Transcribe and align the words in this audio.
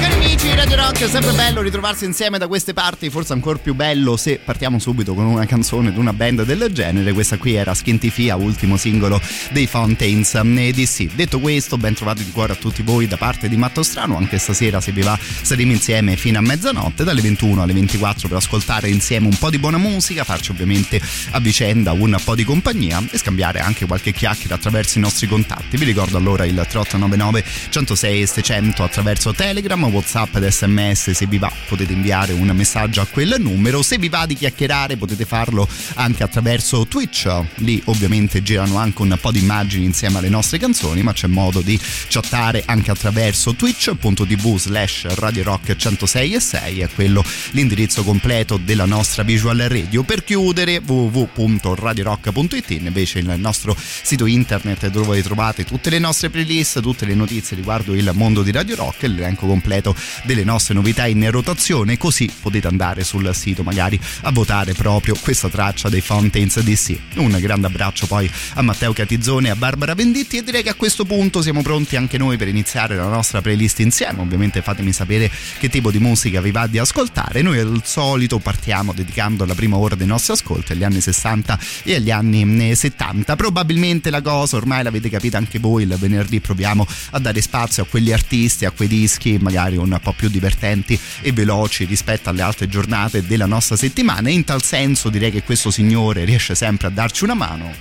Amici 0.00 0.48
di 0.48 0.54
Radio 0.54 0.76
Rock, 0.76 1.02
è 1.02 1.08
sempre 1.08 1.32
bello 1.32 1.60
ritrovarsi 1.60 2.04
insieme 2.04 2.38
da 2.38 2.46
queste 2.46 2.72
parti, 2.72 3.10
forse 3.10 3.32
ancora 3.32 3.58
più 3.58 3.74
bello 3.74 4.16
se 4.16 4.40
partiamo 4.42 4.78
subito 4.78 5.14
con 5.14 5.26
una 5.26 5.46
canzone 5.46 5.92
di 5.92 5.98
una 5.98 6.12
band 6.12 6.44
del 6.44 6.68
genere. 6.72 7.12
Questa 7.12 7.36
qui 7.36 7.54
era 7.54 7.74
Skintifia, 7.74 8.36
ultimo 8.36 8.76
singolo 8.76 9.20
dei 9.50 9.66
Fountains 9.66 10.34
e 10.34 10.72
DC. 10.72 11.14
Detto 11.14 11.40
questo, 11.40 11.76
ben 11.76 11.94
trovati 11.94 12.24
di 12.24 12.30
cuore 12.30 12.52
a 12.52 12.56
tutti 12.56 12.82
voi 12.82 13.06
da 13.06 13.16
parte 13.16 13.48
di 13.48 13.56
Matto 13.56 13.82
Strano. 13.82 14.16
Anche 14.16 14.38
stasera, 14.38 14.80
se 14.80 14.92
vi 14.92 15.02
va, 15.02 15.18
saremo 15.20 15.72
insieme 15.72 16.16
fino 16.16 16.38
a 16.38 16.40
mezzanotte, 16.40 17.04
dalle 17.04 17.20
21 17.20 17.62
alle 17.62 17.72
24 17.72 18.28
per 18.28 18.36
ascoltare 18.36 18.88
insieme 18.88 19.26
un 19.26 19.36
po' 19.36 19.50
di 19.50 19.58
buona 19.58 19.78
musica, 19.78 20.24
farci 20.24 20.50
ovviamente 20.50 21.00
a 21.30 21.40
vicenda 21.40 21.92
un 21.92 22.16
po' 22.24 22.34
di 22.34 22.44
compagnia 22.44 23.02
e 23.10 23.18
scambiare 23.18 23.60
anche 23.60 23.86
qualche 23.86 24.12
chiacchiera 24.12 24.54
attraverso 24.54 24.98
i 24.98 25.00
nostri 25.02 25.26
contatti. 25.26 25.76
Vi 25.76 25.84
ricordo 25.84 26.16
allora 26.16 26.44
il 26.44 26.54
3899 26.54 27.44
106 27.70 28.26
700 28.26 28.82
attraverso 28.82 29.32
Telegram, 29.32 29.56
WhatsApp 29.60 30.18
WhatsApp 30.28 30.36
ed 30.36 30.46
sms 30.46 31.10
se 31.10 31.26
vi 31.26 31.38
va 31.38 31.52
potete 31.66 31.92
inviare 31.92 32.32
un 32.32 32.50
messaggio 32.54 33.00
a 33.00 33.06
quel 33.06 33.36
numero. 33.38 33.82
Se 33.82 33.98
vi 33.98 34.08
va 34.08 34.26
di 34.26 34.34
chiacchierare 34.34 34.96
potete 34.96 35.24
farlo 35.24 35.68
anche 35.94 36.22
attraverso 36.22 36.86
Twitch. 36.86 37.28
Lì 37.56 37.82
ovviamente 37.86 38.42
girano 38.42 38.76
anche 38.78 39.02
un 39.02 39.18
po' 39.20 39.30
di 39.30 39.40
immagini 39.40 39.84
insieme 39.84 40.18
alle 40.18 40.28
nostre 40.28 40.58
canzoni 40.58 41.02
ma 41.02 41.12
c'è 41.12 41.26
modo 41.26 41.60
di 41.60 41.78
chattare 42.08 42.62
anche 42.66 42.90
attraverso 42.90 43.54
twitch.tv 43.54 44.56
slash 44.56 45.14
radio 45.16 45.42
rock 45.42 45.76
106 45.76 46.34
e 46.34 46.40
6 46.40 46.80
è 46.80 46.88
quello 46.94 47.24
l'indirizzo 47.50 48.02
completo 48.04 48.56
della 48.56 48.84
nostra 48.84 49.22
visual 49.22 49.58
radio. 49.58 50.02
Per 50.04 50.24
chiudere 50.24 50.80
www.radiorock.it 50.84 52.70
invece 52.70 53.18
il 53.18 53.34
nostro 53.36 53.76
sito 53.78 54.26
internet 54.26 54.88
dove 54.88 55.22
trovate 55.22 55.64
tutte 55.64 55.90
le 55.90 55.98
nostre 55.98 56.30
playlist 56.30 56.80
tutte 56.80 57.04
le 57.04 57.14
notizie 57.14 57.56
riguardo 57.56 57.94
il 57.94 58.10
mondo 58.14 58.42
di 58.42 58.52
Radio 58.52 58.76
Rock 58.76 59.02
l'elenco 59.02 59.46
completo 59.48 59.94
delle 60.24 60.44
nostre 60.44 60.74
novità 60.74 61.06
in 61.06 61.30
rotazione 61.30 61.96
così 61.98 62.30
potete 62.40 62.66
andare 62.66 63.04
sul 63.04 63.34
sito 63.34 63.62
magari 63.62 63.98
a 64.22 64.30
votare 64.30 64.74
proprio 64.74 65.16
questa 65.20 65.48
traccia 65.48 65.88
dei 65.88 66.00
Fountains 66.00 66.60
DC 66.60 66.98
un 67.16 67.36
grande 67.40 67.66
abbraccio 67.66 68.06
poi 68.06 68.30
a 68.54 68.62
Matteo 68.62 68.92
Catizzone 68.92 69.48
e 69.48 69.50
a 69.50 69.56
Barbara 69.56 69.94
Venditti 69.94 70.36
e 70.36 70.42
direi 70.42 70.62
che 70.62 70.70
a 70.70 70.74
questo 70.74 71.04
punto 71.04 71.42
siamo 71.42 71.62
pronti 71.62 71.96
anche 71.96 72.18
noi 72.18 72.36
per 72.36 72.48
iniziare 72.48 72.96
la 72.96 73.08
nostra 73.08 73.40
playlist 73.40 73.80
insieme. 73.80 74.20
Ovviamente 74.20 74.62
fatemi 74.62 74.92
sapere 74.92 75.30
che 75.58 75.68
tipo 75.68 75.90
di 75.90 75.98
musica 75.98 76.40
vi 76.40 76.50
va 76.50 76.66
di 76.66 76.78
ascoltare. 76.78 77.42
Noi 77.42 77.58
al 77.58 77.82
solito 77.84 78.38
partiamo 78.38 78.92
dedicando 78.92 79.44
la 79.44 79.54
prima 79.54 79.76
ora 79.76 79.94
dei 79.94 80.06
nostri 80.06 80.32
ascolti 80.32 80.72
agli 80.72 80.84
anni 80.84 81.00
60 81.00 81.58
e 81.84 81.94
agli 81.94 82.10
anni 82.10 82.74
70 82.74 83.36
probabilmente 83.36 84.10
la 84.10 84.22
cosa 84.22 84.56
ormai 84.56 84.82
l'avete 84.82 85.08
capita 85.08 85.38
anche 85.38 85.58
voi 85.58 85.84
il 85.84 85.96
venerdì 85.98 86.40
proviamo 86.40 86.86
a 87.10 87.18
dare 87.18 87.40
spazio 87.40 87.82
a 87.82 87.86
quegli 87.86 88.12
artisti 88.12 88.64
a 88.64 88.70
quei 88.70 88.88
dischi 88.88 89.37
magari 89.40 89.76
un 89.76 89.98
po' 90.02 90.12
più 90.12 90.28
divertenti 90.28 90.98
e 91.20 91.32
veloci 91.32 91.84
rispetto 91.84 92.30
alle 92.30 92.42
altre 92.42 92.68
giornate 92.68 93.26
della 93.26 93.46
nostra 93.46 93.76
settimana 93.76 94.28
e 94.28 94.32
in 94.32 94.44
tal 94.44 94.62
senso 94.62 95.08
direi 95.08 95.30
che 95.30 95.42
questo 95.42 95.70
signore 95.70 96.24
riesce 96.24 96.54
sempre 96.54 96.88
a 96.88 96.90
darci 96.90 97.24
una 97.24 97.34
mano. 97.34 97.72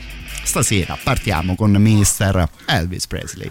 Stasera 0.44 0.98
partiamo 1.02 1.56
con 1.56 1.72
Mr. 1.72 2.48
Elvis 2.66 3.06
Presley. 3.08 3.50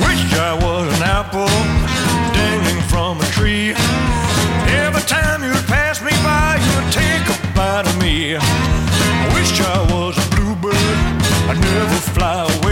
Wish 0.00 0.32
I 0.32 0.52
was 0.62 0.94
an 0.94 1.02
apple 1.02 1.48
dangling 2.32 2.80
from 2.86 3.20
a 3.20 3.24
tree. 3.30 3.74
Every 4.68 5.02
time 5.02 5.42
you 5.42 5.52
pass 5.66 6.00
me 6.00 6.12
by, 6.22 6.58
you'd 6.58 6.92
take 6.92 7.28
a 7.28 7.36
bite 7.54 7.88
of 7.88 7.96
me. 8.00 8.38
Wish 9.34 9.60
I 9.60 9.78
was 9.92 10.16
a 10.16 10.36
bluebird, 10.36 10.76
I'd 11.48 11.58
never 11.60 11.98
fly 12.14 12.46
away. 12.60 12.65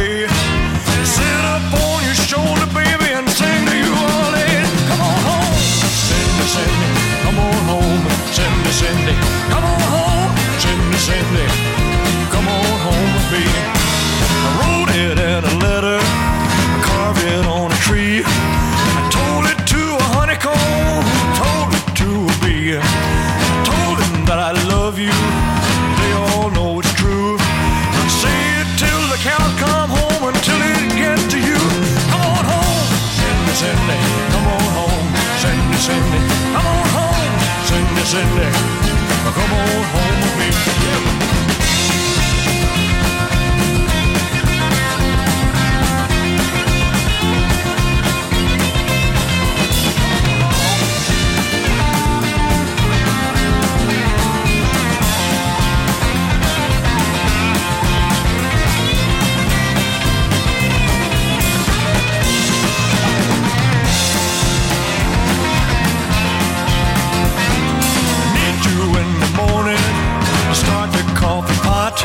Coffee 71.91 72.05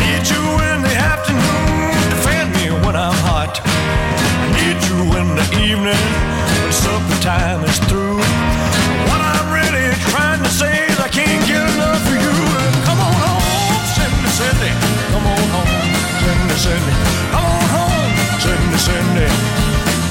Need 0.00 0.24
you 0.28 0.42
in 0.68 0.82
the 0.82 0.94
afternoon 1.12 1.92
fan 2.24 2.52
me 2.52 2.70
when 2.84 2.96
I'm 2.96 3.16
hot. 3.28 3.60
I 3.64 4.46
Need 4.58 4.78
you 4.88 4.98
in 5.20 5.28
the 5.36 5.46
evening 5.64 6.04
when 6.62 6.72
supper 6.72 7.18
time 7.22 7.64
is 7.64 7.78
through. 7.88 8.18
What 9.08 9.20
I'm 9.20 9.48
really 9.52 9.88
trying 10.12 10.42
to 10.42 10.50
say 10.50 10.74
is 10.90 10.98
I 11.00 11.08
can't 11.08 11.42
get 11.46 11.62
enough 11.74 12.04
of 12.04 12.18
you. 12.24 12.36
Come 12.86 13.00
on 13.00 13.14
home, 13.24 13.44
Cindy, 13.96 14.30
Cindy. 14.38 14.72
Come 15.12 15.26
on 15.26 15.44
home, 15.56 15.72
Cindy, 16.20 16.56
Cindy. 16.64 16.94
Come 17.32 17.46
on 17.56 17.66
home, 17.76 18.12
Cindy, 18.44 18.78
Cindy. 18.88 19.28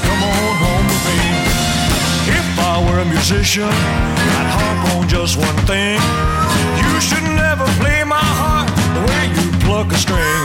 Come 0.06 0.22
on 0.26 0.52
home 0.64 0.86
with 0.90 1.04
me. 1.08 1.20
If 2.38 2.48
I 2.58 2.74
were 2.86 3.00
a 3.00 3.04
musician, 3.04 3.70
I'd 4.38 4.50
harp 4.56 4.80
on 4.94 5.08
just 5.08 5.36
one 5.36 5.58
thing. 5.70 6.00
You 6.82 7.00
should 7.00 7.26
never 7.36 7.66
play 7.80 8.04
my 8.04 8.26
heart 8.40 8.71
way 9.00 9.22
you 9.32 9.48
pluck 9.64 9.88
a 9.92 9.96
string. 9.96 10.44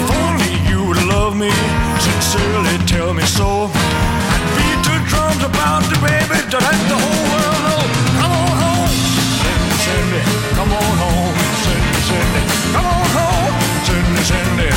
If 0.00 0.10
only 0.24 0.52
you 0.68 0.84
would 0.88 1.02
love 1.04 1.36
me, 1.36 1.52
sincerely 2.00 2.76
tell 2.86 3.12
me 3.12 3.24
so. 3.24 3.68
I'd 3.68 4.44
beat 4.56 4.80
the 4.88 4.96
drums 5.10 5.42
about 5.44 5.82
the 5.90 5.98
baby 6.00 6.38
to 6.52 6.56
let 6.56 6.78
the 6.88 6.98
whole 6.98 7.24
world 7.32 7.60
know. 7.66 7.82
Come 8.20 8.32
on 8.32 8.52
home, 8.62 8.92
Cindy, 9.40 9.76
Cindy. 9.84 10.22
Come 10.56 10.72
on 10.72 10.92
home, 11.02 11.36
Cindy, 11.64 12.00
Cindy. 12.08 12.42
Come 12.74 12.86
on 12.86 13.06
home, 13.16 13.54
Cindy, 13.86 14.22
Cindy. 14.30 14.70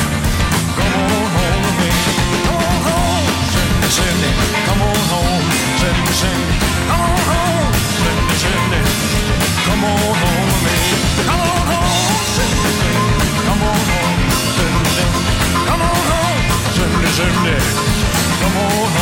Come 0.76 0.92
on 1.00 1.26
home 1.36 1.60
with 1.64 1.76
me. 1.80 1.90
Come 2.46 2.60
on 2.60 2.78
home, 2.88 3.26
Cindy, 3.54 3.88
Cindy. 3.96 4.30
Come 4.68 4.80
on 4.84 5.00
home, 5.12 5.44
Cindy, 5.80 6.12
Cindy. 6.20 6.56
Come 6.88 7.02
on 7.08 7.20
home, 7.30 7.72
Cindy, 8.00 8.36
Cindy. 8.44 8.80
Come 9.66 9.84
on 9.84 10.14
home 10.20 10.31
home, 17.12 17.32
Cindy, 17.32 17.34
Cindy. 17.34 17.60
Come 18.40 18.56
on 18.56 19.01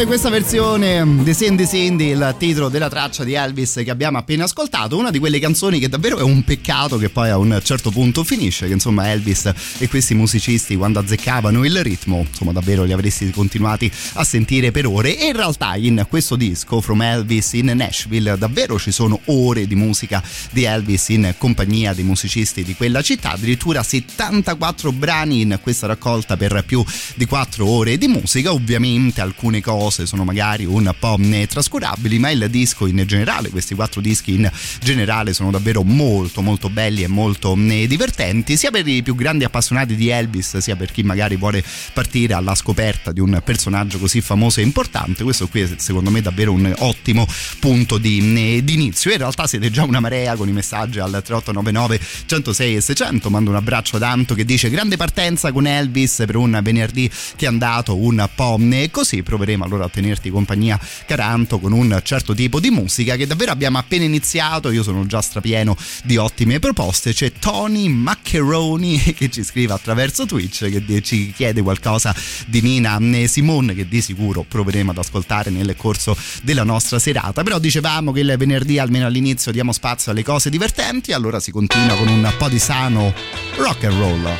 grande 0.00 0.06
questa 0.06 0.30
versione 0.30 1.22
di 1.22 1.34
Cindy 1.34 1.66
Cindy, 1.66 2.10
il 2.10 2.34
titolo 2.38 2.68
della 2.68 2.88
traccia 2.88 3.24
di 3.24 3.34
Elvis 3.34 3.80
che 3.84 3.90
abbiamo 3.90 4.18
appena 4.18 4.44
ascoltato, 4.44 4.96
una 4.96 5.10
di 5.10 5.18
quelle 5.18 5.38
canzoni 5.38 5.78
che 5.78 5.88
davvero 5.88 6.18
è 6.18 6.22
un 6.22 6.42
peccato 6.42 6.96
che 6.96 7.10
poi 7.10 7.28
a 7.28 7.36
un 7.36 7.60
certo 7.62 7.90
punto 7.90 8.24
finisce, 8.24 8.66
che 8.66 8.72
insomma 8.72 9.10
Elvis 9.10 9.52
e 9.78 9.88
questi 9.88 10.14
musicisti 10.14 10.76
quando 10.76 11.00
azzeccavano 11.00 11.64
il 11.64 11.82
ritmo, 11.82 12.24
insomma 12.26 12.52
davvero 12.52 12.84
li 12.84 12.92
avresti 12.92 13.30
continuati 13.30 13.90
a 14.14 14.24
sentire 14.24 14.70
per 14.70 14.86
ore. 14.86 15.18
E 15.18 15.26
in 15.26 15.36
realtà 15.36 15.76
in 15.76 16.06
questo 16.08 16.36
disco 16.36 16.80
From 16.80 17.02
Elvis 17.02 17.52
in 17.54 17.72
Nashville 17.74 18.36
davvero 18.38 18.78
ci 18.78 18.92
sono 18.92 19.20
ore 19.26 19.66
di 19.66 19.74
musica 19.74 20.22
di 20.50 20.64
Elvis 20.64 21.08
in 21.10 21.34
compagnia 21.36 21.94
dei 21.94 22.04
musicisti 22.04 22.62
di 22.62 22.74
quella 22.74 23.02
città, 23.02 23.32
addirittura 23.32 23.82
74 23.82 24.92
brani 24.92 25.42
in 25.42 25.58
questa 25.62 25.86
raccolta 25.86 26.36
per 26.36 26.62
più 26.66 26.84
di 27.14 27.26
4 27.26 27.66
ore 27.66 27.98
di 27.98 28.08
musica, 28.08 28.52
ovviamente 28.52 29.20
alcune 29.20 29.60
cose 29.60 29.88
sono 29.90 30.24
magari 30.24 30.64
un 30.64 30.92
po' 30.98 31.18
trascurabili, 31.48 32.18
ma 32.18 32.30
il 32.30 32.48
disco 32.50 32.86
in 32.86 33.02
generale, 33.06 33.50
questi 33.50 33.74
quattro 33.74 34.00
dischi 34.00 34.34
in 34.34 34.50
generale 34.80 35.32
sono 35.32 35.50
davvero 35.50 35.82
molto 35.82 36.42
molto 36.42 36.70
belli 36.70 37.02
e 37.02 37.08
molto 37.08 37.54
divertenti, 37.54 38.56
sia 38.56 38.70
per 38.70 38.86
i 38.86 39.02
più 39.02 39.14
grandi 39.14 39.44
appassionati 39.44 39.96
di 39.96 40.08
Elvis, 40.08 40.58
sia 40.58 40.76
per 40.76 40.92
chi 40.92 41.02
magari 41.02 41.36
vuole 41.36 41.62
partire 41.92 42.34
alla 42.34 42.54
scoperta 42.54 43.12
di 43.12 43.20
un 43.20 43.40
personaggio 43.44 43.98
così 43.98 44.20
famoso 44.20 44.60
e 44.60 44.62
importante. 44.62 45.22
Questo 45.22 45.48
qui 45.48 45.62
è 45.62 45.68
secondo 45.76 46.10
me 46.10 46.20
davvero 46.20 46.52
un 46.52 46.72
ottimo 46.78 47.26
punto 47.58 47.98
di, 47.98 48.62
di 48.62 48.74
inizio. 48.74 49.10
In 49.10 49.18
realtà 49.18 49.46
siete 49.46 49.70
già 49.70 49.84
una 49.84 50.00
marea 50.00 50.36
con 50.36 50.48
i 50.48 50.52
messaggi 50.52 50.98
al 50.98 51.10
3899 51.10 52.00
106 52.26 52.76
e 52.76 52.80
600. 52.80 53.30
Mando 53.30 53.50
un 53.50 53.56
abbraccio 53.56 53.96
ad 53.96 54.02
Anto 54.02 54.34
che 54.34 54.44
dice 54.44 54.70
grande 54.70 54.96
partenza 54.96 55.52
con 55.52 55.66
Elvis 55.66 56.22
per 56.26 56.36
un 56.36 56.58
venerdì 56.62 57.10
che 57.36 57.44
è 57.46 57.48
andato 57.48 57.96
un 57.96 58.28
po' 58.34 58.58
così. 58.90 59.22
Proveremo 59.22 59.64
allora 59.64 59.79
a 59.84 59.88
tenerti 59.88 60.30
compagnia 60.30 60.78
Caranto 61.06 61.58
con 61.58 61.72
un 61.72 62.00
certo 62.02 62.34
tipo 62.34 62.60
di 62.60 62.70
musica 62.70 63.16
che 63.16 63.26
davvero 63.26 63.52
abbiamo 63.52 63.78
appena 63.78 64.04
iniziato. 64.04 64.70
Io 64.70 64.82
sono 64.82 65.06
già 65.06 65.20
strapieno 65.20 65.76
di 66.04 66.16
ottime 66.16 66.58
proposte. 66.58 67.12
C'è 67.12 67.32
Tony 67.32 67.88
Maccheroni 67.88 68.98
che 69.16 69.30
ci 69.30 69.42
scrive 69.44 69.72
attraverso 69.72 70.26
Twitch 70.26 70.68
che 70.70 71.02
ci 71.02 71.32
chiede 71.32 71.62
qualcosa 71.62 72.14
di 72.46 72.60
Nina 72.60 72.98
Simone 73.26 73.74
che 73.74 73.88
di 73.88 74.00
sicuro 74.00 74.44
proveremo 74.46 74.90
ad 74.90 74.98
ascoltare 74.98 75.50
nel 75.50 75.74
corso 75.76 76.16
della 76.42 76.64
nostra 76.64 76.98
serata. 76.98 77.42
Però 77.42 77.58
dicevamo 77.58 78.12
che 78.12 78.20
il 78.20 78.34
venerdì 78.36 78.78
almeno 78.78 79.06
all'inizio 79.06 79.52
diamo 79.52 79.72
spazio 79.72 80.12
alle 80.12 80.22
cose 80.22 80.50
divertenti, 80.50 81.12
allora 81.12 81.40
si 81.40 81.50
continua 81.50 81.96
con 81.96 82.08
un 82.08 82.32
po' 82.36 82.48
di 82.48 82.58
sano 82.58 83.12
rock 83.56 83.84
and 83.84 83.98
roll. 83.98 84.38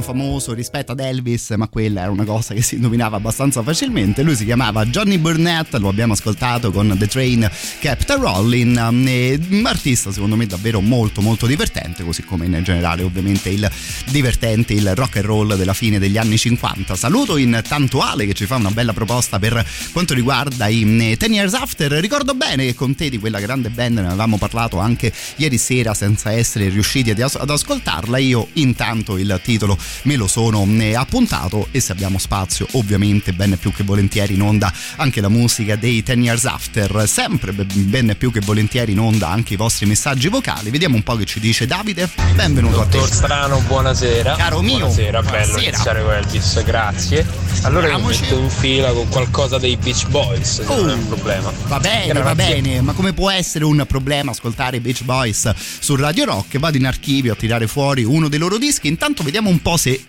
Famoso 0.00 0.54
rispetto 0.54 0.92
ad 0.92 1.00
Elvis, 1.00 1.50
ma 1.58 1.68
quella 1.68 2.02
era 2.02 2.10
una 2.10 2.24
cosa 2.24 2.54
che 2.54 2.62
si 2.62 2.76
indovinava 2.76 3.18
abbastanza 3.18 3.62
facilmente. 3.62 4.22
Lui 4.22 4.34
si 4.34 4.46
chiamava 4.46 4.86
Johnny 4.86 5.18
Burnett, 5.18 5.74
lo 5.74 5.88
abbiamo 5.88 6.14
ascoltato 6.14 6.72
con 6.72 6.96
The 6.98 7.06
Train 7.06 7.50
Kept 7.80 8.10
Rolling, 8.12 8.76
um, 8.78 9.66
artista 9.66 10.10
secondo 10.10 10.36
me 10.36 10.46
davvero 10.46 10.80
molto 10.80 11.20
molto 11.20 11.46
divertente, 11.46 12.02
così 12.02 12.24
come 12.24 12.46
in 12.46 12.62
generale 12.62 13.02
ovviamente 13.02 13.50
il 13.50 13.70
divertente, 14.06 14.72
il 14.72 14.94
rock 14.94 15.16
and 15.16 15.26
roll 15.26 15.54
della 15.54 15.74
fine 15.74 15.98
degli 15.98 16.16
anni 16.16 16.38
50. 16.38 16.96
Saluto 16.96 17.36
in 17.36 17.62
tanto 17.68 18.00
Ale 18.00 18.24
che 18.24 18.32
ci 18.32 18.46
fa 18.46 18.56
una 18.56 18.70
bella 18.70 18.94
proposta 18.94 19.38
per 19.38 19.64
quanto 19.92 20.14
riguarda 20.14 20.66
i 20.68 21.14
Ten 21.18 21.32
Years 21.34 21.52
After. 21.52 21.92
Ricordo 21.92 22.32
bene 22.34 22.64
che 22.64 22.74
con 22.74 22.94
te 22.94 23.10
di 23.10 23.18
quella 23.18 23.38
grande 23.38 23.68
band 23.68 23.98
ne 23.98 24.06
avevamo 24.06 24.38
parlato 24.38 24.78
anche 24.78 25.12
ieri 25.36 25.58
sera 25.58 25.92
senza 25.92 26.32
essere 26.32 26.70
riusciti 26.70 27.10
ad, 27.10 27.20
ascoltarla. 27.20 28.16
Io 28.16 28.48
intanto 28.62 29.18
il 29.18 29.40
titolo 29.42 29.76
me 30.02 30.16
lo 30.16 30.26
sono 30.26 30.66
eh, 30.78 30.94
appuntato 30.94 31.68
e 31.70 31.80
se 31.80 31.92
abbiamo 31.92 32.18
spazio 32.18 32.66
ovviamente 32.72 33.32
ben 33.32 33.56
più 33.58 33.72
che 33.72 33.82
volentieri 33.82 34.34
in 34.34 34.42
onda 34.42 34.72
anche 34.96 35.20
la 35.20 35.28
musica 35.28 35.76
dei 35.76 36.02
Ten 36.02 36.22
Years 36.22 36.44
After 36.44 37.04
sempre 37.06 37.52
ben 37.52 38.14
più 38.16 38.32
che 38.32 38.40
volentieri 38.40 38.92
in 38.92 39.00
onda 39.00 39.28
anche 39.28 39.54
i 39.54 39.56
vostri 39.56 39.86
messaggi 39.86 40.28
vocali. 40.28 40.70
Vediamo 40.70 40.96
un 40.96 41.02
po' 41.02 41.16
che 41.16 41.24
ci 41.24 41.40
dice 41.40 41.66
Davide. 41.66 42.08
Benvenuto 42.34 42.76
Dottor 42.76 43.02
a 43.02 43.06
te. 43.06 43.14
Strano 43.14 43.60
buonasera. 43.60 44.36
Caro 44.36 44.62
mio 44.62 44.78
buonasera 44.78 45.22
bello 45.22 45.30
buonasera. 45.30 45.68
iniziare 45.68 46.02
con 46.02 46.14
Elvis 46.14 46.62
grazie 46.64 47.41
allora 47.62 47.86
Andiamoci. 47.94 48.20
metto 48.22 48.38
in 48.38 48.48
fila 48.50 48.92
con 48.92 49.08
qualcosa 49.08 49.58
dei 49.58 49.76
Beach 49.76 50.08
Boys 50.08 50.60
se 50.62 50.64
non 50.64 50.90
è 50.90 50.94
un 50.94 51.06
problema 51.06 51.52
Va 51.66 51.78
bene, 51.80 52.12
va 52.20 52.32
Grazie. 52.34 52.60
bene, 52.60 52.80
ma 52.80 52.92
come 52.92 53.12
può 53.12 53.30
essere 53.30 53.64
un 53.64 53.84
problema 53.86 54.30
ascoltare 54.32 54.78
i 54.78 54.80
Beach 54.80 55.02
Boys 55.04 55.52
su 55.56 55.94
Radio 55.96 56.24
Rock? 56.24 56.58
Vado 56.58 56.76
in 56.76 56.86
archivio 56.86 57.32
a 57.32 57.36
tirare 57.36 57.66
fuori 57.66 58.04
uno 58.04 58.28
dei 58.28 58.38
loro 58.38 58.58
dischi, 58.58 58.88
intanto 58.88 59.22
vediamo 59.22 59.48
un 59.48 59.60
po' 59.62 59.76
se 59.76 60.04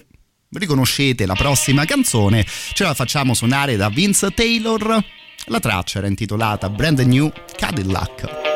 riconoscete 0.52 1.26
la 1.26 1.34
prossima 1.36 1.86
canzone. 1.86 2.46
Ce 2.74 2.84
la 2.84 2.94
facciamo 2.94 3.34
suonare 3.34 3.76
da 3.76 3.90
Vince 3.90 4.32
Taylor. 4.32 5.04
La 5.48 5.60
traccia 5.60 5.98
era 6.00 6.08
intitolata 6.08 6.70
Brand 6.70 7.00
New 7.00 7.32
Cadillac. 7.56 8.53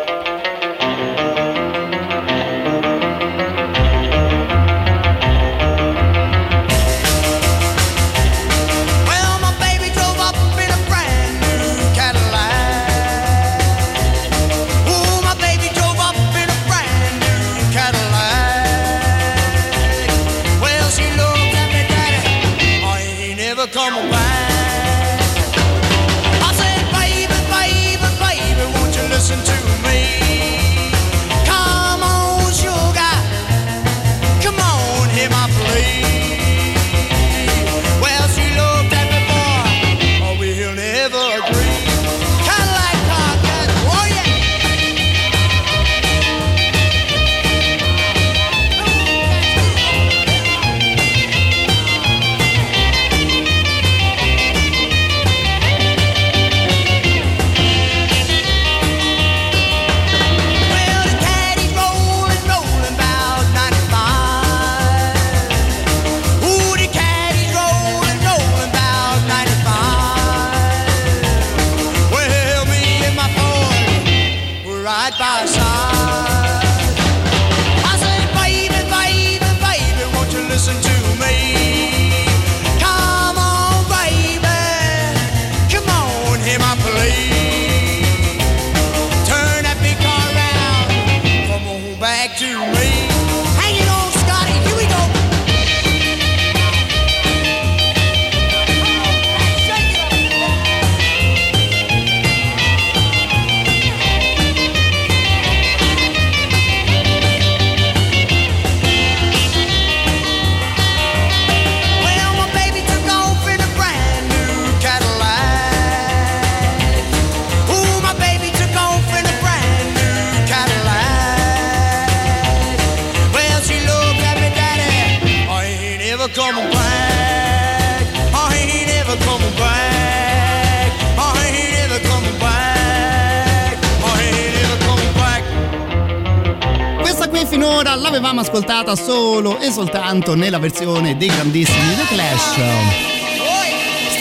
L'avevamo 138.18 138.42
ascoltata 138.42 138.96
solo 138.96 139.60
e 139.60 139.70
soltanto 139.70 140.34
nella 140.34 140.58
versione 140.58 141.18
dei 141.18 141.28
grandissimi 141.28 141.96
The 141.96 142.16
Clash. 142.16 143.27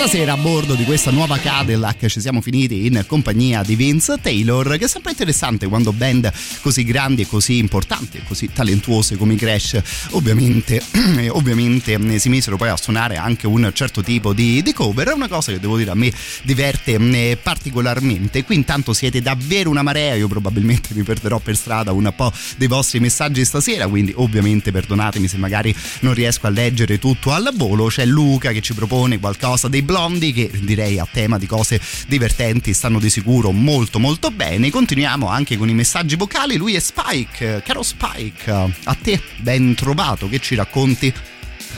Stasera 0.07 0.35
a 0.35 0.37
bordo 0.37 0.75
di 0.75 0.85
questa 0.85 1.11
nuova 1.11 1.37
Cadillac 1.37 2.07
ci 2.07 2.21
siamo 2.21 2.41
finiti 2.41 2.87
in 2.87 3.03
compagnia 3.09 3.65
di 3.65 3.75
Vince 3.75 4.15
Taylor, 4.23 4.79
che 4.79 4.85
è 4.85 4.89
sempre 4.89 5.11
interessante 5.11 5.67
quando 5.67 5.93
band 5.93 6.33
così 6.61 6.85
grandi 6.85 7.23
e 7.23 7.27
così 7.27 7.59
importanti 7.59 8.19
e 8.19 8.23
così 8.23 8.53
talentuose 8.53 9.17
come 9.17 9.33
i 9.33 9.37
Crash 9.37 9.81
ovviamente, 10.11 10.81
ovviamente 11.31 11.95
eh, 11.95 12.19
si 12.21 12.29
misero 12.29 12.57
poi 12.57 12.69
a 12.69 12.77
suonare 12.77 13.17
anche 13.17 13.49
un 13.49 13.69
certo 13.75 14.01
tipo 14.01 14.33
di, 14.33 14.63
di 14.63 14.73
cover. 14.73 15.09
È 15.09 15.13
una 15.13 15.27
cosa 15.27 15.51
che 15.51 15.59
devo 15.59 15.77
dire 15.77 15.91
a 15.91 15.97
me 15.97 16.13
diverte 16.45 16.95
eh, 16.95 17.37
particolarmente. 17.43 18.45
Qui 18.45 18.55
intanto 18.55 18.93
siete 18.93 19.21
davvero 19.21 19.71
una 19.71 19.83
marea, 19.83 20.15
io 20.15 20.29
probabilmente 20.29 20.91
mi 20.95 21.03
perderò 21.03 21.41
per 21.41 21.57
strada 21.57 21.91
un 21.91 22.13
po' 22.15 22.33
dei 22.57 22.69
vostri 22.69 23.01
messaggi 23.01 23.45
stasera, 23.45 23.89
quindi 23.89 24.13
ovviamente 24.15 24.71
perdonatemi 24.71 25.27
se 25.27 25.37
magari 25.37 25.75
non 26.03 26.15
riesco 26.15 26.47
a 26.47 26.51
leggere 26.51 27.01
tutto 27.01 27.33
al 27.33 27.51
volo. 27.57 27.87
C'è 27.87 28.05
Luca 28.05 28.53
che 28.53 28.61
ci 28.61 28.73
propone 28.73 29.19
qualcosa 29.19 29.67
dei 29.67 29.83
blondi 29.97 30.31
che 30.35 30.51
direi 30.53 30.99
a 30.99 31.09
tema 31.11 31.39
di 31.39 31.47
cose 31.47 31.81
divertenti 32.07 32.75
stanno 32.75 32.99
di 32.99 33.09
sicuro 33.09 33.51
molto 33.51 33.99
molto 33.99 34.31
bene. 34.31 34.69
Continuiamo 34.69 35.27
anche 35.27 35.57
con 35.57 35.71
i 35.71 35.75
messaggi 35.75 36.17
vocali. 36.17 36.57
Lui 36.57 36.75
è 36.75 36.81
Spike, 36.81 37.63
caro 37.65 37.83
Spike, 37.83 38.51
a 38.51 38.95
te 39.01 39.19
ben 39.39 39.75
trovato, 39.75 40.29
che 40.29 40.39
ci 40.39 40.55
racconti? 40.55 41.11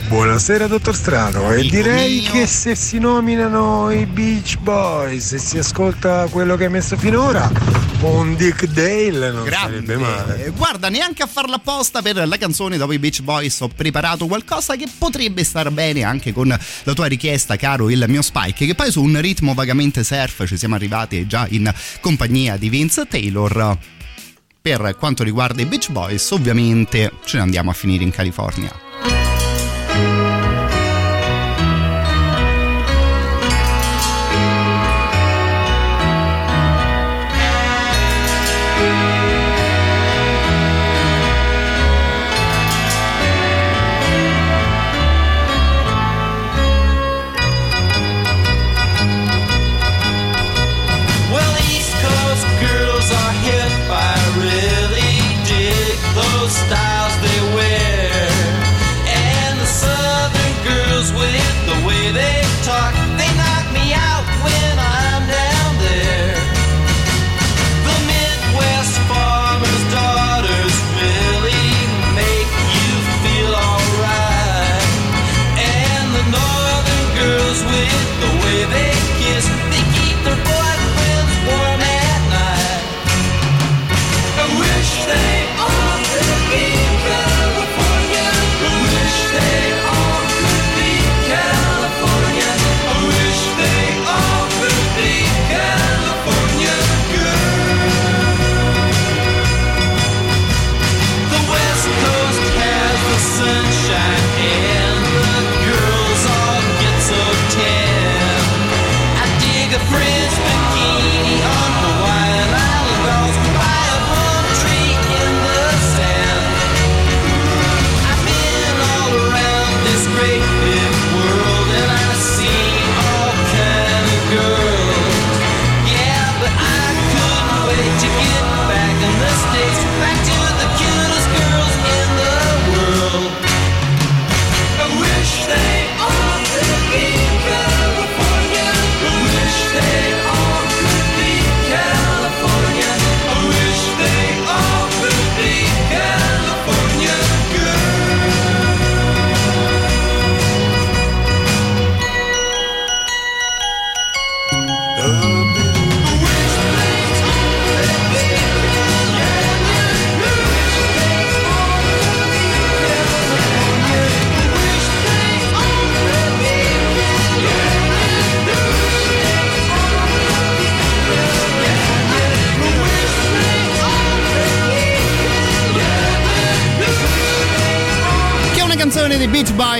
Buonasera 0.07 0.65
dottor 0.65 0.95
Strano 0.95 1.51
e 1.51 1.59
Amico 1.59 1.75
direi 1.75 2.19
mio. 2.21 2.31
che 2.31 2.47
se 2.47 2.73
si 2.73 2.97
nominano 2.97 3.91
i 3.91 4.05
Beach 4.07 4.57
Boys 4.57 5.33
e 5.33 5.37
si 5.37 5.59
ascolta 5.59 6.27
quello 6.31 6.55
che 6.55 6.65
hai 6.65 6.71
messo 6.71 6.97
finora, 6.97 7.51
un 8.01 8.35
Dick 8.35 8.65
Dale 8.65 9.31
non 9.31 9.47
sarebbe 9.47 9.97
male. 9.97 10.51
Guarda, 10.55 10.89
neanche 10.89 11.21
a 11.21 11.27
farla 11.27 11.57
apposta 11.57 12.01
per 12.01 12.27
la 12.27 12.37
canzone 12.37 12.77
dopo 12.77 12.93
i 12.93 12.97
Beach 12.97 13.21
Boys 13.21 13.59
ho 13.59 13.67
preparato 13.67 14.25
qualcosa 14.25 14.75
che 14.75 14.87
potrebbe 14.97 15.43
star 15.43 15.69
bene 15.69 16.03
anche 16.03 16.33
con 16.33 16.47
la 16.47 16.93
tua 16.93 17.05
richiesta, 17.05 17.55
caro 17.55 17.89
il 17.91 18.03
mio 18.07 18.23
Spike, 18.23 18.65
che 18.65 18.73
poi 18.73 18.89
su 18.91 19.03
un 19.03 19.19
ritmo 19.21 19.53
vagamente 19.53 20.03
surf 20.03 20.47
ci 20.47 20.57
siamo 20.57 20.73
arrivati 20.73 21.27
già 21.27 21.45
in 21.51 21.71
compagnia 22.01 22.57
di 22.57 22.69
Vince 22.69 23.05
Taylor. 23.07 23.77
Per 24.61 24.95
quanto 24.97 25.23
riguarda 25.23 25.61
i 25.61 25.65
Beach 25.65 25.91
Boys, 25.91 26.31
ovviamente 26.31 27.11
ce 27.25 27.37
ne 27.37 27.43
andiamo 27.43 27.69
a 27.69 27.73
finire 27.73 28.03
in 28.03 28.11
California. 28.11 28.87
Thank 29.99 30.23
you. 30.23 30.28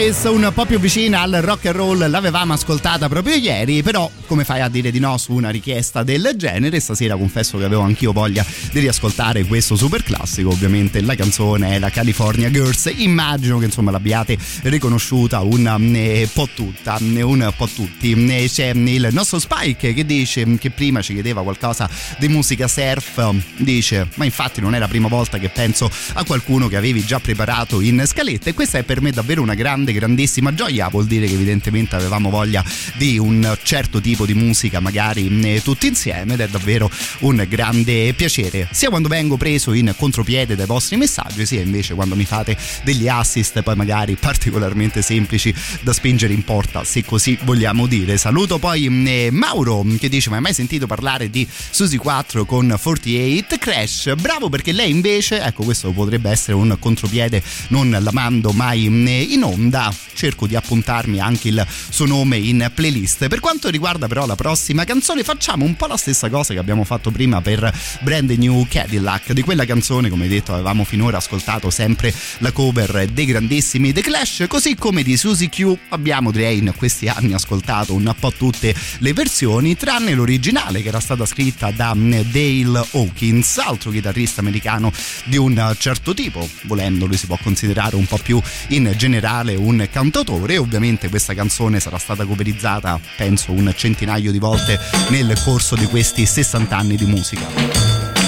Boys 0.10 0.24
un 0.24 0.52
po' 0.56 0.66
più 0.66 0.80
vicina 0.80 1.22
al 1.22 1.40
rock 1.42 1.68
and 1.68 1.76
roll 1.76 2.10
l'avevamo 2.10 2.54
ascoltata 2.54 3.08
proprio 3.08 3.36
ieri, 3.36 3.84
però 3.84 4.10
come 4.26 4.44
fai 4.44 4.62
a 4.62 4.70
dire 4.70 4.90
di 4.90 5.00
no 5.00 5.18
su 5.18 5.34
una 5.34 5.50
richiesta 5.50 6.02
del 6.02 6.34
genere? 6.36 6.80
Stasera 6.80 7.16
confesso 7.16 7.58
che 7.58 7.66
avevo 7.66 7.82
anch'io 7.82 8.12
voglia 8.12 8.44
di 8.72 8.80
riascoltare 8.80 9.44
questo 9.46 9.76
super 9.76 10.02
classico, 10.02 10.50
ovviamente 10.50 11.02
la 11.02 11.16
canzone 11.16 11.76
è 11.76 11.80
la 11.80 11.90
California 11.90 12.50
Girls, 12.50 12.92
immagino 12.96 13.60
che 13.60 13.66
insomma 13.66 13.92
l'abbiate 13.92 14.38
riconosciuta 14.64 15.42
un 15.42 15.94
eh, 15.96 16.28
po' 16.32 16.48
tutta, 16.56 16.98
un 17.00 17.54
po' 17.56 17.68
tutti. 17.68 18.48
C'è 18.48 18.70
il 18.70 19.10
nostro 19.12 19.38
Spike 19.38 19.94
che 19.94 20.06
dice 20.06 20.58
che 20.58 20.72
prima 20.72 21.02
ci 21.02 21.14
chiedeva 21.14 21.44
qualcosa 21.44 21.90
di 22.18 22.28
musica 22.30 22.68
surf, 22.68 23.32
dice 23.58 24.08
ma 24.16 24.26
infatti 24.26 24.60
non 24.62 24.74
è 24.74 24.80
la 24.80 24.88
prima 24.88 25.08
volta 25.08 25.38
che 25.38 25.50
penso 25.50 25.90
a 26.14 26.24
qualcuno 26.24 26.68
che 26.68 26.78
avevi 26.78 27.04
già 27.06 27.20
preparato 27.20 27.82
in 27.82 28.04
scaletta 28.06 28.50
e 28.50 28.54
questa 28.54 28.78
è 28.80 28.84
per 28.84 29.02
me 29.02 29.12
davvero 29.12 29.42
una 29.42 29.56
grande, 29.56 29.92
grandissima 30.00 30.54
gioia. 30.54 30.88
Vuol 30.88 31.06
dire 31.06 31.28
che 31.28 31.34
evidentemente 31.34 31.96
avevamo 31.96 32.30
voglia 32.30 32.64
di 32.96 33.18
un 33.18 33.58
certo 33.64 34.00
tipo 34.00 34.26
di 34.26 34.34
musica, 34.34 34.80
magari 34.80 35.28
eh, 35.42 35.62
tutti 35.62 35.88
insieme, 35.88 36.34
ed 36.34 36.40
è 36.40 36.48
davvero 36.48 36.90
un 37.20 37.46
grande 37.48 38.14
piacere. 38.14 38.68
Sia 38.72 38.90
quando 38.90 39.10
vengo 39.10 39.38
preso 39.38 39.74
in 39.74 39.94
contropiede 39.98 40.56
dai 40.56 40.66
vostri 40.66 40.96
messaggi, 40.96 41.46
sia 41.46 41.62
invece 41.62 41.94
quando 41.94 42.16
mi 42.16 42.26
fate 42.26 42.58
degli 42.84 43.08
assist, 43.08 43.62
poi 43.62 43.76
magari 43.76 44.16
particolarmente 44.16 45.02
semplici 45.02 45.54
da 45.82 45.94
spingere 45.94 46.34
in 46.34 46.44
porta, 46.44 46.84
se 46.84 47.04
così 47.04 47.38
vogliamo 47.44 47.86
dire. 47.86 48.18
Saluto 48.18 48.58
poi 48.58 48.86
eh, 48.86 49.30
Mauro 49.32 49.86
che 50.00 50.10
dice: 50.10 50.30
Ma 50.30 50.38
hai 50.38 50.42
mai 50.42 50.54
sentito 50.54 50.88
parlare 50.88 51.30
di 51.30 51.48
Susi 51.50 51.98
4 51.98 52.46
con 52.46 52.68
48 52.82 53.58
Crash? 53.58 54.16
Bravo 54.16 54.50
perché 54.50 54.72
lei 54.72 54.90
invece, 54.90 55.42
ecco, 55.42 55.64
questo 55.64 55.92
potrebbe 55.92 56.30
essere 56.30 56.54
un 56.54 56.78
contropiede, 56.80 57.44
non 57.70 57.90
la 57.90 58.12
mando 58.12 58.52
mai 58.52 58.86
in 58.86 59.44
onda 59.44 59.89
cerco 60.14 60.48
di 60.48 60.56
appuntarmi 60.56 61.20
anche 61.20 61.50
il 61.50 61.66
suo 61.90 62.06
nome 62.06 62.38
in 62.38 62.70
playlist. 62.74 63.28
Per 63.28 63.40
quanto 63.40 63.70
riguarda 63.70 64.08
però 64.08 64.26
la 64.26 64.36
prossima 64.36 64.84
canzone 64.84 65.24
facciamo 65.24 65.66
un 65.66 65.76
po' 65.76 65.88
la 65.88 65.98
stessa 65.98 66.30
cosa 66.30 66.54
che 66.54 66.60
abbiamo 66.60 66.84
fatto 66.84 67.12
prima 67.12 67.42
per 67.42 67.72
Brand 68.02 68.30
New 68.32 68.66
Cadillac. 68.70 69.32
Di 69.34 69.42
quella 69.42 69.66
canzone 69.66 70.10
come 70.10 70.28
detto 70.28 70.54
avevamo 70.54 70.84
finora 70.84 71.18
ascoltato 71.18 71.70
sempre 71.70 72.14
la 72.40 72.52
cover 72.52 73.08
dei 73.08 73.26
grandissimi 73.26 73.94
The 73.94 74.02
Clash. 74.02 74.46
Così 74.48 74.76
come 74.76 75.04
di 75.04 75.18
Susie 75.18 75.50
Q 75.50 75.78
abbiamo 75.90 76.32
direi 76.32 76.58
in 76.58 76.74
questi 76.76 77.08
anni 77.08 77.34
ascoltato 77.34 77.94
un 77.94 78.14
po' 78.20 78.32
tutte 78.32 78.74
le 79.00 79.14
versioni 79.14 79.76
tranne 79.76 80.14
l'originale 80.14 80.82
che 80.82 80.88
era 80.88 81.00
stata 81.00 81.26
scritta 81.26 81.72
da 81.72 81.94
Dale 81.96 82.88
Hawkins 82.92 83.58
altro 83.58 83.92
chitarrista 83.92 84.42
americano 84.42 84.92
di 85.26 85.38
un 85.38 85.76
certo 85.78 86.14
tipo. 86.14 86.48
Volendo 86.64 87.06
lui 87.06 87.18
si 87.18 87.26
può 87.26 87.38
considerare 87.42 87.96
un 87.96 88.06
po' 88.06 88.18
più 88.18 88.42
in 88.70 88.94
generale 88.98 89.56
un 89.56 89.79
cantautore. 89.88 90.58
Ovviamente 90.58 91.10
questa 91.10 91.34
canzone 91.34 91.80
sarà 91.80 91.98
stata 91.98 92.26
coverizzata, 92.26 93.00
penso, 93.16 93.52
un 93.52 93.72
centinaio 93.76 94.32
di 94.32 94.40
volte 94.40 94.80
nel 95.10 95.40
corso 95.44 95.76
di 95.76 95.86
questi 95.86 96.26
60 96.26 96.76
anni 96.76 96.96
di 96.96 97.06
musica. 97.06 98.19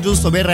Giusto 0.00 0.30
per 0.30 0.46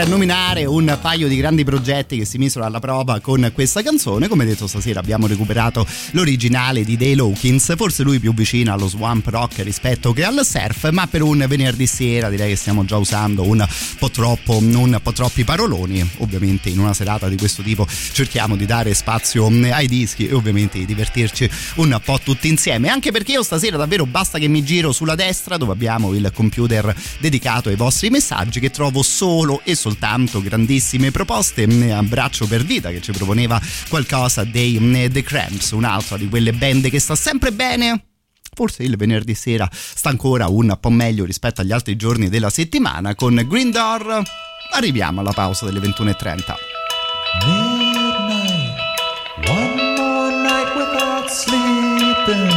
un 0.99 1.05
paio 1.05 1.29
di 1.29 1.37
grandi 1.37 1.63
progetti 1.63 2.17
che 2.17 2.25
si 2.25 2.37
misero 2.37 2.65
alla 2.65 2.79
prova 2.79 3.21
con 3.21 3.49
questa 3.53 3.81
canzone. 3.81 4.27
Come 4.27 4.43
detto 4.43 4.67
stasera 4.67 4.99
abbiamo 4.99 5.27
recuperato 5.27 5.87
l'originale 6.11 6.83
di 6.83 6.97
Dale 6.97 7.21
Hawkins, 7.21 7.73
forse 7.77 8.03
lui 8.03 8.19
più 8.19 8.33
vicino 8.33 8.73
allo 8.73 8.87
swamp 8.87 9.25
rock 9.27 9.63
rispetto 9.63 10.11
che 10.11 10.25
al 10.25 10.41
surf, 10.43 10.89
ma 10.89 11.07
per 11.07 11.21
un 11.21 11.45
venerdì 11.47 11.87
sera 11.87 12.29
direi 12.29 12.49
che 12.49 12.57
stiamo 12.57 12.83
già 12.83 12.97
usando 12.97 13.43
un 13.43 13.65
po' 13.97 14.09
troppo, 14.09 14.57
un 14.57 14.99
po' 15.01 15.13
troppi 15.13 15.45
paroloni. 15.45 16.07
Ovviamente 16.17 16.67
in 16.67 16.79
una 16.79 16.93
serata 16.93 17.29
di 17.29 17.37
questo 17.37 17.61
tipo 17.63 17.87
cerchiamo 18.11 18.57
di 18.57 18.65
dare 18.65 18.93
spazio 18.93 19.47
ai 19.47 19.87
dischi 19.87 20.27
e 20.27 20.33
ovviamente 20.33 20.79
di 20.79 20.85
divertirci 20.85 21.49
un 21.75 21.97
po' 22.03 22.19
tutti 22.21 22.49
insieme, 22.49 22.89
anche 22.89 23.11
perché 23.11 23.31
io 23.31 23.43
stasera 23.43 23.77
davvero 23.77 24.05
basta 24.05 24.37
che 24.37 24.49
mi 24.49 24.65
giro 24.65 24.91
sulla 24.91 25.15
destra 25.15 25.55
dove 25.55 25.71
abbiamo 25.71 26.13
il 26.13 26.29
computer 26.33 26.93
dedicato 27.19 27.69
ai 27.69 27.77
vostri 27.77 28.09
messaggi 28.09 28.59
che 28.59 28.69
trovo 28.69 29.01
solo 29.01 29.61
e 29.63 29.75
soltanto 29.75 30.41
grandissime 30.89 31.11
proposte. 31.11 31.67
Mm, 31.67 31.91
Abbraccio 31.91 32.47
per 32.47 32.63
vita 32.63 32.89
che 32.89 33.01
ci 33.01 33.11
proponeva 33.11 33.61
qualcosa 33.87 34.43
dei 34.43 34.79
mm, 34.79 35.05
The 35.11 35.21
Cramps, 35.21 35.71
un'altra 35.71 36.17
di 36.17 36.27
quelle 36.27 36.53
band 36.53 36.89
che 36.89 36.99
sta 36.99 37.15
sempre 37.15 37.51
bene 37.51 38.03
forse 38.51 38.83
il 38.83 38.97
venerdì 38.97 39.35
sera 39.35 39.69
sta 39.71 40.09
ancora 40.09 40.47
un 40.49 40.75
po' 40.81 40.89
meglio 40.89 41.23
rispetto 41.23 41.61
agli 41.61 41.71
altri 41.71 41.95
giorni 41.95 42.27
della 42.27 42.49
settimana. 42.49 43.15
Con 43.15 43.35
Green 43.47 43.71
Door 43.71 44.21
arriviamo 44.73 45.21
alla 45.21 45.31
pausa 45.31 45.65
delle 45.65 45.79
21.30. 45.79 46.55
Midnight, 47.45 48.73
one 49.47 49.95
more 49.95 50.35
night 50.41 50.75
without 50.75 51.29
sleeping. 51.29 52.51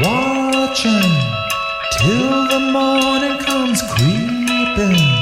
Watching 0.00 1.02
till 1.98 2.48
the 2.48 2.70
morning 2.72 3.36
comes 3.44 3.82
creeping. 3.82 5.21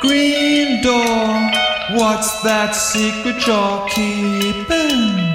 Green 0.00 0.80
door, 0.80 1.50
what's 1.90 2.40
that 2.42 2.70
secret 2.70 3.44
you're 3.46 3.88
keeping? 3.88 5.27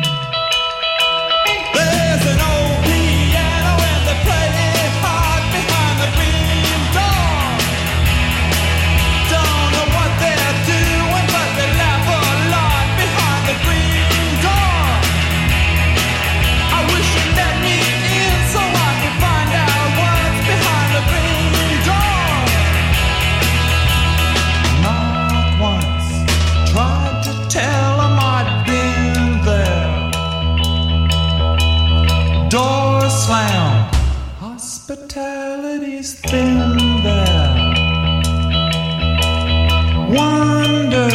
Wonder 40.13 41.10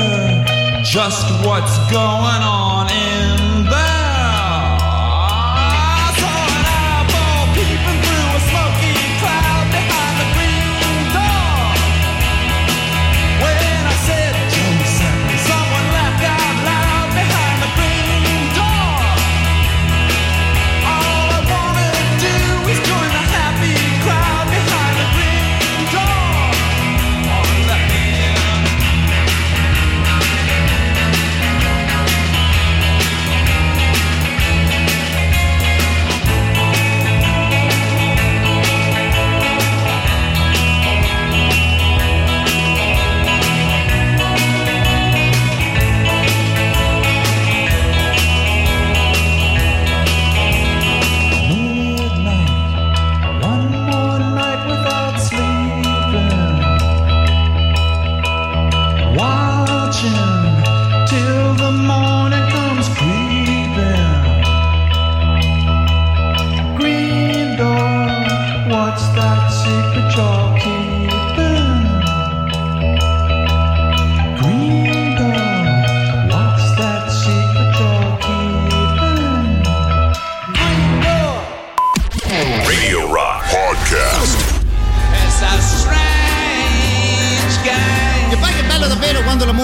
just 0.83 1.31
what's 1.47 1.79
going 1.93 2.43
on 2.43 2.91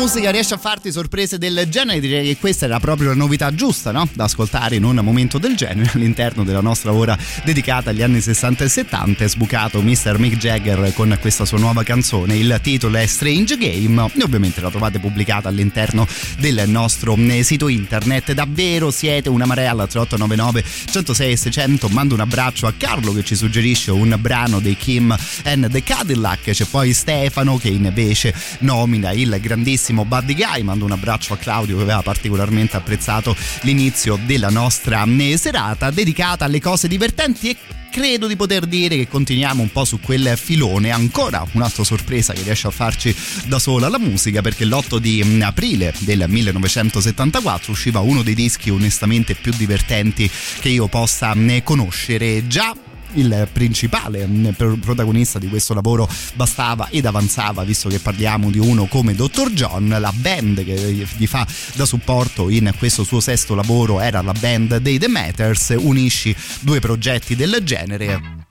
musica 0.04 0.30
riesce 0.30 0.52
a 0.52 0.58
farti 0.58 0.92
sorprese 0.92 1.38
del 1.38 1.66
genere, 1.70 1.98
direi 1.98 2.26
che 2.26 2.36
questa 2.36 2.66
era 2.66 2.78
proprio 2.78 3.08
la 3.08 3.14
novità 3.14 3.54
giusta, 3.54 3.90
no? 3.90 4.06
Da 4.12 4.24
ascoltare 4.24 4.76
in 4.76 4.84
un 4.84 4.96
momento 4.96 5.38
del 5.38 5.56
genere 5.56 5.92
all'interno 5.94 6.44
della 6.44 6.60
nostra 6.60 6.92
ora 6.92 7.16
dedicata 7.42 7.88
agli 7.88 8.02
anni 8.02 8.20
60 8.20 8.64
e 8.64 8.68
70. 8.68 9.24
È 9.24 9.28
sbucato 9.28 9.80
Mr. 9.80 10.18
Mick 10.18 10.36
Jagger 10.36 10.92
con 10.92 11.16
questa 11.18 11.46
sua 11.46 11.56
nuova 11.56 11.84
canzone. 11.84 12.36
Il 12.36 12.58
titolo 12.62 12.98
è 12.98 13.06
Strange 13.06 13.56
Game 13.56 14.10
e 14.14 14.22
ovviamente 14.22 14.60
la 14.60 14.68
trovate 14.68 14.98
pubblicata 14.98 15.48
all'interno 15.48 16.06
del 16.38 16.64
nostro 16.66 17.16
eh, 17.16 17.42
sito 17.42 17.68
internet. 17.68 18.32
Davvero 18.32 18.90
siete 18.90 19.30
una 19.30 19.46
marea 19.46 19.70
alla 19.70 19.86
3899 19.86 20.64
106 20.90 21.36
600. 21.38 21.88
Mando 21.88 22.12
un 22.12 22.20
abbraccio 22.20 22.66
a 22.66 22.74
Carlo 22.76 23.14
che 23.14 23.24
ci 23.24 23.34
suggerisce 23.34 23.90
un 23.90 24.14
brano 24.20 24.60
dei 24.60 24.76
Kim 24.76 25.16
and 25.44 25.70
the 25.70 25.82
Cadillac. 25.82 26.50
C'è 26.50 26.66
poi 26.66 26.92
Stefano 26.92 27.56
che 27.56 27.68
invece 27.68 28.34
nomina 28.58 29.10
il 29.12 29.38
grandissimo 29.40 29.92
Buddy 30.02 30.34
Guy. 30.34 30.62
Mando 30.62 30.84
un 30.84 30.90
abbraccio 30.90 31.34
a 31.34 31.36
Claudio 31.36 31.76
che 31.76 31.82
aveva 31.82 32.02
particolarmente 32.02 32.76
apprezzato 32.76 33.36
l'inizio 33.60 34.18
della 34.26 34.50
nostra 34.50 35.04
eh, 35.04 35.36
serata 35.36 35.90
dedicata 35.90 36.44
alle 36.44 36.60
cose 36.60 36.88
divertenti 36.88 37.50
e 37.50 37.56
credo 37.94 38.26
di 38.26 38.34
poter 38.34 38.66
dire 38.66 38.96
che 38.96 39.06
continuiamo 39.06 39.62
un 39.62 39.70
po' 39.70 39.84
su 39.84 40.00
quel 40.00 40.36
filone. 40.36 40.90
Ancora 40.90 41.46
un'altra 41.52 41.84
sorpresa 41.84 42.32
che 42.32 42.42
riesce 42.42 42.66
a 42.66 42.70
farci 42.70 43.14
da 43.46 43.60
sola 43.60 43.88
la 43.88 44.00
musica, 44.00 44.40
perché 44.40 44.64
l'8 44.64 44.96
di 44.96 45.22
mm, 45.24 45.42
aprile 45.42 45.94
del 45.98 46.24
1974 46.26 47.70
usciva 47.70 48.00
uno 48.00 48.24
dei 48.24 48.34
dischi 48.34 48.68
onestamente 48.68 49.36
più 49.36 49.52
divertenti 49.56 50.28
che 50.58 50.70
io 50.70 50.88
possa 50.88 51.32
mm, 51.36 51.58
conoscere. 51.62 52.48
Già 52.48 52.74
il 53.14 53.48
principale 53.52 54.26
mm, 54.26 54.48
pro- 54.50 54.76
protagonista 54.76 55.38
di 55.38 55.48
questo 55.48 55.74
lavoro 55.74 56.08
bastava 56.34 56.88
ed 56.90 57.06
avanzava 57.06 57.64
visto 57.64 57.88
che 57.88 57.98
parliamo 57.98 58.50
di 58.50 58.58
uno 58.58 58.86
come 58.86 59.14
Dr. 59.14 59.50
John 59.50 59.88
la 59.98 60.12
band 60.14 60.64
che 60.64 61.06
gli 61.16 61.26
fa 61.26 61.46
da 61.74 61.84
supporto 61.84 62.48
in 62.48 62.72
questo 62.78 63.04
suo 63.04 63.20
sesto 63.20 63.54
lavoro 63.54 64.00
era 64.00 64.22
la 64.22 64.34
band 64.38 64.78
dei 64.78 64.98
The 64.98 65.08
Matters 65.08 65.74
unisci 65.76 66.34
due 66.60 66.80
progetti 66.80 67.36
del 67.36 67.60
genere 67.62 68.46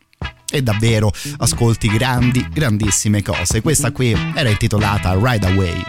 e 0.49 0.61
davvero 0.61 1.11
ascolti 1.37 1.87
grandi 1.87 2.47
grandissime 2.51 3.21
cose 3.21 3.61
questa 3.61 3.91
qui 3.91 4.15
era 4.35 4.49
intitolata 4.49 5.17
Ride 5.19 5.47
Away 5.47 5.83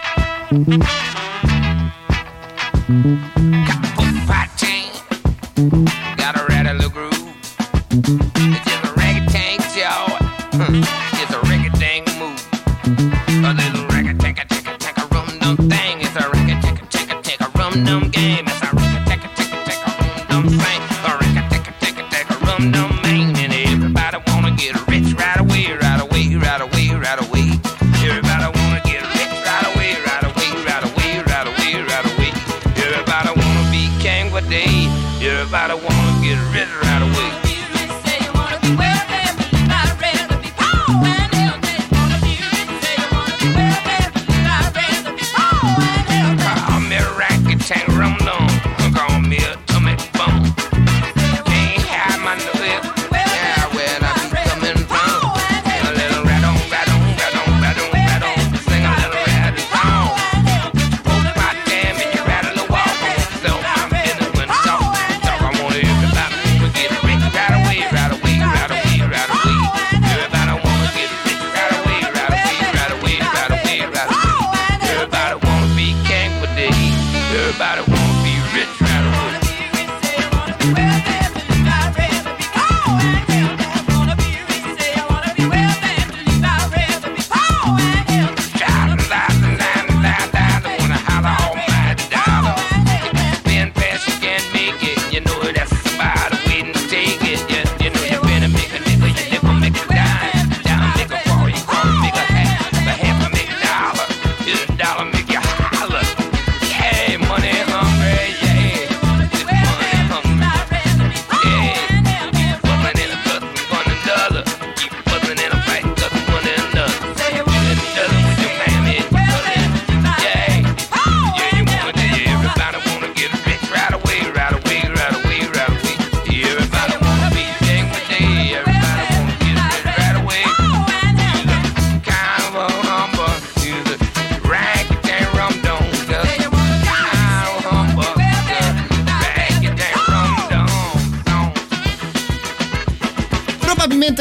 got. 5.56 6.03
It's 7.96 8.08
just 8.08 8.84
a 8.84 8.92
raggedy 8.96 9.26
tank, 9.28 9.60
Joe. 9.72 10.16
Hmm. 10.58 11.03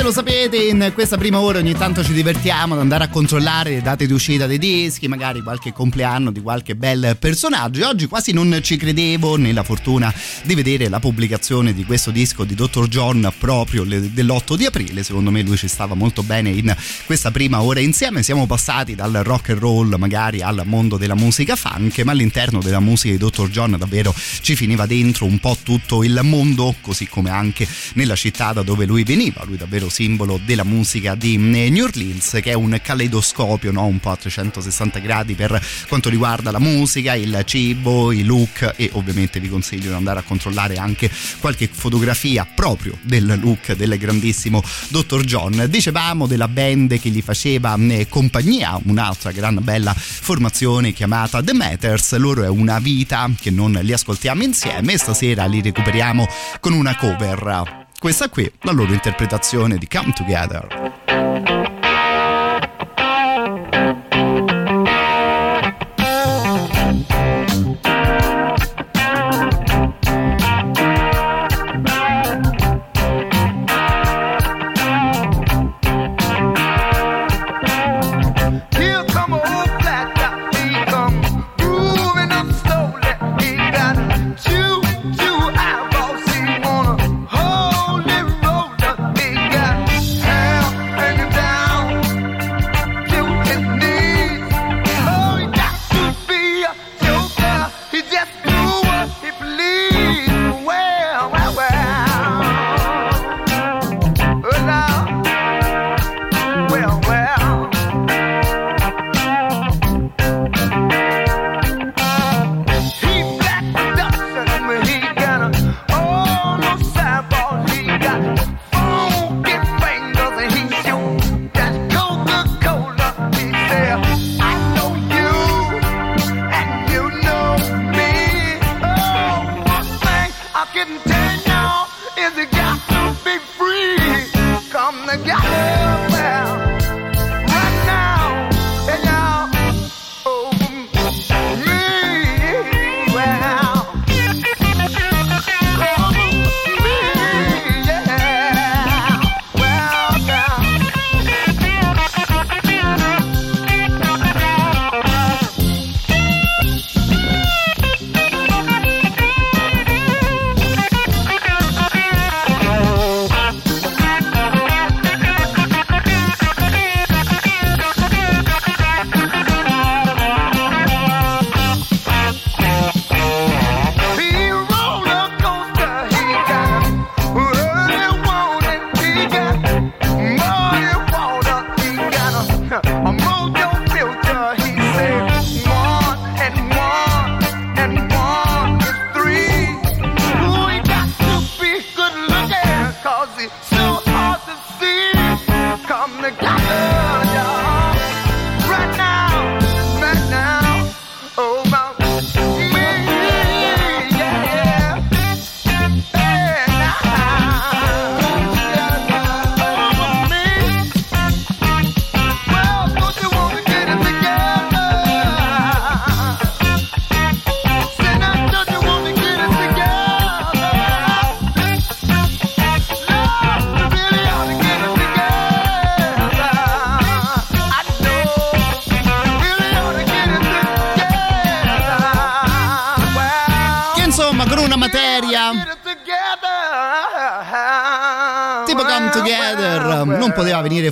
Lo 0.03 0.11
sapete, 0.11 0.57
in 0.57 0.91
questa 0.93 1.17
prima 1.17 1.39
ora 1.39 1.59
ogni 1.59 1.71
tanto 1.75 2.03
ci 2.03 2.11
divertiamo 2.11 2.73
ad 2.73 2.81
andare 2.81 3.05
a 3.05 3.07
controllare 3.07 3.69
le 3.69 3.81
date 3.81 4.05
di 4.05 4.11
uscita 4.11 4.45
dei 4.47 4.57
dischi, 4.57 5.07
magari 5.07 5.41
qualche 5.41 5.71
compleanno 5.71 6.29
di 6.29 6.41
qualche 6.41 6.75
bel 6.75 7.15
personaggio. 7.17 7.79
E 7.79 7.85
oggi 7.85 8.07
quasi 8.07 8.33
non 8.33 8.59
ci 8.61 8.75
credevo 8.75 9.37
nella 9.37 9.63
fortuna 9.63 10.13
di 10.43 10.55
vedere 10.55 10.89
la 10.89 10.99
pubblicazione 10.99 11.73
di 11.73 11.85
questo 11.85 12.11
disco 12.11 12.43
di 12.43 12.53
Dr. 12.53 12.89
John 12.89 13.31
proprio 13.37 13.85
le- 13.85 14.11
dell'8 14.11 14.55
di 14.55 14.65
aprile. 14.65 15.03
Secondo 15.03 15.31
me 15.31 15.41
lui 15.41 15.55
ci 15.55 15.69
stava 15.69 15.95
molto 15.95 16.21
bene 16.21 16.49
in 16.49 16.75
questa 17.05 17.31
prima 17.31 17.61
ora 17.61 17.79
insieme. 17.79 18.23
Siamo 18.23 18.45
passati 18.45 18.95
dal 18.95 19.13
rock 19.23 19.51
and 19.51 19.59
roll 19.59 19.95
magari 19.97 20.41
al 20.41 20.63
mondo 20.65 20.97
della 20.97 21.15
musica 21.15 21.55
funk, 21.55 21.99
ma 21.99 22.11
all'interno 22.11 22.59
della 22.59 22.81
musica 22.81 23.13
di 23.13 23.19
Dr. 23.19 23.47
John 23.47 23.77
davvero 23.79 24.13
ci 24.41 24.57
finiva 24.57 24.85
dentro 24.85 25.25
un 25.25 25.39
po' 25.39 25.55
tutto 25.63 26.03
il 26.03 26.19
mondo, 26.23 26.75
così 26.81 27.07
come 27.07 27.29
anche 27.29 27.65
nella 27.93 28.15
città 28.15 28.51
da 28.51 28.63
dove 28.63 28.85
lui 28.85 29.03
veniva. 29.03 29.43
Lui 29.45 29.55
davvero 29.55 29.91
simbolo 29.93 30.39
della 30.43 30.63
musica 30.63 31.13
di 31.13 31.35
eh, 31.35 31.69
New 31.69 31.85
Orleans, 31.85 32.39
che 32.41 32.49
è 32.49 32.53
un 32.53 32.79
caleidoscopio, 32.81 33.71
no? 33.71 33.85
un 33.85 33.99
po' 33.99 34.09
a 34.09 34.15
360 34.15 34.97
gradi 34.97 35.35
per 35.35 35.63
quanto 35.87 36.09
riguarda 36.09 36.49
la 36.49 36.57
musica, 36.57 37.13
il 37.13 37.43
cibo, 37.45 38.11
i 38.11 38.23
look 38.23 38.73
e 38.75 38.89
ovviamente 38.93 39.39
vi 39.39 39.49
consiglio 39.49 39.89
di 39.89 39.93
andare 39.93 40.19
a 40.19 40.23
controllare 40.23 40.77
anche 40.77 41.11
qualche 41.39 41.69
fotografia 41.71 42.43
proprio 42.43 42.97
del 43.03 43.37
look 43.39 43.73
del 43.73 43.95
grandissimo 43.99 44.63
Dr. 44.87 45.23
John. 45.25 45.67
Dicevamo 45.69 46.25
della 46.25 46.47
band 46.47 46.99
che 46.99 47.09
gli 47.09 47.21
faceva 47.21 47.75
eh, 47.77 48.07
compagnia, 48.09 48.79
un'altra 48.85 49.31
gran 49.31 49.59
bella 49.61 49.93
formazione 49.93 50.91
chiamata 50.91 51.43
The 51.43 51.53
Matters. 51.53 52.15
Loro 52.17 52.43
è 52.43 52.49
una 52.49 52.79
vita 52.79 53.29
che 53.39 53.51
non 53.51 53.77
li 53.79 53.93
ascoltiamo 53.93 54.41
insieme 54.41 54.93
e 54.93 54.97
stasera 54.97 55.45
li 55.45 55.61
recuperiamo 55.61 56.27
con 56.59 56.73
una 56.73 56.95
cover. 56.95 57.82
Questa 58.03 58.27
qui, 58.27 58.51
la 58.63 58.73
loro 58.73 58.91
interpretazione 58.91 59.77
di 59.77 59.87
Come 59.87 60.11
Together. 60.11 61.02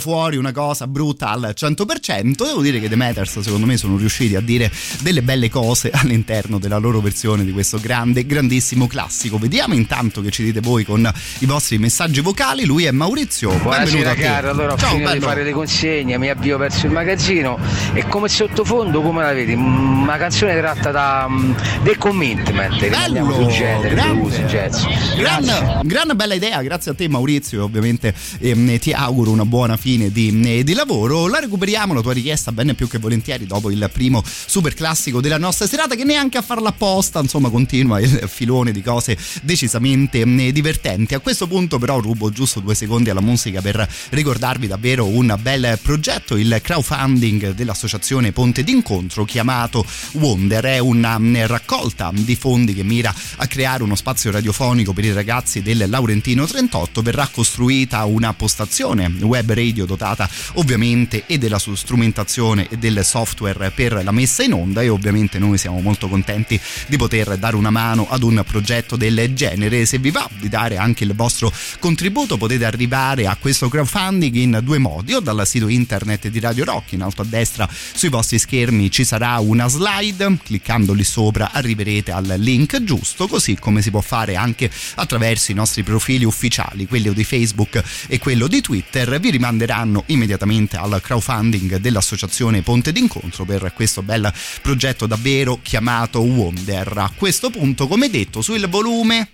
Fuori 0.02 0.36
una 0.38 0.52
cosa 0.52 0.88
brutta 0.88 1.30
al 1.30 1.54
100%. 1.58 2.36
Devo 2.46 2.62
dire 2.62 2.80
che 2.80 2.90
The 2.90 2.96
Matters, 2.98 3.40
secondo 3.40 3.66
me, 3.66 3.78
sono 3.78 3.96
riusciti 3.98 4.36
a 4.36 4.42
dire 4.42 4.70
delle 5.00 5.22
belle 5.22 5.50
cose 5.50 5.92
all'interno 5.94 6.60
della 6.60 6.78
loro 6.78 7.00
versione 7.00 7.46
di 7.46 7.52
questo 7.52 7.80
grande, 7.80 8.26
grandissimo 8.26 8.88
classico. 8.88 9.38
Vediamo 9.38 9.74
intanto 9.76 10.22
che 10.22 10.32
ci 10.32 10.44
dite 10.44 10.60
voi 10.60 10.84
con 10.84 11.10
i 11.40 11.46
vostri 11.46 11.78
messaggi 11.78 12.20
vocali. 12.22 12.66
Lui 12.66 12.84
è 12.86 12.92
Maurizio. 12.92 13.56
Buonasera 13.58 14.16
caro, 14.16 14.50
allora 14.50 14.76
Ciao, 14.76 14.90
finito 14.90 15.12
di 15.12 15.20
bello. 15.20 15.30
fare 15.32 15.44
le 15.44 15.52
consegne, 15.52 16.18
mi 16.18 16.30
avvio 16.30 16.58
verso 16.58 16.86
il 16.88 16.92
magazzino 16.92 17.58
e 17.94 18.06
come 18.08 18.28
sottofondo 18.28 19.02
come 19.02 19.22
la 19.22 19.34
vedi? 19.34 19.56
Mm, 19.56 20.02
Una 20.02 20.18
canzone 20.18 20.58
tratta 20.58 20.92
da 20.92 21.28
mm, 21.30 21.52
del 21.84 21.98
commitment, 21.98 22.82
rimaniamo 22.82 23.34
sul 23.34 23.48
genere, 23.48 23.90
grande. 23.90 24.46
jazz. 24.48 24.84
Gran, 25.16 25.82
gran 25.84 26.12
bella 26.16 26.34
idea, 26.34 26.62
grazie 26.64 26.92
a 26.92 26.94
te 26.94 27.08
Maurizio 27.08 27.64
ovviamente 27.64 28.14
ehm, 28.40 28.78
ti 28.80 28.92
auguro 28.92 29.32
una 29.32 29.46
buona 29.46 29.78
fine 29.78 29.90
di, 29.98 30.42
eh, 30.46 30.64
di 30.64 30.74
lavoro. 30.74 31.28
La 31.28 31.40
recuperiamo 31.40 31.94
la 31.94 32.02
tua 32.02 32.14
richiesta 32.14 32.52
bene 32.52 32.74
più 32.74 32.88
che 32.88 32.98
volentieri 32.98 33.46
dopo 33.46 33.70
il 33.70 33.90
primo 33.92 34.24
super 34.26 34.74
classico 34.74 35.22
della 35.22 35.38
nostra 35.38 35.68
serata 35.68 35.96
che 35.96 36.04
neanche 36.04 36.38
a 36.38 36.42
farla 36.42 36.70
apposta, 36.70 37.20
insomma 37.20 37.50
continua 37.50 38.00
il 38.00 38.26
filone 38.28 38.72
di 38.72 38.82
cose 38.82 39.18
decisamente 39.42 40.22
eh, 40.22 40.52
divertenti. 40.52 41.14
A 41.14 41.20
questo 41.20 41.48
punto 41.48 41.78
però 41.80 42.00
rubo 42.00 42.30
giusto 42.30 42.60
due 42.60 42.76
secondi 42.76 43.10
alla 43.10 43.22
musica 43.22 43.62
per 43.62 43.88
ricordarvi 44.10 44.68
davvero 44.68 45.06
un 45.06 45.38
bel 45.42 45.80
progetto, 45.82 46.38
il 46.38 46.60
crowdfunding 46.62 47.54
dell'associazione 47.54 48.32
Ponte 48.32 48.64
d'incontro 48.64 49.26
chiamato 49.26 49.86
Wonder, 50.14 50.64
è 50.66 50.80
una 50.80 51.18
mm, 51.18 51.36
raccolta 51.46 52.12
di 52.14 52.36
fondi 52.36 52.74
che 52.74 52.84
mira 52.84 53.14
a 53.38 53.48
creare 53.48 53.84
uno 53.84 53.96
spazio 53.96 54.32
radiofonico 54.32 54.94
per 54.94 55.06
i 55.06 55.14
ragazzi 55.14 55.62
del 55.62 55.86
Laurentino 55.88 56.46
38, 56.46 57.02
verrà 57.02 57.28
costruita 57.32 58.06
una 58.06 58.34
postazione 58.34 59.12
web 59.22 59.52
radio 59.52 59.81
dotata 59.86 60.30
ovviamente 60.54 61.24
e 61.26 61.38
della 61.38 61.60
sua 61.60 61.76
strumentazione 61.76 62.68
e 62.70 62.78
del 62.78 63.04
software 63.04 63.72
per 63.72 64.04
la 64.04 64.12
messa 64.12 64.44
in 64.44 64.54
onda 64.54 64.82
e 64.82 64.90
ovviamente 64.90 65.40
noi 65.40 65.58
siamo 65.58 65.80
molto 65.80 66.08
contenti 66.08 66.60
di 66.88 66.98
poter 66.98 67.38
dare 67.38 67.56
una 67.56 67.70
mano 67.70 68.08
ad 68.10 68.24
un 68.24 68.44
progetto 68.46 68.96
del 68.96 69.34
genere. 69.34 69.86
Se 69.86 69.98
vi 69.98 70.12
va 70.12 70.30
di 70.40 70.50
dare 70.50 70.78
anche 70.78 71.04
il 71.04 71.14
vostro 71.16 71.52
contributo 71.80 72.38
potete 72.38 72.66
arrivare 72.66 73.28
a 73.28 73.36
questo 73.40 73.70
crowdfunding 73.70 74.36
in 74.36 74.60
due 74.64 74.78
modi 74.78 75.14
o 75.14 75.20
dal 75.20 75.46
sito 75.46 75.68
internet 75.68 76.28
di 76.28 76.40
Radio 76.40 76.66
Rock 76.66 76.94
in 76.94 77.02
alto 77.02 77.22
a 77.22 77.26
destra 77.26 77.68
sui 77.72 78.10
vostri 78.10 78.40
schermi 78.40 78.92
ci 78.92 79.04
sarà 79.04 79.38
una 79.40 79.68
slide 79.68 80.38
cliccando 80.44 80.94
lì 80.94 81.04
sopra 81.04 81.52
arriverete 81.52 82.12
al 82.12 82.36
link 82.38 82.84
giusto 82.84 83.28
così 83.28 83.56
come 83.56 83.82
si 83.82 83.90
può 83.90 84.02
fare 84.02 84.36
anche 84.36 84.70
attraverso 84.96 85.52
i 85.52 85.56
nostri 85.56 85.84
profili 85.84 86.26
ufficiali 86.26 86.88
quello 86.88 87.14
di 87.14 87.24
Facebook 87.24 87.82
e 88.08 88.20
quello 88.20 88.48
di 88.48 88.62
Twitter 88.62 89.20
vi 89.20 89.30
rimanderanno 89.62 90.04
immediatamente 90.08 90.78
al 90.78 91.00
crowdfunding 91.02 91.78
dell'associazione 91.78 92.62
Ponte 92.62 92.92
d'incontro 92.92 93.46
per 93.46 93.72
questo 93.74 94.02
bel 94.02 94.32
progetto 94.62 95.06
davvero 95.06 95.60
chiamato 95.62 96.20
Wonder 96.20 96.98
a 96.98 97.12
questo 97.16 97.50
punto 97.50 97.88
come 97.88 98.10
detto 98.10 98.42
sul 98.42 98.68
volume 98.68 99.30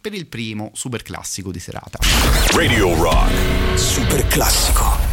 per 0.00 0.14
il 0.14 0.26
primo 0.26 0.70
super 0.74 1.02
classico 1.02 1.52
di 1.52 1.60
serata 1.60 1.98
Radio 2.52 2.94
Rock. 2.94 3.78
Super 3.78 4.26
classico. 4.26 5.09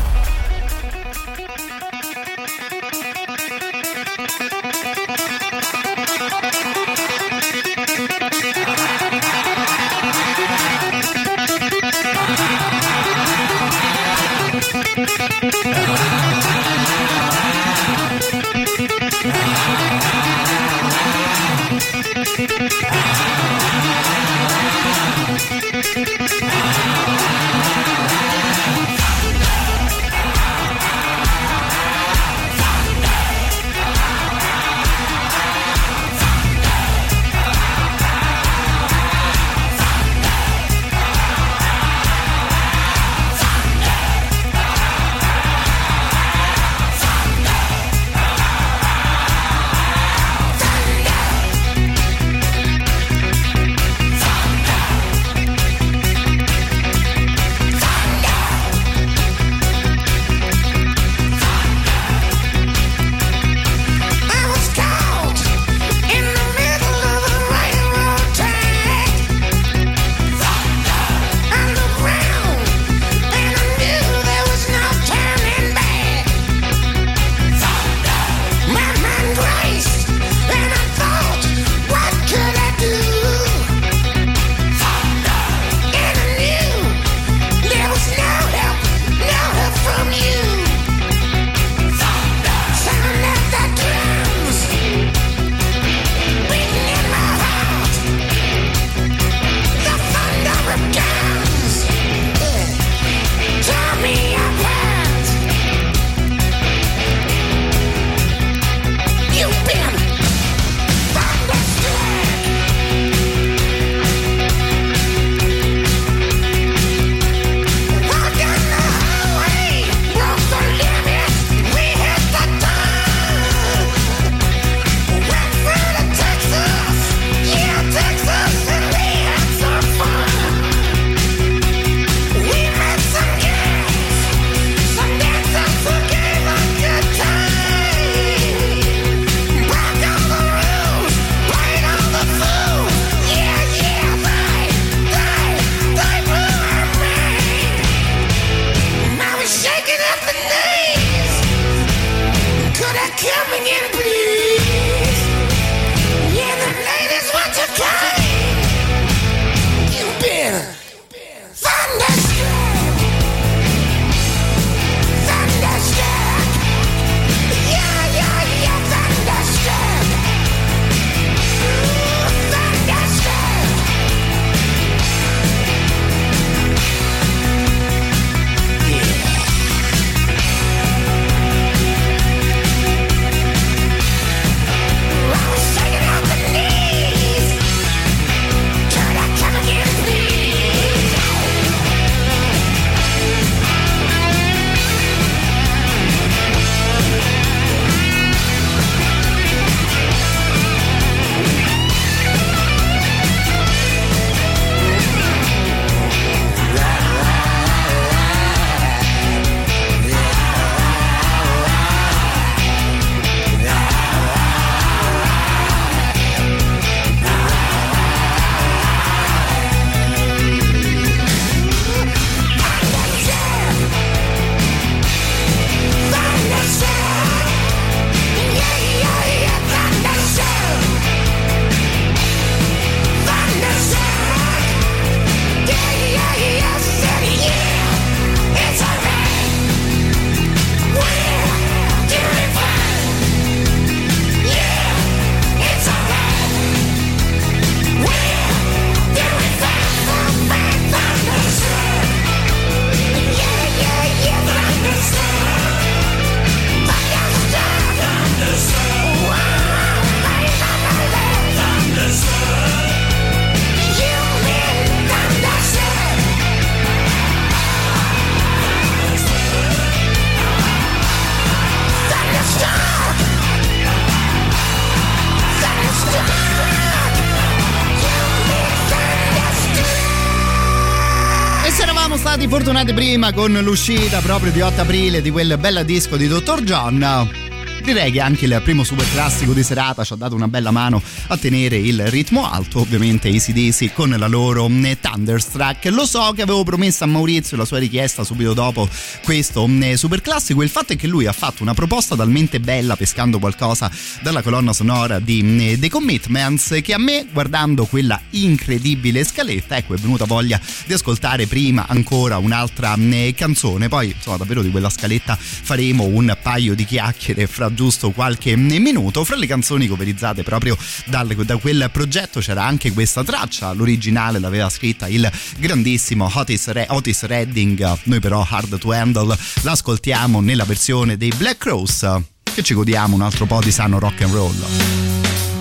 Prima 282.86 283.34
con 283.34 283.52
l'uscita 283.54 284.20
proprio 284.20 284.52
di 284.52 284.62
8 284.62 284.82
aprile 284.82 285.22
di 285.22 285.32
quel 285.32 285.58
bel 285.58 285.84
disco 285.84 286.16
di 286.16 286.28
Dr. 286.28 286.62
John 286.62 287.47
direi 287.88 288.12
che 288.12 288.20
anche 288.20 288.44
il 288.44 288.62
primo 288.66 288.84
super 288.84 289.10
classico 289.14 289.54
di 289.54 289.64
serata 289.64 290.04
ci 290.04 290.12
ha 290.12 290.18
dato 290.18 290.36
una 290.36 290.50
bella 290.50 290.72
mano 290.72 291.02
a 291.28 291.38
tenere 291.38 291.78
il 291.78 292.06
ritmo 292.08 292.46
alto, 292.52 292.82
ovviamente 292.82 293.30
Easy 293.30 293.54
Daisy 293.54 293.94
con 293.94 294.10
la 294.10 294.28
loro 294.28 294.68
mm, 294.68 294.92
Thunderstruck. 295.00 295.86
Lo 295.86 296.06
so 296.06 296.34
che 296.36 296.42
avevo 296.42 296.66
promesso 296.66 297.06
a 297.06 297.08
Maurizio 297.08 297.56
la 297.56 297.64
sua 297.64 297.78
richiesta 297.78 298.26
subito 298.26 298.54
dopo 298.54 298.90
questo 299.24 299.66
mm, 299.66 299.94
super 299.94 300.20
classico, 300.20 300.64
il 300.64 300.70
fatto 300.70 300.92
è 300.92 300.96
che 300.98 301.08
lui 301.08 301.28
ha 301.28 301.32
fatto 301.32 301.64
una 301.64 301.74
proposta 301.74 302.18
talmente 302.18 302.60
bella 302.60 302.98
pescando 302.98 303.40
qualcosa 303.40 303.90
dalla 304.22 304.42
colonna 304.42 304.74
sonora 304.74 305.20
di 305.20 305.42
mm, 305.42 305.80
The 305.80 305.90
Commitments 305.90 306.80
che 306.84 306.94
a 306.94 307.00
me 307.00 307.26
guardando 307.32 307.86
quella 307.86 308.20
incredibile 308.32 309.24
scaletta 309.24 309.78
ecco 309.78 309.94
è 309.94 309.98
venuta 309.98 310.26
voglia 310.26 310.60
di 310.86 310.92
ascoltare 310.92 311.48
prima 311.48 311.86
ancora 311.88 312.38
un'altra 312.38 312.98
canzone, 313.34 313.88
poi 313.88 314.12
insomma 314.14 314.36
davvero 314.36 314.62
di 314.62 314.72
quella 314.72 314.90
scaletta 314.90 315.38
faremo 315.38 316.04
un 316.04 316.36
paio 316.42 316.76
di 316.76 316.84
chiacchiere 316.84 317.48
fra 317.48 317.76
giusto 317.78 318.10
qualche 318.10 318.56
minuto. 318.56 319.24
Fra 319.24 319.36
le 319.36 319.46
canzoni 319.46 319.88
coverizzate 319.88 320.42
proprio 320.42 320.76
dal, 321.06 321.28
da 321.28 321.58
quel 321.58 321.90
progetto 321.94 322.40
c'era 322.40 322.66
anche 322.66 322.92
questa 322.92 323.24
traccia, 323.24 323.72
l'originale 323.72 324.40
l'aveva 324.40 324.68
scritta 324.68 325.08
il 325.08 325.32
grandissimo 325.60 326.30
Otis, 326.34 326.70
Re, 326.70 326.88
Otis 326.90 327.24
Redding, 327.24 328.00
noi 328.06 328.20
però 328.20 328.46
Hard 328.50 328.80
to 328.80 328.92
Handle 328.92 329.38
l'ascoltiamo 329.62 330.42
nella 330.42 330.66
versione 330.66 331.18
dei 331.18 331.32
Black 331.38 331.60
Cross 331.60 332.22
che 332.52 332.64
ci 332.64 332.74
godiamo 332.74 333.14
un 333.14 333.22
altro 333.22 333.46
po' 333.46 333.62
di 333.62 333.72
sano 333.72 334.00
rock 334.00 334.24
and 334.24 334.34
roll. 334.34 335.57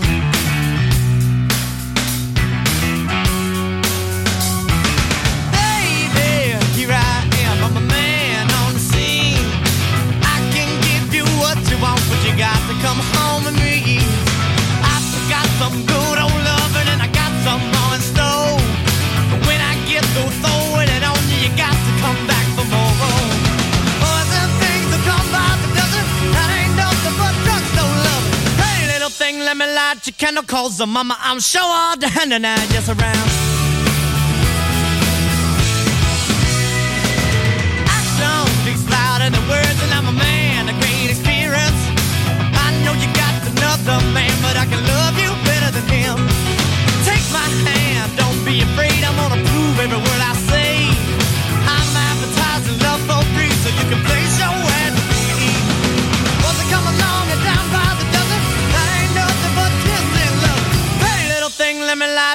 Your 30.06 30.14
candle, 30.14 30.42
cause 30.44 30.78
the 30.78 30.86
mama, 30.86 31.16
I'm 31.20 31.40
sure 31.40 31.62
all 31.62 31.96
the 31.96 32.08
hand 32.08 32.32
and 32.32 32.46
I 32.46 32.56
just 32.66 32.88
around. 32.88 33.45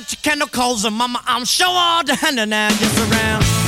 Light 0.02 0.12
your 0.14 0.22
candle, 0.22 0.48
cause 0.48 0.84
the 0.84 0.92
mama, 0.92 1.22
I'm 1.26 1.46
sure 1.46 1.68
all 1.68 2.04
the 2.04 2.16
hand 2.16 2.40
and 2.40 2.52
just 2.52 2.98
around. 2.98 3.61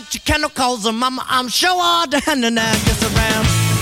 Let 0.00 0.06
me 0.06 0.06
light 0.06 0.14
your 0.14 0.22
candle, 0.24 0.50
cause 0.50 0.82
the 0.84 0.92
mama, 0.92 1.24
I'm 1.28 1.48
sure 1.48 1.70
all 1.70 2.06
the 2.08 2.20
hand 2.20 2.44
and 2.44 2.58
I 2.58 2.72
gets 2.72 3.02
around. 3.02 3.79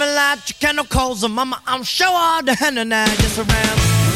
Little 0.00 0.08
babe, 0.08 0.08
let 0.08 0.08
me 0.08 0.14
light 0.14 0.50
your 0.50 0.56
candle, 0.60 0.84
cause 0.84 1.20
the 1.20 1.28
mama, 1.28 1.60
I'm 1.66 1.82
sure 1.82 2.08
all 2.08 2.42
the 2.42 2.54
hand 2.54 2.78
and 2.78 2.92
I 2.92 3.06
just 3.16 3.38
around. 3.38 4.09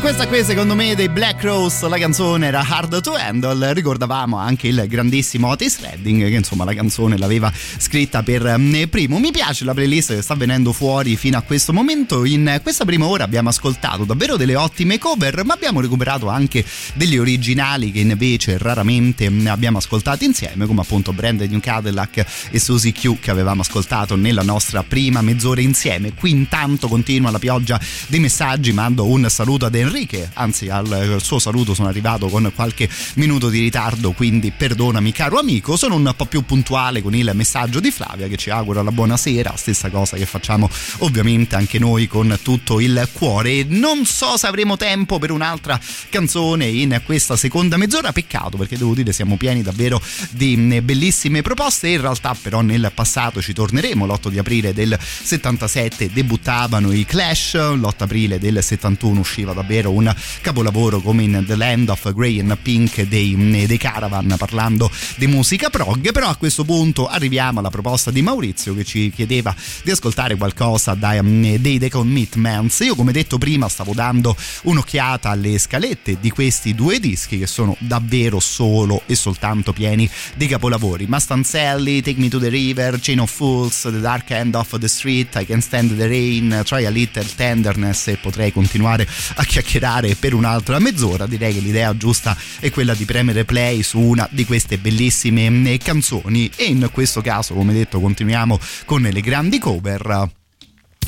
Questa 0.00 0.26
qui 0.26 0.42
secondo 0.42 0.74
me 0.74 0.94
dei 0.94 1.10
Black 1.10 1.42
Rose, 1.44 1.86
la 1.88 1.98
canzone 1.98 2.46
era 2.46 2.64
Hard 2.66 3.02
to 3.02 3.12
Handle, 3.14 3.74
ricordavamo 3.74 4.38
anche 4.38 4.68
il 4.68 4.82
grandissimo 4.88 5.48
Otis 5.48 5.78
Redding 5.80 6.26
che 6.26 6.34
insomma 6.34 6.64
la 6.64 6.72
canzone 6.72 7.18
l'aveva 7.18 7.52
scritta 7.52 8.22
per 8.22 8.56
mm, 8.56 8.84
primo. 8.84 9.18
Mi 9.18 9.30
piace 9.30 9.64
la 9.64 9.74
playlist 9.74 10.14
che 10.14 10.22
sta 10.22 10.34
venendo 10.34 10.72
fuori 10.72 11.16
fino 11.16 11.36
a 11.36 11.42
questo 11.42 11.74
momento, 11.74 12.24
in 12.24 12.60
questa 12.62 12.86
prima 12.86 13.06
ora 13.06 13.24
abbiamo 13.24 13.50
ascoltato 13.50 14.04
davvero 14.04 14.36
delle 14.36 14.56
ottime 14.56 14.98
cover 14.98 15.44
ma 15.44 15.52
abbiamo 15.52 15.80
recuperato 15.80 16.28
anche 16.28 16.64
degli 16.94 17.18
originali 17.18 17.92
che 17.92 18.00
invece 18.00 18.56
raramente 18.56 19.28
mm, 19.28 19.48
abbiamo 19.48 19.78
ascoltato 19.78 20.24
insieme 20.24 20.64
come 20.64 20.80
appunto 20.80 21.12
Brandon 21.12 21.46
New 21.48 21.60
Cadillac 21.60 22.24
e 22.50 22.58
Susie 22.58 22.92
Q 22.92 23.18
che 23.20 23.30
avevamo 23.30 23.60
ascoltato 23.60 24.16
nella 24.16 24.42
nostra 24.42 24.82
prima 24.82 25.20
mezz'ora 25.20 25.60
insieme. 25.60 26.14
Qui 26.14 26.30
intanto 26.30 26.88
continua 26.88 27.30
la 27.30 27.38
pioggia 27.38 27.78
dei 28.06 28.20
messaggi, 28.20 28.72
mando 28.72 29.06
un 29.06 29.28
saluto 29.28 29.66
ad 29.74 29.80
Enrique, 29.80 30.30
anzi 30.34 30.68
al, 30.68 30.90
al 30.90 31.22
suo 31.22 31.38
saluto 31.38 31.74
sono 31.74 31.88
arrivato 31.88 32.28
con 32.28 32.50
qualche 32.54 32.88
minuto 33.14 33.48
di 33.48 33.60
ritardo, 33.60 34.12
quindi 34.12 34.52
perdonami 34.56 35.12
caro 35.12 35.38
amico, 35.38 35.76
sono 35.76 35.96
un 35.96 36.12
po' 36.16 36.26
più 36.26 36.44
puntuale 36.44 37.02
con 37.02 37.14
il 37.14 37.30
messaggio 37.34 37.80
di 37.80 37.90
Flavia 37.90 38.28
che 38.28 38.36
ci 38.36 38.50
augura 38.50 38.82
la 38.82 38.92
buonasera, 38.92 39.54
stessa 39.56 39.90
cosa 39.90 40.16
che 40.16 40.26
facciamo 40.26 40.70
ovviamente 40.98 41.56
anche 41.56 41.78
noi 41.78 42.06
con 42.06 42.38
tutto 42.42 42.78
il 42.80 43.08
cuore. 43.12 43.64
Non 43.64 44.04
so 44.06 44.36
se 44.36 44.46
avremo 44.46 44.76
tempo 44.76 45.18
per 45.18 45.30
un'altra 45.30 45.78
canzone 46.08 46.66
in 46.66 47.00
questa 47.04 47.36
seconda 47.36 47.76
mezz'ora, 47.76 48.12
peccato 48.12 48.56
perché 48.56 48.78
devo 48.78 48.94
dire 48.94 49.12
siamo 49.12 49.36
pieni 49.36 49.62
davvero 49.62 50.00
di 50.30 50.56
mm, 50.56 50.78
bellissime 50.84 51.42
proposte, 51.42 51.88
in 51.88 52.00
realtà 52.00 52.36
però 52.40 52.60
nel 52.60 52.92
passato 52.94 53.42
ci 53.42 53.52
torneremo, 53.52 54.06
l'8 54.06 54.28
di 54.28 54.38
aprile 54.38 54.72
del 54.72 54.96
77 55.00 56.10
debuttavano 56.12 56.92
i 56.92 57.04
Clash, 57.04 57.54
l'8 57.54 57.94
aprile 57.98 58.38
del 58.38 58.62
71 58.62 59.18
usciva 59.18 59.52
davvero 59.64 59.90
un 59.90 60.14
capolavoro 60.42 61.00
come 61.00 61.22
in 61.22 61.42
The 61.46 61.56
Land 61.56 61.88
of 61.88 62.12
Grey 62.12 62.38
and 62.38 62.56
Pink 62.58 63.02
dei, 63.02 63.64
dei 63.66 63.78
Caravan 63.78 64.34
parlando 64.36 64.90
di 65.16 65.26
musica 65.26 65.70
prog. 65.70 66.12
Però 66.12 66.28
a 66.28 66.36
questo 66.36 66.64
punto 66.64 67.08
arriviamo 67.08 67.60
alla 67.60 67.70
proposta 67.70 68.10
di 68.10 68.20
Maurizio 68.20 68.74
che 68.74 68.84
ci 68.84 69.10
chiedeva 69.10 69.54
di 69.82 69.90
ascoltare 69.90 70.36
qualcosa 70.36 70.92
dai, 70.94 71.58
dei 71.60 71.78
The 71.78 71.88
Commitments. 71.88 72.80
Io 72.80 72.94
come 72.94 73.12
detto 73.12 73.38
prima 73.38 73.68
stavo 73.68 73.94
dando 73.94 74.36
un'occhiata 74.64 75.30
alle 75.30 75.58
scalette 75.58 76.18
di 76.20 76.30
questi 76.30 76.74
due 76.74 77.00
dischi 77.00 77.38
che 77.38 77.46
sono 77.46 77.74
davvero 77.80 78.40
solo 78.40 79.02
e 79.06 79.14
soltanto 79.14 79.72
pieni 79.72 80.08
di 80.34 80.46
capolavori. 80.46 81.06
Mastanzelli, 81.06 82.02
Take 82.02 82.20
Me 82.20 82.28
to 82.28 82.38
the 82.38 82.50
River, 82.50 83.00
Chain 83.00 83.20
of 83.20 83.32
Fools, 83.32 83.80
The 83.82 84.00
Dark 84.00 84.30
End 84.30 84.54
of 84.54 84.78
the 84.78 84.88
Street, 84.88 85.34
I 85.36 85.46
Can 85.46 85.62
Stand 85.62 85.96
the 85.96 86.06
Rain, 86.06 86.62
Try 86.64 86.84
a 86.84 86.90
Little 86.90 87.26
Tenderness 87.34 88.08
e 88.08 88.16
potrei 88.16 88.52
continuare 88.52 89.08
a 89.36 89.44
chiacchierare 89.54 90.16
per 90.16 90.34
un'altra 90.34 90.80
mezz'ora. 90.80 91.26
Direi 91.26 91.54
che 91.54 91.60
l'idea 91.60 91.96
giusta 91.96 92.36
è 92.58 92.72
quella 92.72 92.92
di 92.94 93.04
premere 93.04 93.44
play 93.44 93.82
su 93.84 94.00
una 94.00 94.28
di 94.32 94.44
queste 94.44 94.78
bellissime 94.78 95.78
canzoni. 95.78 96.50
E 96.56 96.64
in 96.64 96.88
questo 96.92 97.20
caso 97.20 97.54
come 97.54 97.72
detto 97.72 98.00
continuiamo 98.00 98.58
con 98.84 99.02
le 99.02 99.20
grandi 99.20 99.60
cover. 99.60 100.28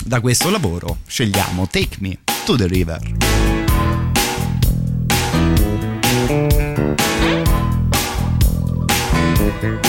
Da 0.05 0.21
questo 0.21 0.49
lavoro 0.51 0.99
scegliamo 1.09 1.67
Take 1.69 1.97
Me 1.99 2.19
to 2.45 2.55
the 2.55 2.69
River. 2.69 3.01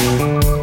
I 0.10 0.57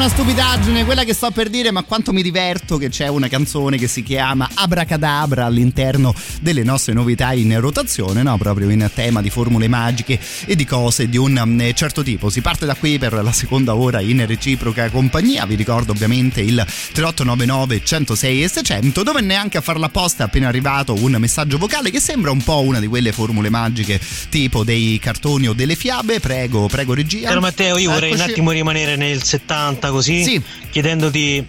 una 0.00 0.08
stupidaggine 0.08 0.86
quella 0.86 1.04
che 1.04 1.12
sto 1.12 1.30
per 1.30 1.50
dire, 1.50 1.70
ma 1.70 1.82
quanto 1.82 2.14
mi 2.14 2.22
diverto 2.22 2.78
che 2.78 2.88
c'è 2.88 3.08
una 3.08 3.28
canzone 3.28 3.76
che 3.76 3.86
si 3.86 4.02
chiama 4.02 4.48
Abracadabra 4.54 5.44
all'interno 5.44 6.14
delle 6.40 6.62
nostre 6.62 6.94
novità 6.94 7.34
in 7.34 7.60
rotazione, 7.60 8.22
no? 8.22 8.38
Proprio 8.38 8.70
in 8.70 8.90
tema 8.94 9.20
di 9.20 9.28
formule 9.28 9.68
magiche 9.68 10.18
e 10.46 10.56
di 10.56 10.64
cose 10.64 11.10
di 11.10 11.18
un 11.18 11.42
mm, 11.44 11.72
certo 11.74 12.02
tipo. 12.02 12.30
Si 12.30 12.40
parte 12.40 12.64
da 12.64 12.74
qui 12.76 12.98
per 12.98 13.12
la 13.12 13.30
seconda 13.32 13.74
ora 13.74 14.00
in 14.00 14.24
reciproca 14.24 14.88
compagnia. 14.88 15.44
Vi 15.44 15.54
ricordo 15.54 15.92
ovviamente 15.92 16.40
il 16.40 16.64
3899 16.92 17.84
106 17.84 18.42
e 18.42 18.48
600, 18.48 19.02
dove 19.02 19.20
neanche 19.20 19.58
a 19.58 19.60
farla 19.60 19.84
apposta 19.84 20.22
è 20.22 20.26
appena 20.28 20.48
arrivato 20.48 20.94
un 20.94 21.14
messaggio 21.18 21.58
vocale 21.58 21.90
che 21.90 22.00
sembra 22.00 22.30
un 22.30 22.42
po' 22.42 22.62
una 22.62 22.80
di 22.80 22.86
quelle 22.86 23.12
formule 23.12 23.50
magiche 23.50 24.00
tipo 24.30 24.64
dei 24.64 24.98
cartoni 24.98 25.46
o 25.46 25.52
delle 25.52 25.74
fiabe. 25.74 26.20
Prego, 26.20 26.68
prego 26.68 26.94
regia. 26.94 27.28
Caro 27.28 27.40
Matteo, 27.40 27.76
io 27.76 27.90
vorrei 27.90 28.14
un 28.14 28.20
attimo 28.20 28.50
rimanere 28.50 28.96
nel 28.96 29.22
70 29.22 29.89
così, 29.90 30.42
chiedendoti 30.70 31.46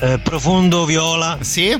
eh, 0.00 0.18
profondo 0.18 0.84
viola. 0.84 1.38
Sì. 1.40 1.76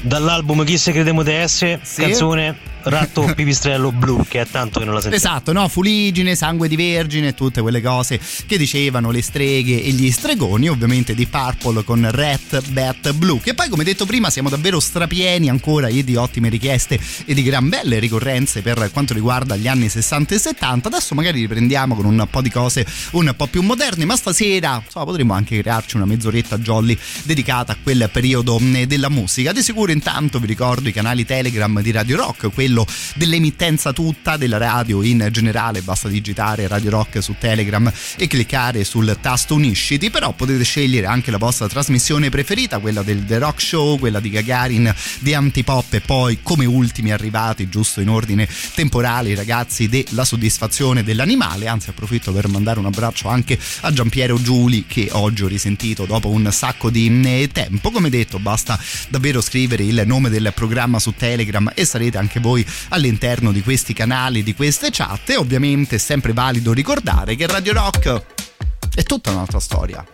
dall'album 0.00 0.64
Chi 0.64 0.78
se 0.78 0.92
crediamo 0.92 1.22
di 1.22 1.32
essere, 1.32 1.80
Sì. 1.82 2.02
canzone 2.02 2.56
Ratto 2.88 3.32
Pipistrello 3.34 3.90
Blu, 3.90 4.24
che 4.28 4.42
è 4.42 4.46
tanto 4.46 4.78
che 4.78 4.84
non 4.84 4.94
la 4.94 5.00
sentiamo. 5.00 5.24
Esatto, 5.24 5.52
no? 5.52 5.66
Fuligine, 5.68 6.36
sangue 6.36 6.68
di 6.68 6.76
vergine, 6.76 7.34
tutte 7.34 7.60
quelle 7.60 7.80
cose 7.80 8.20
che 8.46 8.56
dicevano 8.56 9.10
le 9.10 9.22
streghe 9.22 9.82
e 9.82 9.90
gli 9.90 10.10
stregoni, 10.12 10.68
ovviamente 10.68 11.14
di 11.14 11.26
Purple 11.26 11.82
con 11.82 12.08
Rat 12.08 12.68
Bat 12.68 13.12
Blue. 13.14 13.40
Che 13.40 13.54
poi, 13.54 13.68
come 13.68 13.82
detto 13.82 14.06
prima, 14.06 14.30
siamo 14.30 14.48
davvero 14.48 14.78
strapieni 14.78 15.48
ancora 15.48 15.88
di 15.88 16.14
ottime 16.14 16.48
richieste 16.48 16.98
e 17.24 17.34
di 17.34 17.42
gran 17.42 17.68
belle 17.68 17.98
ricorrenze 17.98 18.62
per 18.62 18.90
quanto 18.92 19.14
riguarda 19.14 19.56
gli 19.56 19.66
anni 19.66 19.88
60 19.88 20.34
e 20.34 20.38
70. 20.38 20.88
Adesso 20.88 21.14
magari 21.14 21.40
riprendiamo 21.40 21.96
con 21.96 22.04
un 22.04 22.26
po' 22.30 22.40
di 22.40 22.50
cose 22.50 22.86
un 23.12 23.32
po' 23.36 23.46
più 23.46 23.62
moderne, 23.62 24.04
ma 24.04 24.16
stasera 24.16 24.80
insomma, 24.84 25.04
potremmo 25.04 25.32
anche 25.32 25.60
crearci 25.60 25.96
una 25.96 26.04
mezz'oretta 26.04 26.58
jolly 26.58 26.96
dedicata 27.24 27.72
a 27.72 27.76
quel 27.82 28.08
periodo 28.12 28.58
mh, 28.58 28.84
della 28.84 29.08
musica. 29.08 29.52
Di 29.52 29.62
sicuro 29.62 29.90
intanto 29.90 30.38
vi 30.38 30.46
ricordo 30.46 30.88
i 30.88 30.92
canali 30.92 31.24
Telegram 31.24 31.80
di 31.80 31.90
Radio 31.90 32.16
Rock, 32.16 32.52
quello 32.52 32.75
dell'emittenza 33.14 33.92
tutta 33.92 34.36
della 34.36 34.58
radio 34.58 35.02
in 35.02 35.28
generale, 35.30 35.82
basta 35.82 36.08
digitare 36.08 36.66
Radio 36.66 36.90
Rock 36.90 37.22
su 37.22 37.36
Telegram 37.38 37.90
e 38.16 38.26
cliccare 38.26 38.82
sul 38.84 39.16
tasto 39.20 39.54
unisciti, 39.54 40.10
però 40.10 40.32
potete 40.32 40.64
scegliere 40.64 41.06
anche 41.06 41.30
la 41.30 41.38
vostra 41.38 41.68
trasmissione 41.68 42.28
preferita, 42.28 42.78
quella 42.78 43.02
del 43.02 43.24
The 43.24 43.38
Rock 43.38 43.60
Show, 43.60 43.98
quella 43.98 44.20
di 44.20 44.30
Gagarin, 44.30 44.92
di 45.20 45.34
Antipop 45.34 45.94
e 45.94 46.00
poi 46.00 46.38
come 46.42 46.64
ultimi 46.64 47.12
arrivati, 47.12 47.68
giusto 47.68 48.00
in 48.00 48.08
ordine 48.08 48.48
temporale, 48.74 49.34
ragazzi 49.34 49.88
della 49.88 50.24
soddisfazione 50.24 51.04
dell'animale, 51.04 51.68
anzi 51.68 51.90
approfitto 51.90 52.32
per 52.32 52.48
mandare 52.48 52.78
un 52.78 52.86
abbraccio 52.86 53.28
anche 53.28 53.58
a 53.80 53.92
Giampiero 53.92 54.40
Giuli 54.40 54.84
che 54.86 55.08
oggi 55.12 55.44
ho 55.44 55.48
risentito 55.48 56.04
dopo 56.04 56.28
un 56.28 56.48
sacco 56.50 56.90
di 56.90 57.20
eh, 57.24 57.48
tempo, 57.52 57.90
come 57.90 58.10
detto 58.10 58.38
basta 58.38 58.78
davvero 59.08 59.40
scrivere 59.40 59.84
il 59.84 60.02
nome 60.06 60.28
del 60.28 60.52
programma 60.54 60.98
su 60.98 61.12
Telegram 61.16 61.70
e 61.74 61.84
sarete 61.84 62.18
anche 62.18 62.40
voi 62.40 62.65
all'interno 62.90 63.52
di 63.52 63.62
questi 63.62 63.92
canali, 63.92 64.42
di 64.42 64.54
queste 64.54 64.90
chat 64.90 65.30
e 65.30 65.36
ovviamente 65.36 65.96
è 65.96 65.98
sempre 65.98 66.32
valido 66.32 66.72
ricordare 66.72 67.34
che 67.34 67.46
Radio 67.46 67.72
Rock 67.72 68.22
è 68.94 69.02
tutta 69.02 69.30
un'altra 69.30 69.60
storia. 69.60 70.04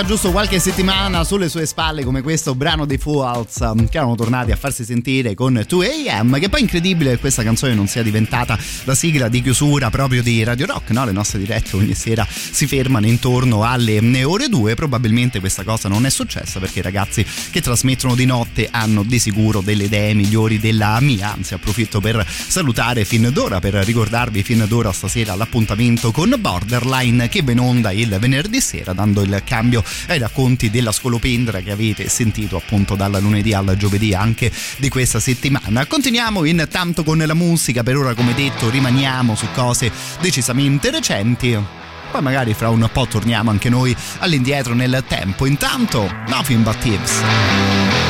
Ha 0.00 0.04
giusto 0.04 0.30
qualche 0.30 0.58
settimana 0.58 1.24
sulle 1.24 1.50
sue 1.50 1.66
spalle 1.66 2.04
come 2.04 2.22
questo 2.22 2.54
brano 2.54 2.86
dei 2.86 2.96
Fools 2.96 3.56
um, 3.56 3.86
che 3.86 3.98
erano 3.98 4.14
tornati 4.14 4.50
a 4.50 4.56
farsi 4.56 4.82
sentire 4.82 5.34
con 5.34 5.52
2AM 5.52 6.40
che 6.40 6.48
poi 6.48 6.60
è 6.60 6.62
incredibile 6.62 7.10
che 7.10 7.18
questa 7.18 7.42
canzone 7.42 7.74
non 7.74 7.86
sia 7.86 8.02
diventata 8.02 8.58
la 8.84 8.94
sigla 8.94 9.28
di 9.28 9.42
chiusura 9.42 9.90
proprio 9.90 10.22
di 10.22 10.42
Radio 10.42 10.64
Rock, 10.64 10.90
no? 10.92 11.04
le 11.04 11.12
nostre 11.12 11.38
dirette 11.38 11.76
ogni 11.76 11.94
sera 11.94 12.26
si 12.26 12.66
fermano 12.66 13.06
intorno 13.06 13.62
alle 13.62 14.00
mm, 14.00 14.24
ore 14.24 14.48
2, 14.48 14.74
probabilmente 14.74 15.38
questa 15.38 15.64
cosa 15.64 15.90
non 15.90 16.06
è 16.06 16.10
successa 16.10 16.60
perché 16.60 16.78
i 16.78 16.82
ragazzi 16.82 17.22
che 17.50 17.60
trasmettono 17.60 18.14
di 18.14 18.24
notte 18.24 18.68
hanno 18.70 19.02
di 19.02 19.18
sicuro 19.18 19.60
delle 19.60 19.84
idee 19.84 20.14
migliori 20.14 20.58
della 20.58 20.98
mia, 21.00 21.34
anzi 21.34 21.52
approfitto 21.52 22.00
per 22.00 22.26
salutare 22.26 23.04
fin 23.04 23.28
d'ora, 23.30 23.60
per 23.60 23.74
ricordarvi 23.74 24.42
fin 24.42 24.64
d'ora 24.66 24.92
stasera 24.92 25.34
l'appuntamento 25.34 26.10
con 26.10 26.34
Borderline 26.38 27.28
che 27.28 27.44
in 27.46 27.60
onda 27.60 27.92
il 27.92 28.16
venerdì 28.18 28.62
sera 28.62 28.94
dando 28.94 29.20
il 29.20 29.42
cambio 29.44 29.84
ai 30.08 30.18
racconti 30.18 30.70
della 30.70 30.92
scolopendra 30.92 31.60
che 31.60 31.70
avete 31.70 32.08
sentito 32.08 32.56
appunto 32.56 32.94
dal 32.94 33.18
lunedì 33.20 33.52
al 33.52 33.74
giovedì 33.76 34.14
anche 34.14 34.50
di 34.78 34.88
questa 34.88 35.20
settimana. 35.20 35.86
Continuiamo 35.86 36.44
intanto 36.44 37.04
con 37.04 37.18
la 37.18 37.34
musica, 37.34 37.82
per 37.82 37.96
ora 37.96 38.14
come 38.14 38.34
detto 38.34 38.70
rimaniamo 38.70 39.34
su 39.34 39.46
cose 39.52 39.90
decisamente 40.20 40.90
recenti. 40.90 41.58
Poi 42.10 42.22
magari 42.22 42.54
fra 42.54 42.70
un 42.70 42.88
po' 42.92 43.06
torniamo 43.06 43.50
anche 43.50 43.68
noi 43.68 43.94
all'indietro 44.18 44.74
nel 44.74 45.04
tempo. 45.06 45.46
Intanto, 45.46 46.10
Nothing 46.26 46.62
But 46.62 46.78
Tips. 46.78 48.09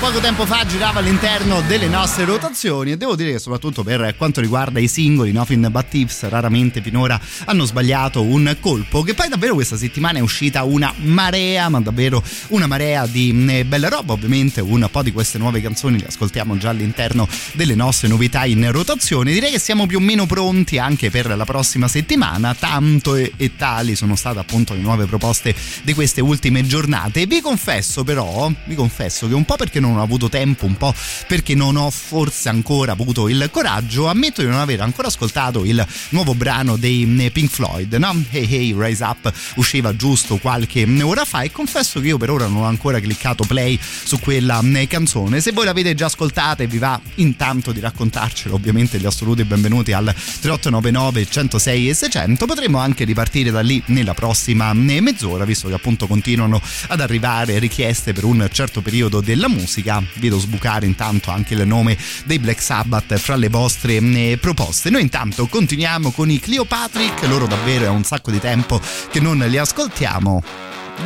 Poco 0.00 0.18
tempo 0.18 0.46
fa 0.46 0.64
girava 0.64 1.00
all'interno 1.00 1.60
delle 1.60 1.86
nostre 1.86 2.24
rotazioni 2.24 2.92
e 2.92 2.96
devo 2.96 3.14
dire 3.16 3.32
che 3.32 3.38
soprattutto 3.38 3.82
per 3.82 4.14
quanto 4.16 4.40
riguarda 4.40 4.80
i 4.80 4.88
singoli 4.88 5.30
Nothing 5.30 5.68
But 5.68 5.88
Tips 5.88 6.26
raramente 6.30 6.80
finora 6.80 7.20
hanno 7.44 7.66
sbagliato 7.66 8.22
un 8.22 8.56
colpo 8.60 9.02
che 9.02 9.12
poi 9.12 9.28
davvero 9.28 9.52
questa 9.52 9.76
settimana 9.76 10.18
è 10.18 10.22
uscita 10.22 10.64
una 10.64 10.90
marea 10.96 11.68
ma 11.68 11.80
davvero 11.80 12.22
una 12.48 12.66
marea 12.66 13.06
di 13.06 13.64
bella 13.66 13.88
roba. 13.88 14.14
Ovviamente 14.14 14.62
un 14.62 14.88
po' 14.90 15.02
di 15.02 15.12
queste 15.12 15.36
nuove 15.36 15.60
canzoni 15.60 15.98
le 15.98 16.06
ascoltiamo 16.06 16.56
già 16.56 16.70
all'interno 16.70 17.28
delle 17.52 17.74
nostre 17.74 18.08
novità 18.08 18.46
in 18.46 18.72
rotazione. 18.72 19.32
Direi 19.32 19.50
che 19.50 19.58
siamo 19.58 19.84
più 19.84 19.98
o 19.98 20.00
meno 20.00 20.24
pronti 20.24 20.78
anche 20.78 21.10
per 21.10 21.36
la 21.36 21.44
prossima 21.44 21.88
settimana. 21.88 22.54
Tanto 22.54 23.16
e, 23.16 23.32
e 23.36 23.54
tali 23.54 23.94
sono 23.94 24.16
state 24.16 24.38
appunto 24.38 24.72
le 24.72 24.80
nuove 24.80 25.04
proposte 25.04 25.54
di 25.82 25.92
queste 25.92 26.22
ultime 26.22 26.66
giornate. 26.66 27.26
Vi 27.26 27.42
confesso 27.42 28.02
però 28.02 28.50
vi 28.64 28.74
confesso 28.74 29.28
che 29.28 29.34
un 29.34 29.44
po' 29.44 29.56
perché 29.56 29.78
non 29.78 29.89
ho 29.96 30.02
avuto 30.02 30.28
tempo 30.28 30.66
un 30.66 30.76
po' 30.76 30.94
perché 31.26 31.54
non 31.54 31.76
ho 31.76 31.90
forse 31.90 32.48
ancora 32.48 32.92
avuto 32.92 33.28
il 33.28 33.48
coraggio 33.50 34.08
ammetto 34.08 34.42
di 34.42 34.48
non 34.48 34.58
aver 34.58 34.80
ancora 34.80 35.08
ascoltato 35.08 35.64
il 35.64 35.84
nuovo 36.10 36.34
brano 36.34 36.76
dei 36.76 37.16
eh, 37.18 37.30
Pink 37.30 37.50
Floyd 37.50 37.94
no? 37.94 38.24
Hey 38.30 38.48
Hey 38.50 38.74
Rise 38.76 39.04
Up 39.04 39.32
usciva 39.56 39.94
giusto 39.96 40.36
qualche 40.36 40.86
ora 41.02 41.24
fa 41.24 41.42
e 41.42 41.50
confesso 41.50 42.00
che 42.00 42.08
io 42.08 42.18
per 42.18 42.30
ora 42.30 42.46
non 42.46 42.62
ho 42.62 42.64
ancora 42.64 43.00
cliccato 43.00 43.44
play 43.44 43.78
su 43.80 44.18
quella 44.18 44.60
eh, 44.74 44.86
canzone 44.86 45.40
se 45.40 45.52
voi 45.52 45.64
l'avete 45.64 45.94
già 45.94 46.06
ascoltata 46.06 46.62
e 46.62 46.66
vi 46.66 46.78
va 46.78 47.00
intanto 47.16 47.72
di 47.72 47.80
raccontarcelo 47.80 48.54
ovviamente 48.54 48.98
gli 48.98 49.06
assoluti 49.06 49.44
benvenuti 49.44 49.92
al 49.92 50.12
3899 50.14 51.28
106 51.28 51.88
e 51.88 51.94
600 51.94 52.46
potremo 52.46 52.78
anche 52.78 53.04
ripartire 53.04 53.50
da 53.50 53.60
lì 53.60 53.82
nella 53.86 54.14
prossima 54.14 54.70
eh, 54.70 55.00
mezz'ora 55.00 55.44
visto 55.44 55.68
che 55.68 55.74
appunto 55.74 56.06
continuano 56.06 56.60
ad 56.88 57.00
arrivare 57.00 57.58
richieste 57.58 58.12
per 58.12 58.24
un 58.24 58.48
certo 58.52 58.80
periodo 58.82 59.20
della 59.20 59.48
musica 59.48 59.79
vedo 60.14 60.38
sbucare 60.38 60.86
intanto 60.86 61.30
anche 61.30 61.54
il 61.54 61.66
nome 61.66 61.96
dei 62.24 62.38
Black 62.38 62.62
Sabbath 62.62 63.16
fra 63.18 63.36
le 63.36 63.48
vostre 63.48 63.96
eh, 63.96 64.38
proposte. 64.40 64.90
Noi 64.90 65.02
intanto 65.02 65.46
continuiamo 65.46 66.10
con 66.10 66.30
i 66.30 66.38
Cleopatrick 66.38 67.26
loro 67.26 67.46
davvero 67.46 67.84
è 67.84 67.88
un 67.88 68.04
sacco 68.04 68.30
di 68.30 68.40
tempo 68.40 68.80
che 69.10 69.20
non 69.20 69.38
li 69.38 69.58
ascoltiamo. 69.58 70.42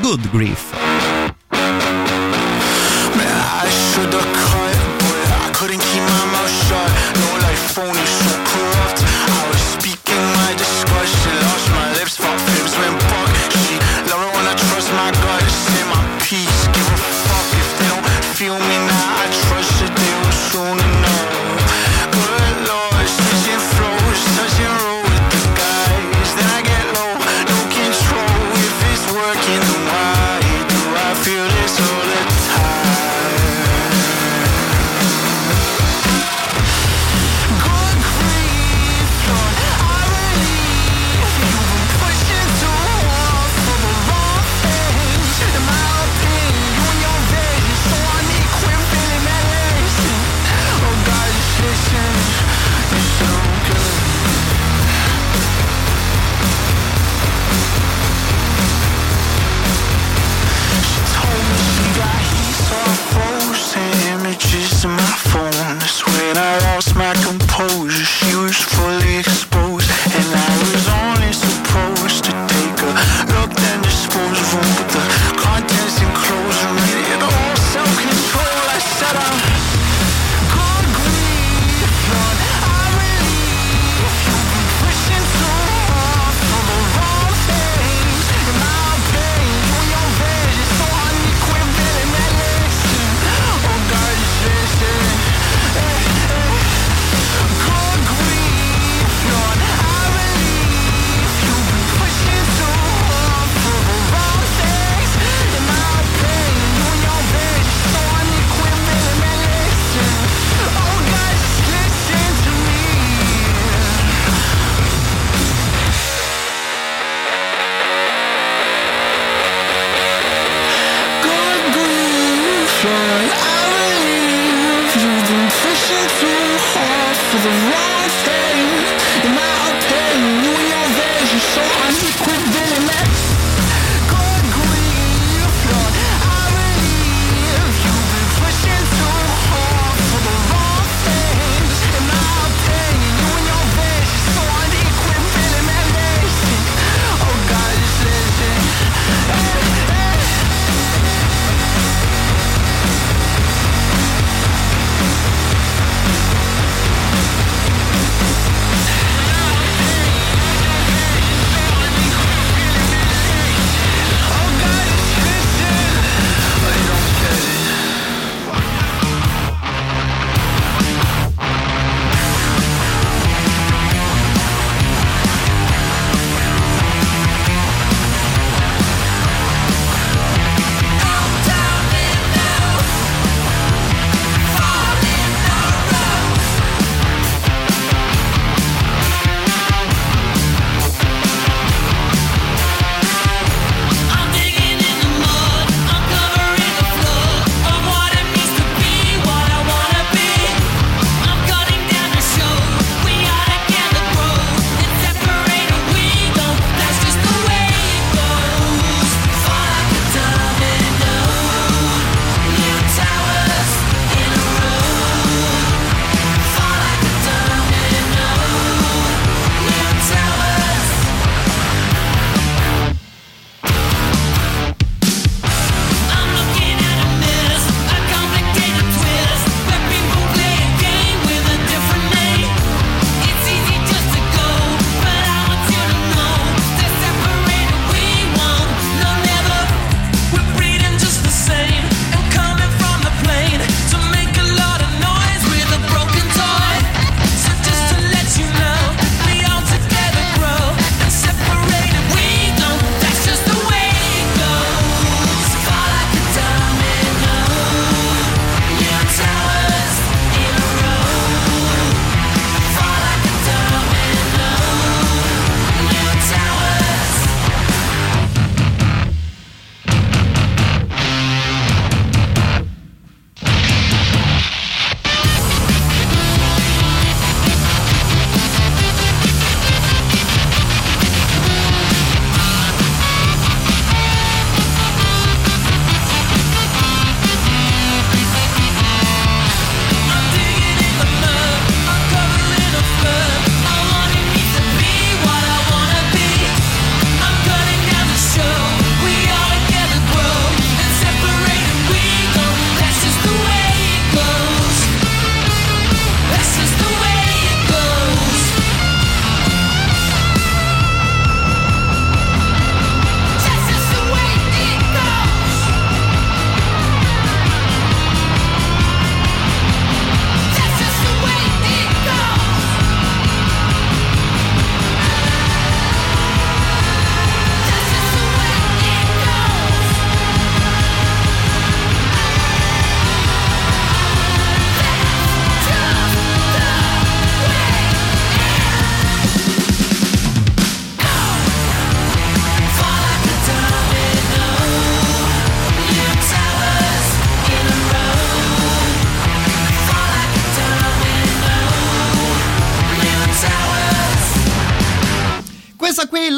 Good 0.01 0.31
Grief. 0.31 0.73
But 3.13 3.27
I 3.27 3.71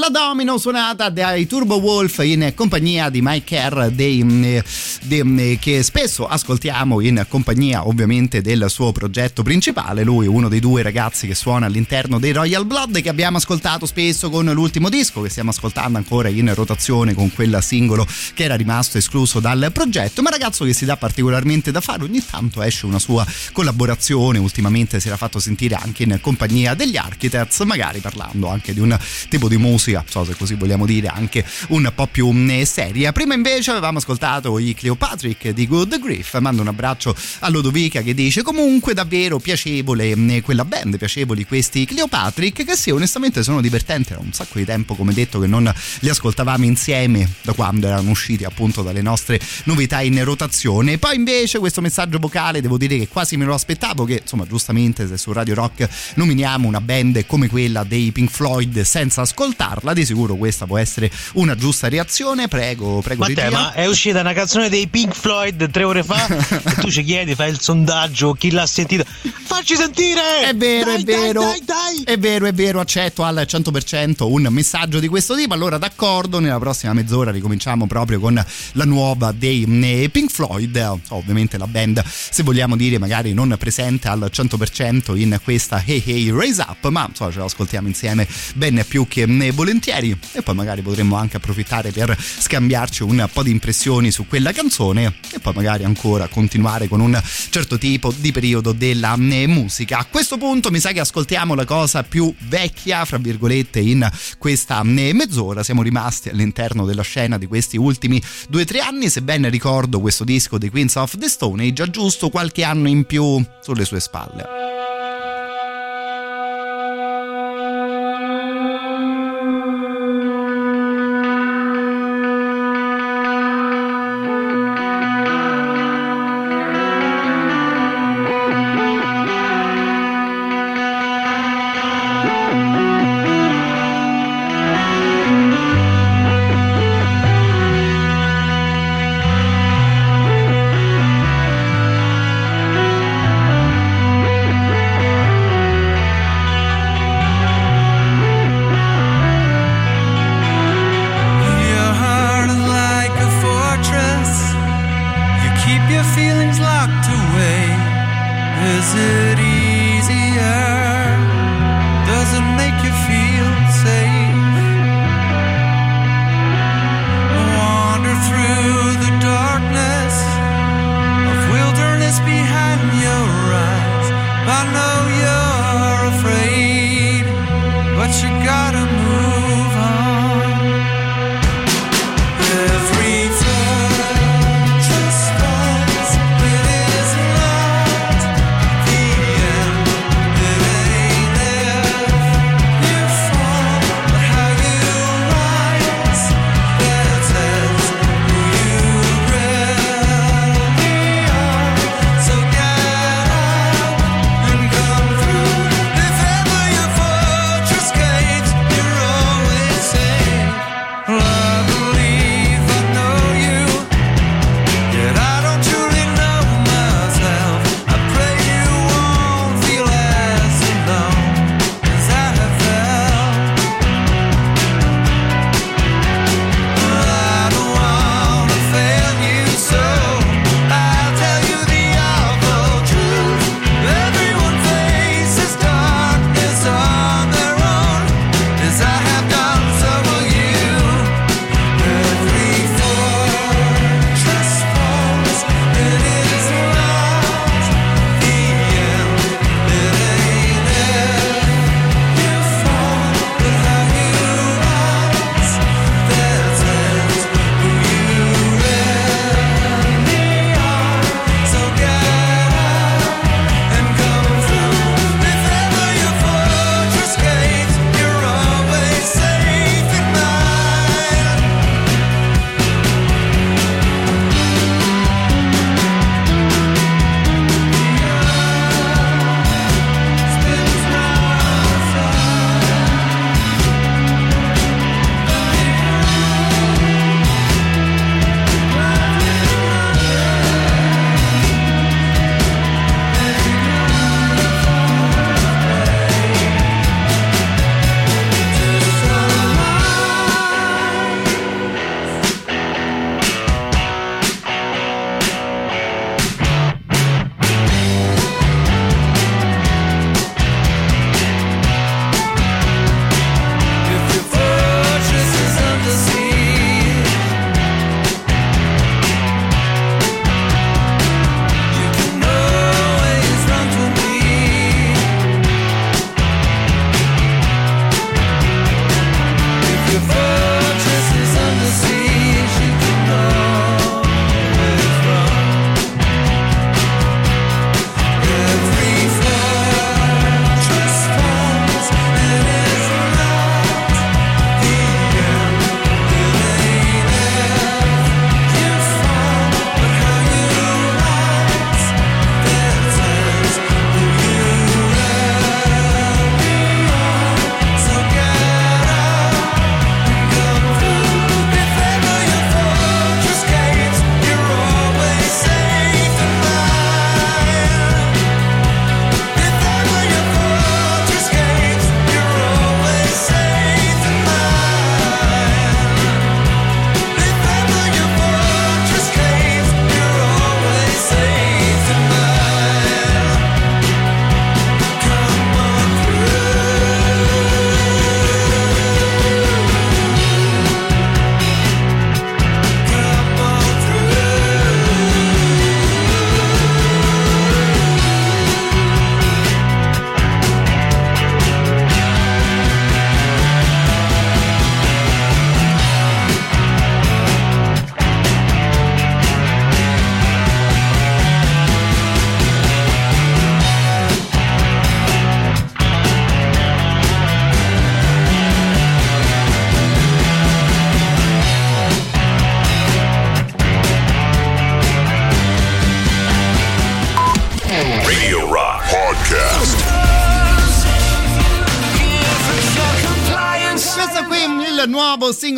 la 0.06 0.20
Domino, 0.20 0.56
suonata 0.58 1.08
dai 1.08 1.46
Turbo 1.46 1.76
Wolf 1.76 2.18
in 2.18 2.52
compagnia 2.54 3.08
di 3.08 3.20
Mike 3.22 3.44
Kerr, 3.44 3.86
dei, 3.88 4.22
mm, 4.22 4.58
dei, 5.02 5.24
mm, 5.24 5.54
che 5.58 5.82
spesso 5.82 6.26
ascoltiamo 6.26 7.00
in 7.00 7.24
compagnia 7.28 7.86
ovviamente 7.86 8.40
del 8.40 8.66
suo 8.68 8.92
progetto 8.92 9.42
principale. 9.42 10.04
Lui, 10.04 10.26
uno 10.26 10.48
dei 10.48 10.60
due 10.60 10.82
ragazzi 10.82 11.26
che 11.26 11.34
suona 11.34 11.66
all'interno 11.66 12.18
dei 12.18 12.32
Royal 12.32 12.66
Blood, 12.66 13.00
che 13.00 13.08
abbiamo 13.08 13.38
ascoltato 13.38 13.86
spesso 13.86 14.30
con 14.30 14.46
l'ultimo 14.46 14.88
disco, 14.88 15.22
che 15.22 15.28
stiamo 15.28 15.50
ascoltando 15.50 15.98
ancora 15.98 16.28
in 16.28 16.54
rotazione 16.54 17.14
con 17.14 17.32
quel 17.32 17.58
singolo 17.62 18.06
che 18.34 18.44
era 18.44 18.54
rimasto 18.54 18.98
escluso 18.98 19.40
dal 19.40 19.70
progetto. 19.72 20.22
Ma 20.22 20.30
ragazzo 20.30 20.64
che 20.64 20.72
si 20.72 20.84
dà 20.84 20.96
particolarmente 20.96 21.72
da 21.72 21.80
fare, 21.80 22.04
ogni 22.04 22.24
tanto 22.24 22.62
esce 22.62 22.86
una 22.86 22.98
sua 22.98 23.26
collaborazione. 23.52 24.38
Ultimamente 24.38 25.00
si 25.00 25.08
era 25.08 25.16
fatto 25.16 25.40
sentire 25.40 25.74
anche 25.74 26.04
in 26.04 26.18
compagnia 26.20 26.74
degli 26.74 26.96
Architects, 26.96 27.60
magari 27.60 27.98
parlando 28.00 28.48
anche 28.48 28.72
di 28.72 28.80
un 28.80 28.96
tipo 29.28 29.48
di 29.48 29.56
musica, 29.56 29.95
non 30.00 30.08
so 30.08 30.24
se 30.24 30.36
così 30.36 30.54
vogliamo 30.54 30.86
dire, 30.86 31.08
anche 31.08 31.44
un 31.68 31.90
po' 31.94 32.06
più 32.06 32.30
mm, 32.30 32.62
seria. 32.62 33.12
Prima 33.12 33.34
invece 33.34 33.70
avevamo 33.70 33.98
ascoltato 33.98 34.58
i 34.58 34.74
Cleopatrick 34.74 35.50
di 35.50 35.66
Good 35.66 36.00
Grief. 36.00 36.38
Mando 36.38 36.62
un 36.62 36.68
abbraccio 36.68 37.14
a 37.40 37.48
Lodovica 37.48 38.02
che 38.02 38.14
dice 38.14 38.42
comunque 38.42 38.94
davvero 38.94 39.38
piacevole 39.38 40.14
mm, 40.14 40.38
quella 40.38 40.64
band, 40.64 40.96
piacevoli 40.98 41.44
questi 41.46 41.84
Cleopatrick 41.84 42.64
che 42.64 42.76
sì, 42.76 42.90
onestamente 42.90 43.42
sono 43.42 43.60
divertenti, 43.60 44.12
era 44.12 44.20
un 44.20 44.32
sacco 44.32 44.58
di 44.58 44.64
tempo 44.64 44.94
come 44.94 45.12
detto 45.12 45.38
che 45.38 45.46
non 45.46 45.72
li 46.00 46.08
ascoltavamo 46.08 46.64
insieme 46.64 47.30
da 47.42 47.52
quando 47.52 47.86
erano 47.86 48.10
usciti 48.10 48.44
appunto 48.44 48.82
dalle 48.82 49.02
nostre 49.02 49.40
novità 49.64 50.00
in 50.02 50.22
rotazione. 50.24 50.98
Poi 50.98 51.16
invece 51.16 51.58
questo 51.58 51.80
messaggio 51.80 52.18
vocale 52.18 52.60
devo 52.60 52.76
dire 52.76 52.98
che 52.98 53.08
quasi 53.08 53.36
me 53.36 53.44
lo 53.44 53.54
aspettavo 53.54 54.04
che 54.04 54.20
insomma 54.22 54.46
giustamente 54.46 55.06
se 55.06 55.16
su 55.16 55.32
Radio 55.32 55.54
Rock 55.54 55.88
nominiamo 56.14 56.66
una 56.68 56.80
band 56.80 57.24
come 57.26 57.48
quella 57.48 57.84
dei 57.84 58.12
Pink 58.12 58.30
Floyd 58.30 58.80
senza 58.82 59.22
ascoltarli 59.22 59.85
ascoltarla. 59.86 59.92
Di 59.92 60.04
sicuro 60.04 60.36
questa 60.36 60.66
può 60.66 60.78
essere 60.78 61.10
una 61.34 61.54
giusta 61.54 61.88
reazione. 61.88 62.48
Prego, 62.48 63.00
prego 63.00 63.20
Ma 63.20 63.26
te, 63.26 63.34
regia. 63.34 63.50
ma 63.50 63.72
è 63.72 63.86
uscita 63.86 64.20
una 64.20 64.32
canzone 64.32 64.68
dei 64.68 64.88
Pink 64.88 65.14
Floyd 65.14 65.70
tre 65.70 65.84
ore 65.84 66.02
fa 66.02 66.26
e 66.26 66.74
tu 66.80 66.90
ci 66.90 67.02
chiedi, 67.04 67.34
fai 67.34 67.50
il 67.50 67.60
sondaggio, 67.60 68.32
chi 68.32 68.50
l'ha 68.50 68.66
sentita? 68.66 69.04
Facci 69.04 69.76
sentire! 69.76 70.48
È 70.48 70.54
vero, 70.54 70.92
Dai, 70.92 71.00
è 71.02 71.04
vero. 71.04 71.40
Dai, 71.40 71.62
dai. 71.64 72.02
È 72.04 72.18
vero, 72.18 72.46
è 72.46 72.52
vero, 72.52 72.80
accetto 72.80 73.22
al 73.24 73.46
100% 73.48 74.24
un 74.24 74.46
messaggio 74.50 74.98
di 74.98 75.08
questo 75.08 75.36
tipo. 75.36 75.54
Allora, 75.54 75.78
d'accordo, 75.78 76.38
nella 76.40 76.58
prossima 76.58 76.92
mezz'ora 76.92 77.30
ricominciamo 77.30 77.86
proprio 77.86 78.18
con 78.20 78.34
la 78.72 78.84
nuova 78.84 79.32
dei 79.32 80.08
Pink 80.10 80.30
Floyd. 80.30 80.98
Ovviamente 81.08 81.58
la 81.58 81.66
band, 81.66 82.02
se 82.06 82.42
vogliamo 82.42 82.76
dire, 82.76 82.98
magari 82.98 83.32
non 83.32 83.54
presente 83.58 84.08
al 84.08 84.30
100% 84.32 85.16
in 85.16 85.38
questa 85.42 85.82
Hey 85.84 86.02
Hey 86.04 86.30
Raise 86.30 86.64
Up, 86.66 86.88
ma 86.88 87.06
insomma 87.08 87.32
ce 87.32 87.38
l'ascoltiamo 87.38 87.88
insieme 87.88 88.26
ben 88.54 88.84
più 88.86 89.06
che 89.08 89.22
eh, 89.22 89.52
volentieri. 89.76 90.16
E 90.32 90.42
poi 90.42 90.54
magari 90.54 90.82
potremmo 90.82 91.16
anche 91.16 91.36
approfittare 91.36 91.90
per 91.90 92.16
scambiarci 92.18 93.02
un 93.02 93.28
po' 93.32 93.42
di 93.42 93.50
impressioni 93.50 94.10
su 94.10 94.26
quella 94.26 94.52
canzone 94.52 95.14
e 95.32 95.38
poi 95.38 95.52
magari 95.54 95.84
ancora 95.84 96.28
continuare 96.28 96.88
con 96.88 97.00
un 97.00 97.20
certo 97.50 97.78
tipo 97.78 98.12
di 98.16 98.32
periodo 98.32 98.72
della 98.72 99.14
eh, 99.14 99.46
musica. 99.46 99.98
A 99.98 100.04
questo 100.04 100.38
punto 100.38 100.70
mi 100.70 100.80
sa 100.80 100.92
che 100.92 101.00
ascoltiamo 101.00 101.54
la 101.54 101.64
cosa 101.64 102.02
più 102.02 102.34
vecchia, 102.48 103.04
fra 103.04 103.18
virgolette, 103.18 103.80
in 103.80 104.08
questa 104.38 104.80
eh, 104.80 105.12
mezz'ora. 105.12 105.62
Siamo 105.62 105.82
rimasti 105.82 106.30
all'interno 106.30 106.84
della 106.84 107.02
scena 107.02 107.38
di 107.38 107.46
questi 107.46 107.76
ultimi 107.76 108.22
due 108.48 108.62
o 108.62 108.64
tre 108.64 108.80
anni. 108.80 109.08
Se 109.08 109.22
ben 109.22 109.48
ricordo, 109.50 110.00
questo 110.00 110.24
disco 110.24 110.58
di 110.58 110.70
Queens 110.70 110.96
of 110.96 111.18
the 111.18 111.28
Stone 111.28 111.64
Age 111.64 111.82
ha 111.82 111.90
giusto 111.90 112.30
qualche 112.30 112.64
anno 112.64 112.88
in 112.88 113.04
più 113.04 113.44
sulle 113.60 113.84
sue 113.84 114.00
spalle. 114.00 114.65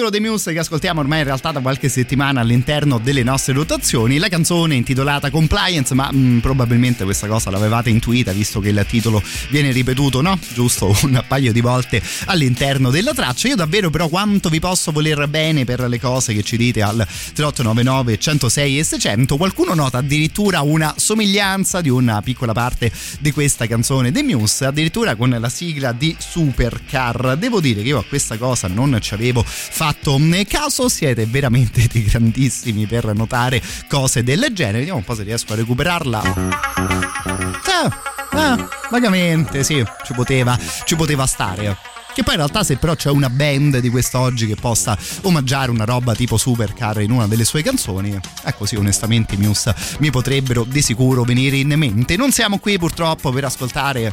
Singolo 0.09 0.11
dei 0.11 0.21
Muse 0.21 0.53
che 0.53 0.59
ascoltiamo 0.59 1.01
ormai 1.01 1.19
in 1.19 1.25
realtà 1.25 1.53
da 1.53 1.61
qualche 1.61 1.89
settimana 1.89 2.41
all'interno 2.41 2.99
delle 2.99 3.23
nostre 3.23 3.53
rotazioni. 3.53 4.19
La 4.19 4.29
canzone 4.29 4.75
intitolata 4.75 5.31
Compliance, 5.31 5.95
ma 5.95 6.11
mh, 6.11 6.41
probabilmente 6.41 7.05
questa 7.05 7.27
cosa 7.27 7.51
l'avevate 7.51 7.91
intuita 7.91 8.33
visto 8.33 8.61
che 8.61 8.71
il 8.71 8.85
titolo 8.89 9.23
viene 9.51 9.71
ripetuto, 9.71 10.21
no? 10.21 10.39
Giusto 10.53 10.95
un 11.03 11.23
paio 11.27 11.53
di 11.53 11.61
volte 11.61 12.03
all'interno 12.27 12.91
della 12.91 13.13
traccia. 13.13 13.49
Io 13.49 13.57
davvero 13.57 13.91
però 13.91 14.09
quanto 14.09 14.49
vi 14.49 14.61
posso 14.61 14.93
voler 14.93 15.29
bene 15.29 15.65
per 15.65 15.81
le 15.89 16.01
cose 16.01 16.35
che 16.35 16.43
ci 16.43 16.57
dite 16.57 16.83
al 16.83 16.97
3899 16.97 18.19
106 18.19 18.79
e 18.79 18.85
600. 18.85 19.37
Qualcuno 19.37 19.75
nota 19.75 19.99
addirittura 19.99 20.61
una 20.63 20.95
somiglianza 20.97 21.81
di 21.81 21.91
una 21.91 22.21
piccola 22.23 22.53
parte 22.53 22.91
di 23.21 23.31
questa 23.31 23.67
canzone 23.67 24.11
dei 24.11 24.23
Muse, 24.23 24.65
addirittura 24.65 25.15
con 25.15 25.37
la 25.39 25.49
sigla 25.49 25.93
di 25.93 26.15
Supercar. 26.19 27.37
Devo 27.37 27.61
dire 27.61 27.83
che 27.83 27.89
io 27.89 27.99
a 27.99 28.05
questa 28.05 28.37
cosa 28.37 28.69
non 28.69 28.99
ci 29.01 29.15
avevo 29.15 29.43
fatto 29.45 29.98
caso, 30.47 30.89
siete 30.89 31.27
veramente 31.27 31.87
dei 31.91 32.05
grandissimi 32.05 32.87
per 32.87 33.15
notare 33.15 33.63
cose 33.89 34.23
del 34.23 34.47
genere. 34.53 34.79
Vediamo 34.79 34.99
un 34.99 35.05
po' 35.05 35.15
se 35.15 35.23
riesco 35.23 35.53
a 35.53 35.57
recuperarla. 35.57 36.23
Eh, 37.69 38.37
eh, 38.39 38.69
vagamente, 38.91 39.65
sì, 39.65 39.85
ci 40.05 40.13
poteva, 40.15 40.59
ci 40.85 40.97
poteva 40.97 41.27
stare. 41.27 41.77
Che 42.15 42.25
poi 42.25 42.35
in 42.35 42.41
realtà 42.41 42.65
se 42.65 42.77
però 42.79 42.97
c'è 42.97 43.11
una 43.11 43.31
band 43.31 43.79
di 43.79 43.91
quest'oggi 43.91 44.49
che 44.49 44.57
possa 44.57 44.99
omaggiare 45.23 45.71
una 45.71 45.85
roba 45.85 46.17
tipo 46.17 46.37
Supercar 46.37 47.01
in 47.01 47.13
una 47.13 47.29
delle 47.29 47.45
sue 47.45 47.63
canzoni, 47.63 48.19
ecco 48.43 48.67
sì, 48.67 48.75
onestamente 48.75 49.37
i 49.37 49.39
Muse 49.39 49.73
mi 50.01 50.11
potrebbero 50.11 50.65
di 50.65 50.83
sicuro 50.83 51.23
venire 51.23 51.59
in 51.59 51.73
mente. 51.77 52.17
Non 52.17 52.33
siamo 52.33 52.59
qui 52.59 52.77
purtroppo 52.77 53.31
per 53.31 53.45
ascoltare 53.45 54.13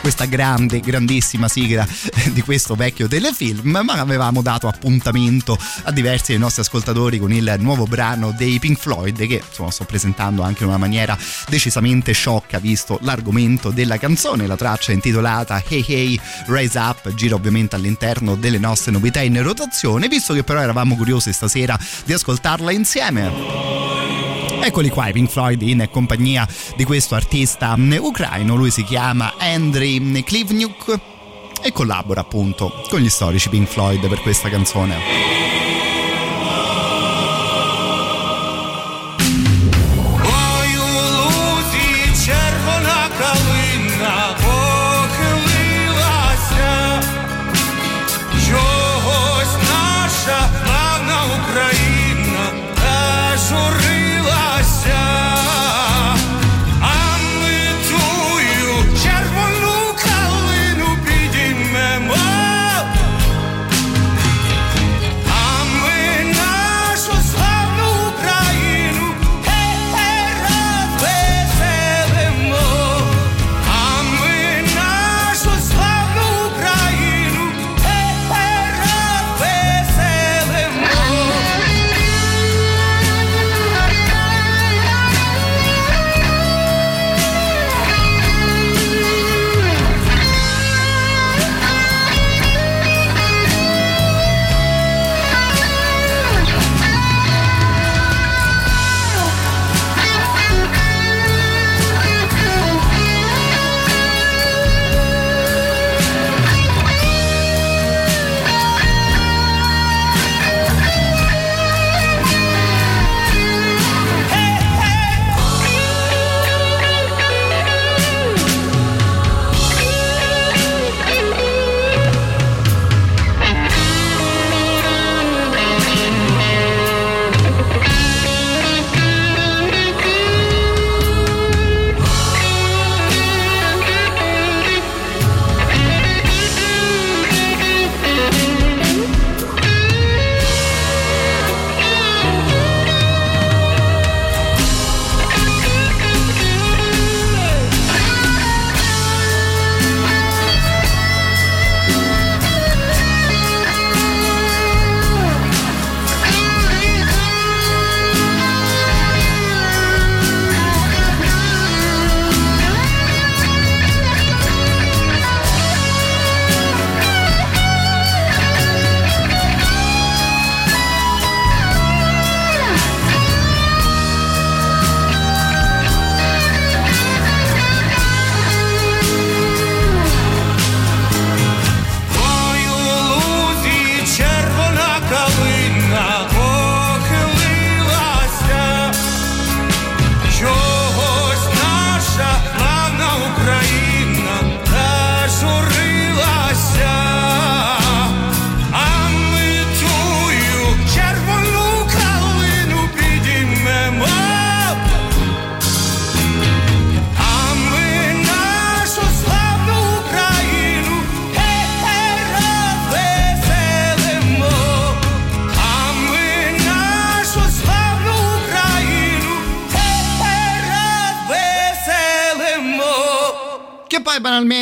questa 0.00 0.24
grande, 0.24 0.80
grandissima 0.80 1.48
sigla 1.48 1.86
di 2.32 2.40
questo 2.42 2.74
vecchio 2.74 3.06
telefilm, 3.06 3.80
ma 3.84 3.94
avevamo 3.94 4.42
dato 4.42 4.66
appuntamento 4.66 5.56
a 5.84 5.92
diversi 5.92 6.32
dei 6.32 6.40
nostri 6.40 6.62
ascoltatori 6.62 7.18
con 7.18 7.32
il 7.32 7.54
nuovo 7.58 7.84
brano 7.84 8.32
dei 8.36 8.58
Pink 8.58 8.78
Floyd 8.78 9.26
che 9.26 9.42
insomma 9.46 9.70
sto 9.70 9.84
presentando 9.84 10.42
anche 10.42 10.62
in 10.62 10.68
una 10.68 10.78
maniera 10.78 11.16
decisamente 11.48 12.12
sciocca 12.12 12.58
visto 12.58 12.98
l'argomento 13.02 13.70
della 13.70 13.98
canzone, 13.98 14.46
la 14.46 14.56
traccia 14.56 14.92
intitolata 14.92 15.62
Hey 15.66 15.84
Hey 15.86 16.20
Rise 16.46 16.78
Up, 16.78 17.14
gira 17.14 17.34
ovviamente 17.34 17.76
all'interno 17.76 18.34
delle 18.34 18.58
nostre 18.58 18.92
novità 18.92 19.20
in 19.20 19.42
rotazione, 19.42 20.08
visto 20.08 20.34
che 20.34 20.42
però 20.42 20.60
eravamo 20.60 20.96
curiosi 20.96 21.32
stasera 21.32 21.78
di 22.04 22.12
ascoltarla 22.12 22.72
insieme. 22.72 23.80
Eccoli 24.62 24.90
qua 24.90 25.08
Pink 25.10 25.30
Floyd 25.30 25.62
in 25.62 25.88
compagnia 25.90 26.46
di 26.76 26.84
questo 26.84 27.14
artista 27.14 27.74
ucraino, 27.76 28.54
lui 28.54 28.70
si 28.70 28.84
chiama 28.84 29.32
Andriy 29.52 30.22
Klivniuk 30.22 30.98
e 31.60 31.72
collabora 31.72 32.20
appunto 32.20 32.72
con 32.88 33.00
gli 33.00 33.08
storici 33.08 33.48
Pink 33.48 33.66
Floyd 33.66 34.06
per 34.08 34.20
questa 34.20 34.48
canzone. 34.48 35.59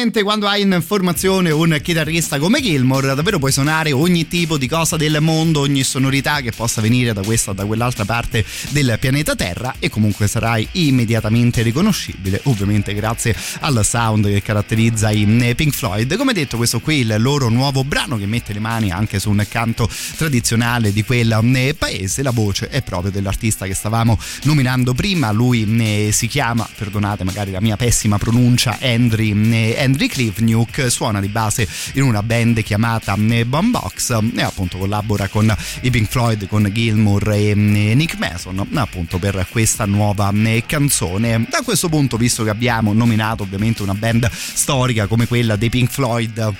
Poi 0.08 0.18
banalmente 0.18 0.22
quando 0.22 0.46
hai 0.46 0.62
in 0.62 0.82
formazione 0.84 1.50
un 1.50 1.78
chitarrista 1.82 2.38
come 2.38 2.60
Gilmore 2.60 3.14
davvero 3.14 3.38
puoi 3.38 3.52
suonare 3.52 3.92
ogni 3.92 4.26
tipo 4.28 4.56
di 4.56 4.68
cosa 4.68 4.96
del 4.96 5.18
mondo, 5.20 5.60
ogni 5.60 5.82
sonorità 5.82 6.40
che 6.40 6.52
possa 6.52 6.80
venire 6.80 7.12
da 7.12 7.22
questa 7.22 7.50
o 7.50 7.54
da 7.54 7.64
quell'altra 7.64 8.04
parte 8.04 8.44
del 8.70 8.96
pianeta 9.00 9.34
Terra 9.34 9.74
e 9.78 9.90
comunque 9.90 10.26
sarai 10.26 10.66
immediatamente 10.72 11.62
riconoscibile, 11.62 12.40
ovviamente 12.44 12.94
grazie 12.94 13.34
al 13.60 13.84
sound 13.84 14.28
che 14.28 14.42
caratterizza 14.42 15.10
i 15.10 15.26
eh, 15.40 15.54
Pink 15.54 15.74
Floyd. 15.74 16.16
Come 16.16 16.32
detto 16.32 16.56
questo 16.56 16.80
qui 16.80 17.00
è 17.00 17.14
il 17.14 17.22
loro 17.22 17.48
nuovo 17.48 17.84
brano 17.84 18.16
che 18.16 18.26
mette 18.26 18.52
le 18.52 18.60
mani 18.60 18.90
anche 18.90 19.18
su 19.18 19.30
un 19.30 19.44
canto 19.48 19.88
tradizionale 20.16 20.92
di 20.92 21.02
quel 21.02 21.32
eh, 21.54 21.74
paese, 21.74 22.22
la 22.22 22.30
voce 22.30 22.68
è 22.68 22.82
proprio 22.82 23.10
dell'artista 23.10 23.66
che 23.66 23.74
stavamo 23.74 24.18
nominando 24.44 24.94
prima, 24.94 25.30
lui 25.32 25.66
eh, 25.80 26.10
si 26.12 26.26
chiama, 26.26 26.68
perdonate 26.76 27.24
magari 27.24 27.50
la 27.50 27.60
mia 27.60 27.76
pessima 27.76 28.18
pronuncia, 28.18 28.78
Henry, 28.80 29.32
Henry 29.74 29.97
Cliffnuke, 30.06 30.90
suona 30.90 31.20
di 31.20 31.28
base 31.28 31.66
in 31.94 32.02
una 32.02 32.22
band 32.22 32.62
chiamata 32.62 33.16
Boombox 33.16 34.18
e 34.36 34.42
appunto 34.42 34.78
collabora 34.78 35.28
con 35.28 35.52
i 35.80 35.90
Pink 35.90 36.08
Floyd, 36.08 36.46
con 36.46 36.70
Gilmour 36.72 37.32
e 37.32 37.54
Nick 37.54 38.18
Mason 38.18 38.66
appunto 38.74 39.18
per 39.18 39.46
questa 39.50 39.84
nuova 39.84 40.32
canzone. 40.66 41.46
Da 41.48 41.62
questo 41.62 41.88
punto, 41.88 42.16
visto 42.16 42.44
che 42.44 42.50
abbiamo 42.50 42.92
nominato 42.92 43.42
ovviamente 43.42 43.82
una 43.82 43.94
band 43.94 44.30
storica 44.30 45.06
come 45.06 45.26
quella 45.26 45.56
dei 45.56 45.70
Pink 45.70 45.90
Floyd, 45.90 46.54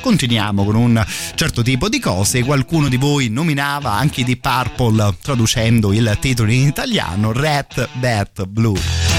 continuiamo 0.00 0.64
con 0.64 0.74
un 0.74 1.04
certo 1.34 1.62
tipo 1.62 1.88
di 1.88 1.98
cose. 1.98 2.42
Qualcuno 2.42 2.88
di 2.88 2.96
voi 2.96 3.28
nominava 3.28 3.92
anche 3.92 4.20
i 4.20 4.24
Deep 4.24 4.40
Purple 4.40 5.16
traducendo 5.22 5.92
il 5.92 6.16
titolo 6.20 6.50
in 6.50 6.66
italiano 6.66 7.32
Red 7.32 7.88
Bat 7.94 8.44
Blue. 8.46 9.13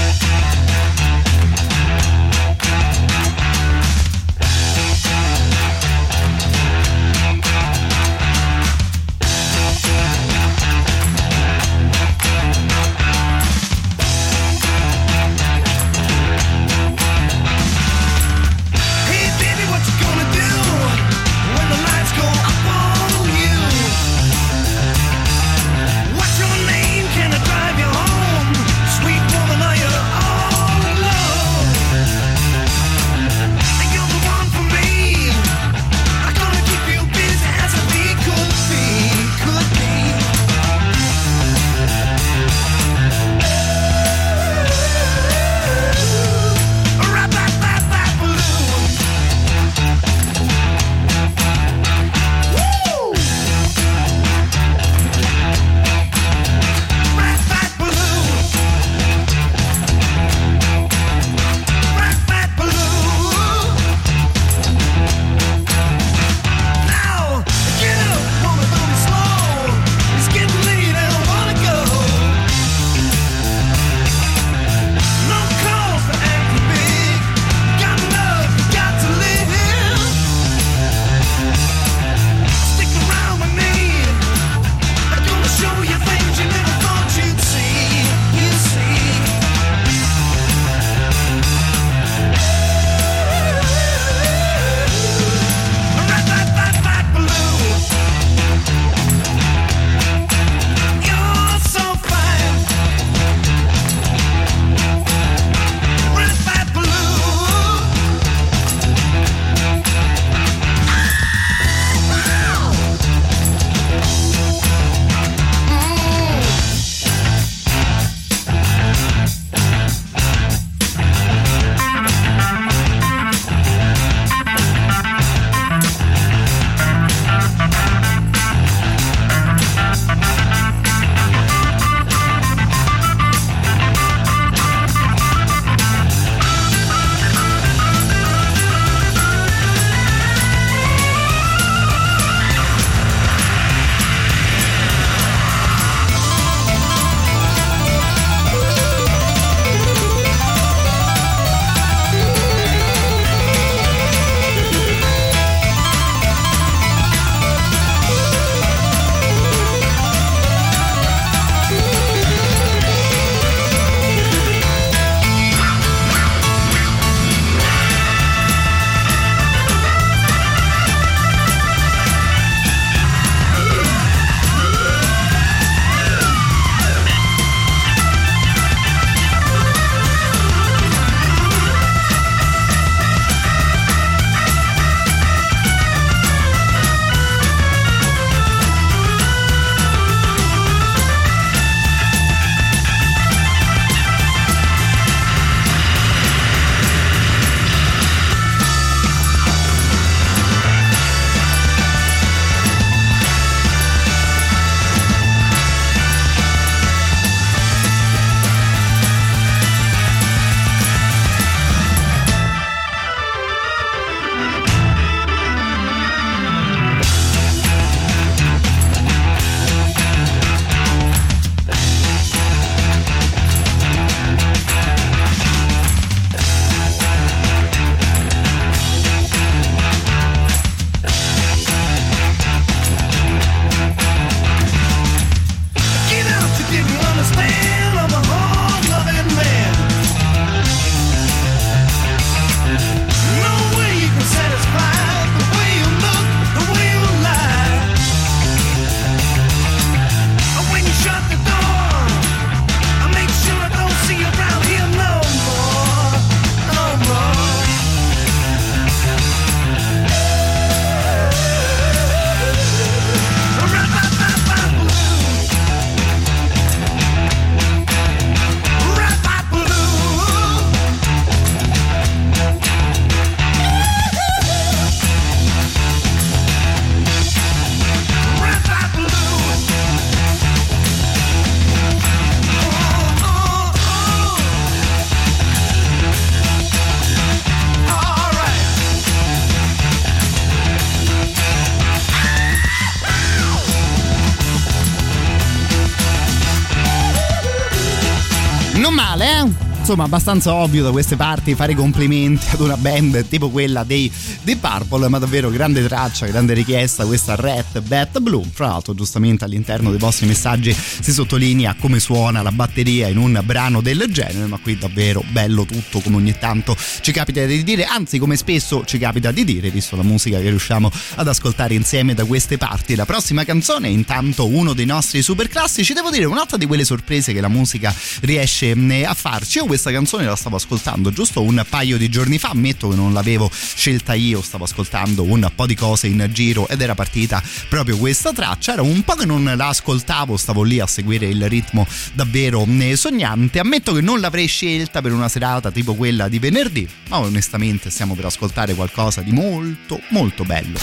Insomma, 299.88 300.06
abbastanza 300.06 300.52
ovvio 300.52 300.82
da 300.82 300.90
queste 300.90 301.14
parti 301.14 301.54
fare 301.54 301.76
complimenti 301.76 302.46
ad 302.50 302.58
una 302.58 302.76
band 302.76 303.28
tipo 303.28 303.50
quella 303.50 303.84
dei 303.84 304.10
The 304.42 304.56
Purple, 304.56 305.06
ma 305.06 305.18
davvero 305.18 305.48
grande 305.48 305.86
traccia, 305.86 306.26
grande 306.26 306.54
richiesta 306.54 307.06
questa 307.06 307.36
Red 307.36 307.82
Bat 307.82 308.18
Blue. 308.18 308.42
Fra 308.52 308.66
l'altro, 308.66 308.96
giustamente 308.96 309.44
all'interno 309.44 309.90
dei 309.90 310.00
vostri 310.00 310.26
messaggi 310.26 310.74
si 310.74 311.12
sottolinea 311.12 311.76
come 311.78 312.00
suona 312.00 312.42
la 312.42 312.50
batteria 312.50 313.06
in 313.06 313.16
un 313.16 313.40
brano 313.44 313.80
del 313.80 314.06
genere, 314.10 314.46
ma 314.46 314.58
qui 314.58 314.76
davvero 314.76 315.22
bello 315.30 315.64
tutto 315.64 316.00
come 316.00 316.16
ogni 316.16 316.36
tanto 316.36 316.76
ci 317.00 317.12
capita 317.12 317.44
di 317.44 317.62
dire, 317.62 317.84
anzi 317.84 318.18
come 318.18 318.34
spesso 318.34 318.84
ci 318.84 318.98
capita 318.98 319.30
di 319.30 319.44
dire, 319.44 319.70
visto 319.70 319.94
la 319.94 320.02
musica 320.02 320.40
che 320.40 320.48
riusciamo 320.48 320.90
ad 321.14 321.28
ascoltare 321.28 321.74
insieme 321.74 322.12
da 322.14 322.24
queste 322.24 322.58
parti. 322.58 322.96
La 322.96 323.06
prossima 323.06 323.44
canzone 323.44 323.86
è 323.86 323.90
intanto 323.92 324.48
uno 324.48 324.72
dei 324.72 324.84
nostri 324.84 325.22
super 325.22 325.46
classici, 325.46 325.92
devo 325.92 326.10
dire 326.10 326.24
un'altra 326.24 326.56
di 326.56 326.66
quelle 326.66 326.84
sorprese 326.84 327.32
che 327.32 327.40
la 327.40 327.46
musica 327.46 327.94
riesce 328.22 328.72
eh, 328.72 329.04
a 329.04 329.14
farci. 329.14 329.58
Io 329.58 329.75
questa 329.76 329.92
canzone 329.92 330.24
la 330.24 330.36
stavo 330.36 330.56
ascoltando 330.56 331.10
giusto 331.10 331.42
un 331.42 331.62
paio 331.68 331.98
di 331.98 332.08
giorni 332.08 332.38
fa, 332.38 332.48
ammetto 332.48 332.88
che 332.88 332.96
non 332.96 333.12
l'avevo 333.12 333.50
scelta 333.52 334.14
io, 334.14 334.40
stavo 334.40 334.64
ascoltando 334.64 335.22
un 335.22 335.50
po' 335.54 335.66
di 335.66 335.74
cose 335.74 336.06
in 336.06 336.26
giro 336.32 336.66
ed 336.66 336.80
era 336.80 336.94
partita 336.94 337.42
proprio 337.68 337.98
questa 337.98 338.32
traccia, 338.32 338.72
era 338.72 338.80
un 338.80 339.02
po' 339.02 339.12
che 339.16 339.26
non 339.26 339.52
la 339.54 339.68
ascoltavo, 339.68 340.38
stavo 340.38 340.62
lì 340.62 340.80
a 340.80 340.86
seguire 340.86 341.26
il 341.26 341.46
ritmo 341.50 341.86
davvero 342.14 342.66
eh, 342.66 342.96
sognante, 342.96 343.58
ammetto 343.58 343.92
che 343.92 344.00
non 344.00 344.18
l'avrei 344.18 344.46
scelta 344.46 345.02
per 345.02 345.12
una 345.12 345.28
serata 345.28 345.70
tipo 345.70 345.94
quella 345.94 346.28
di 346.28 346.38
venerdì, 346.38 346.88
ma 347.08 347.18
onestamente 347.18 347.90
stiamo 347.90 348.14
per 348.14 348.24
ascoltare 348.24 348.72
qualcosa 348.72 349.20
di 349.20 349.32
molto 349.32 350.00
molto 350.08 350.44
bello. 350.44 350.78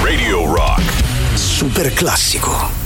Radio 0.00 0.54
Rock. 0.54 0.82
Super 1.34 1.92
classico. 1.92 2.77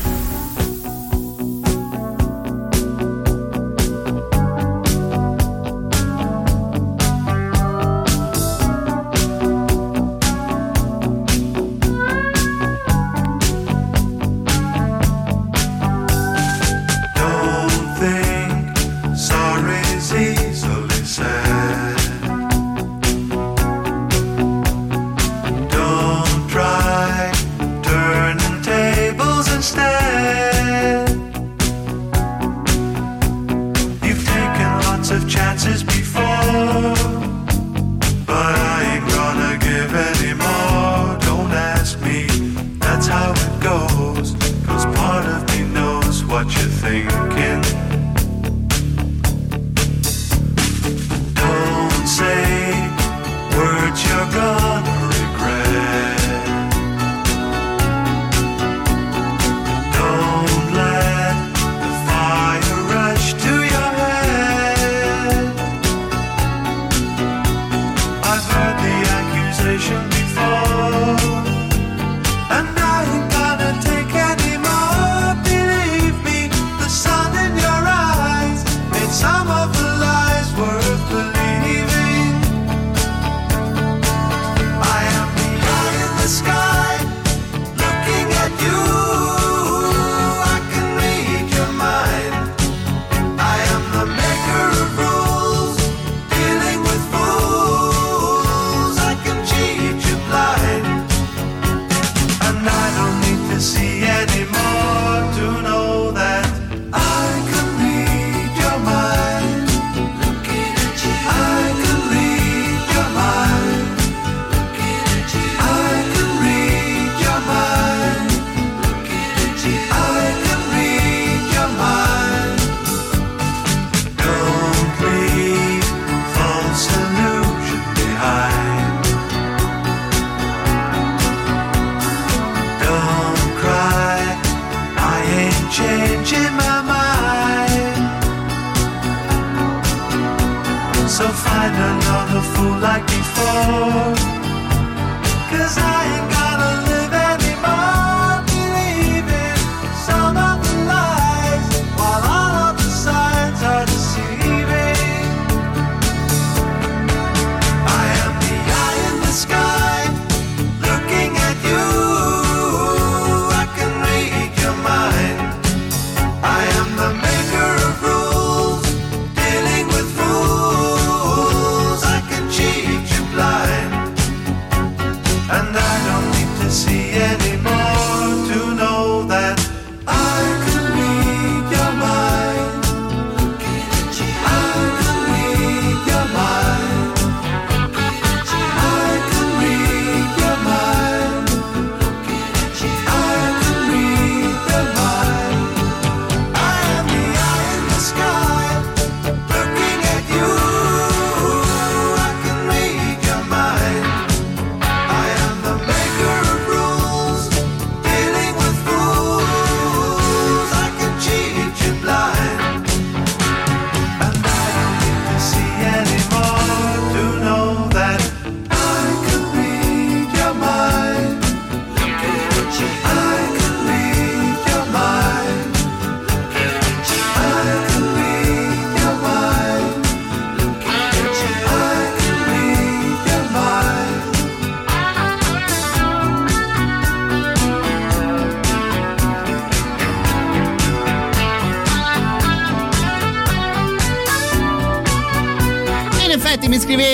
station 69.83 70.12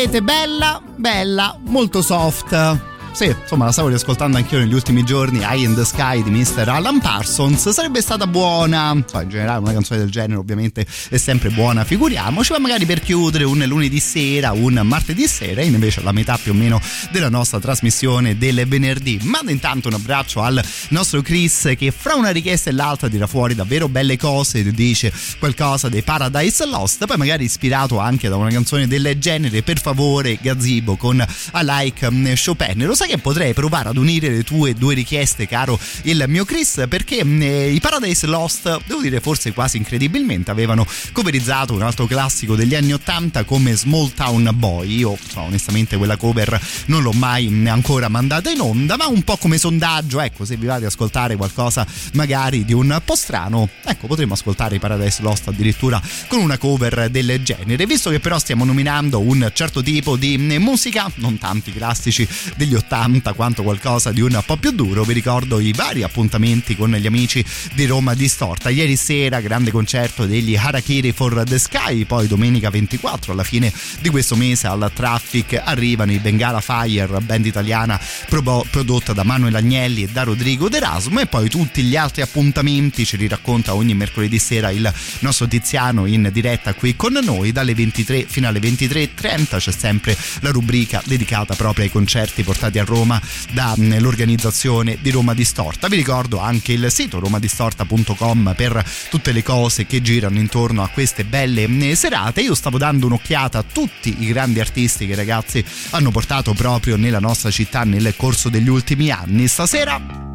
scrivete 0.09 0.23
bella, 0.23 0.81
bella, 0.97 1.59
molto 1.67 2.01
soft. 2.01 2.88
Sì, 3.19 3.24
insomma, 3.24 3.65
la 3.65 3.73
stavo 3.73 3.89
riascoltando 3.89 4.36
anch'io 4.36 4.61
negli 4.61 4.74
ultimi 4.74 5.03
giorni. 5.03 5.40
Eye 5.40 5.65
in 5.65 5.74
the 5.74 5.85
Sky 5.85 6.23
di 6.23 6.31
Mr. 6.31 6.69
Alan 6.69 7.01
Parsons. 7.01 7.69
Sarebbe 7.70 8.01
stata 8.01 8.28
buona. 8.28 8.95
Poi 9.11 9.24
in 9.24 9.28
generale 9.28 9.59
una 9.59 9.73
canzone 9.73 9.99
del 9.99 10.09
genere, 10.09 10.39
ovviamente, 10.39 10.86
è 11.09 11.16
sempre 11.16 11.51
buona, 11.51 11.82
figuriamoci. 11.82 12.53
Ma 12.53 12.61
magari 12.61 12.86
per 12.86 13.01
chiudere 13.01 13.43
un 13.43 13.59
lunedì 13.66 13.99
sera, 13.99 14.53
un 14.53 14.81
martedì 14.85 15.27
sera, 15.27 15.62
invece 15.62 16.01
la 16.03 16.12
metà 16.12 16.39
più 16.40 16.53
o 16.53 16.55
meno 16.55 16.81
della 17.11 17.28
nostra 17.28 17.59
trasmissione 17.59 18.39
del 18.39 18.69
venerdì. 18.69 19.19
Mando 19.24 19.51
intanto 19.51 19.89
un 19.89 19.95
abbraccio 19.95 20.40
al 20.40 20.65
nostro 20.90 21.20
Chris 21.20 21.74
che 21.77 21.90
fra 21.90 22.15
una 22.15 22.31
richiesta 22.31 22.70
e 22.70 22.73
l'altra 22.73 23.09
tira 23.09 23.27
fuori 23.27 23.57
davvero 23.57 23.89
belle 23.89 24.16
cose. 24.16 24.62
Dice 24.62 25.12
qualcosa 25.40 25.89
dei 25.89 26.03
Paradise 26.03 26.65
Lost. 26.66 27.05
Poi 27.05 27.16
magari 27.16 27.43
ispirato 27.43 27.99
anche 27.99 28.28
da 28.28 28.36
una 28.36 28.51
canzone 28.51 28.86
del 28.86 29.16
genere. 29.19 29.62
Per 29.62 29.81
favore, 29.81 30.39
Gazzibo 30.40 30.95
con 30.95 31.16
I 31.16 31.65
Like 31.65 32.09
mm, 32.09 32.27
Chopin. 32.45 32.85
Lo 32.86 32.95
sai 32.95 33.07
che 33.09 33.19
potrei 33.19 33.55
provare 33.55 33.89
ad 33.89 33.97
unire 33.97 34.29
le 34.29 34.45
tue 34.45 34.75
due 34.75 34.95
richieste, 34.95 35.47
caro 35.47 35.79
il 36.03 36.25
mio 36.29 36.45
Chris, 36.45 36.85
perché 36.89 37.21
eh, 37.21 37.71
i 37.71 37.81
Paradise 37.81 38.27
Lost, 38.27 38.81
devo 38.87 38.98
dire 39.01 39.20
forse 39.20 39.53
quasi 39.53 39.77
incredibilmente, 39.77 40.51
avevano 40.51 40.87
coverizzato 41.12 41.75
un 41.75 41.83
altro 41.83 42.07
classico 42.07 42.57
degli 42.57 42.75
anni 42.75 42.93
80 42.93 43.45
come 43.45 43.75
Small 43.75 44.12
Town 44.15 44.51
Boy. 44.55 44.97
Io 44.99 45.16
so, 45.29 45.41
onestamente 45.41 45.97
quella 45.97 46.16
cover 46.16 46.61
non 46.87 47.03
l'ho 47.03 47.12
mai 47.12 47.66
ancora 47.69 48.09
mandata 48.09 48.51
in 48.51 48.61
onda, 48.61 48.97
ma 48.97 49.07
un 49.07 49.23
po' 49.23 49.37
come 49.37 49.59
sondaggio, 49.59 50.20
ecco, 50.20 50.45
se 50.45 50.57
vi 50.57 50.66
va 50.66 50.79
di 50.79 50.85
ascoltare 50.85 51.37
qualcosa 51.37 51.87
magari 52.12 52.65
di 52.65 52.73
un 52.73 53.01
po' 53.05 53.16
strano, 53.16 53.69
ecco, 53.85 54.07
potremmo 54.07 54.35
ascoltare 54.35 54.79
Paradise 54.79 55.23
Lost 55.23 55.49
addirittura 55.49 56.01
con 56.27 56.41
una 56.41 56.59
cover 56.59 57.11
del 57.11 57.41
genere, 57.43 57.87
visto 57.87 58.11
che 58.11 58.20
però 58.20 58.39
stiamo 58.39 58.65
nominando 58.65 59.20
un 59.20 59.51
certo 59.53 59.83
tipo 59.83 60.16
di 60.16 60.37
musica, 60.59 61.11
non 61.16 61.39
tanti 61.39 61.73
classici 61.73 62.27
degli 62.57 62.75
80 62.75 63.33
quanto 63.33 63.62
qualcosa 63.62 64.12
di 64.12 64.20
un 64.20 64.41
po' 64.45 64.57
più 64.57 64.70
duro. 64.73 65.05
Vi 65.05 65.12
ricordo 65.12 65.61
i 65.61 65.73
vari 65.73 66.03
appuntamenti 66.03 66.77
con 66.77 66.91
gli 66.93 67.07
amici 67.07 67.45
di 67.75 67.85
Roma 67.87 68.15
Distorta. 68.15 68.70
Ieri 68.70 68.88
sera 68.97 69.40
grande 69.40 69.70
concerto 69.70 70.27
degli 70.27 70.56
Harakiri 70.56 71.12
for 71.12 71.43
the 71.44 71.59
Sky, 71.59 72.05
poi 72.05 72.27
domenica 72.27 72.70
24 72.70 73.32
alla 73.32 73.44
fine 73.44 73.73
di 74.01 74.09
questo 74.09 74.36
mese 74.36 74.66
al 74.66 74.90
Traffic 74.94 75.60
arrivano 75.62 76.12
i 76.12 76.19
Bengala 76.19 76.60
Fire, 76.60 77.20
band 77.20 77.47
italiana 77.47 78.01
pro- 78.28 78.66
prodotta 78.70 79.12
da 79.12 79.23
Manuel 79.24 79.55
Agnelli 79.55 80.05
e 80.05 80.09
da 80.09 80.23
Rodrigo 80.23 80.69
D'Erasmo 80.69 81.20
e 81.20 81.27
poi 81.27 81.48
tutti 81.48 81.82
gli 81.82 81.97
altri 81.97 82.23
appuntamenti 82.23 83.05
ce 83.05 83.16
li 83.16 83.28
racconta 83.28 83.74
ogni 83.74 83.94
mercoledì 83.94 84.39
sera 84.39 84.70
il 84.70 84.93
nostro 85.20 85.47
Tiziano 85.48 86.06
in 86.06 86.31
diretta 86.32 86.74
qui 86.74 86.97
con 86.97 87.19
noi 87.23 87.52
dalle 87.52 87.74
23 87.74 88.27
fino 88.28 88.48
alle 88.48 88.60
23.30 88.60 89.59
c'è 89.59 89.73
sempre 89.73 90.16
la 90.40 90.51
rubrica 90.51 91.02
dedicata 91.05 91.55
proprio 91.55 91.85
ai 91.85 91.90
concerti 91.90 92.43
portati 92.43 92.78
a 92.78 92.85
Roma 92.85 93.20
dall'organizzazione 93.52 94.98
di 95.01 95.10
Roma 95.10 95.35
Distorta. 95.35 95.89
Vi 95.89 95.97
ricordo 95.97 96.39
anche 96.39 96.73
il 96.73 96.90
sito 96.90 97.19
romadistorta.com 97.19 98.55
per 98.56 98.78
tutte 99.11 99.33
le 99.33 99.43
cose 99.43 99.87
che 99.87 100.01
girano 100.03 100.39
intorno 100.39 100.83
a 100.83 100.89
queste 100.89 101.25
belle 101.25 101.65
eh, 101.65 101.95
serate. 101.95 102.41
Io 102.41 102.55
stavo 102.55 102.79
dando 102.79 103.07
un'occhiata 103.07 103.59
a 103.59 103.65
tutti 103.71 104.23
i 104.23 104.27
grandi 104.27 104.61
artisti 104.61 105.07
che 105.07 105.13
i 105.13 105.17
ragazzi 105.17 105.65
hanno 105.91 106.11
portato 106.11 106.53
proprio 106.55 106.97
nella 106.97 107.21
nostra 107.21 107.51
città 107.51 107.85
nel 107.85 108.15
corso 108.17 108.49
degli 108.49 108.69
ultimi 108.69 109.11
anni. 109.11 109.47
Stasera 109.49 110.27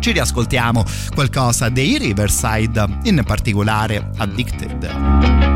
ci 0.00 0.12
riascoltiamo 0.12 0.84
qualcosa 1.14 1.68
dei 1.68 1.98
Riverside, 1.98 2.98
in 3.04 3.22
particolare 3.24 4.10
Addicted. 4.16 5.55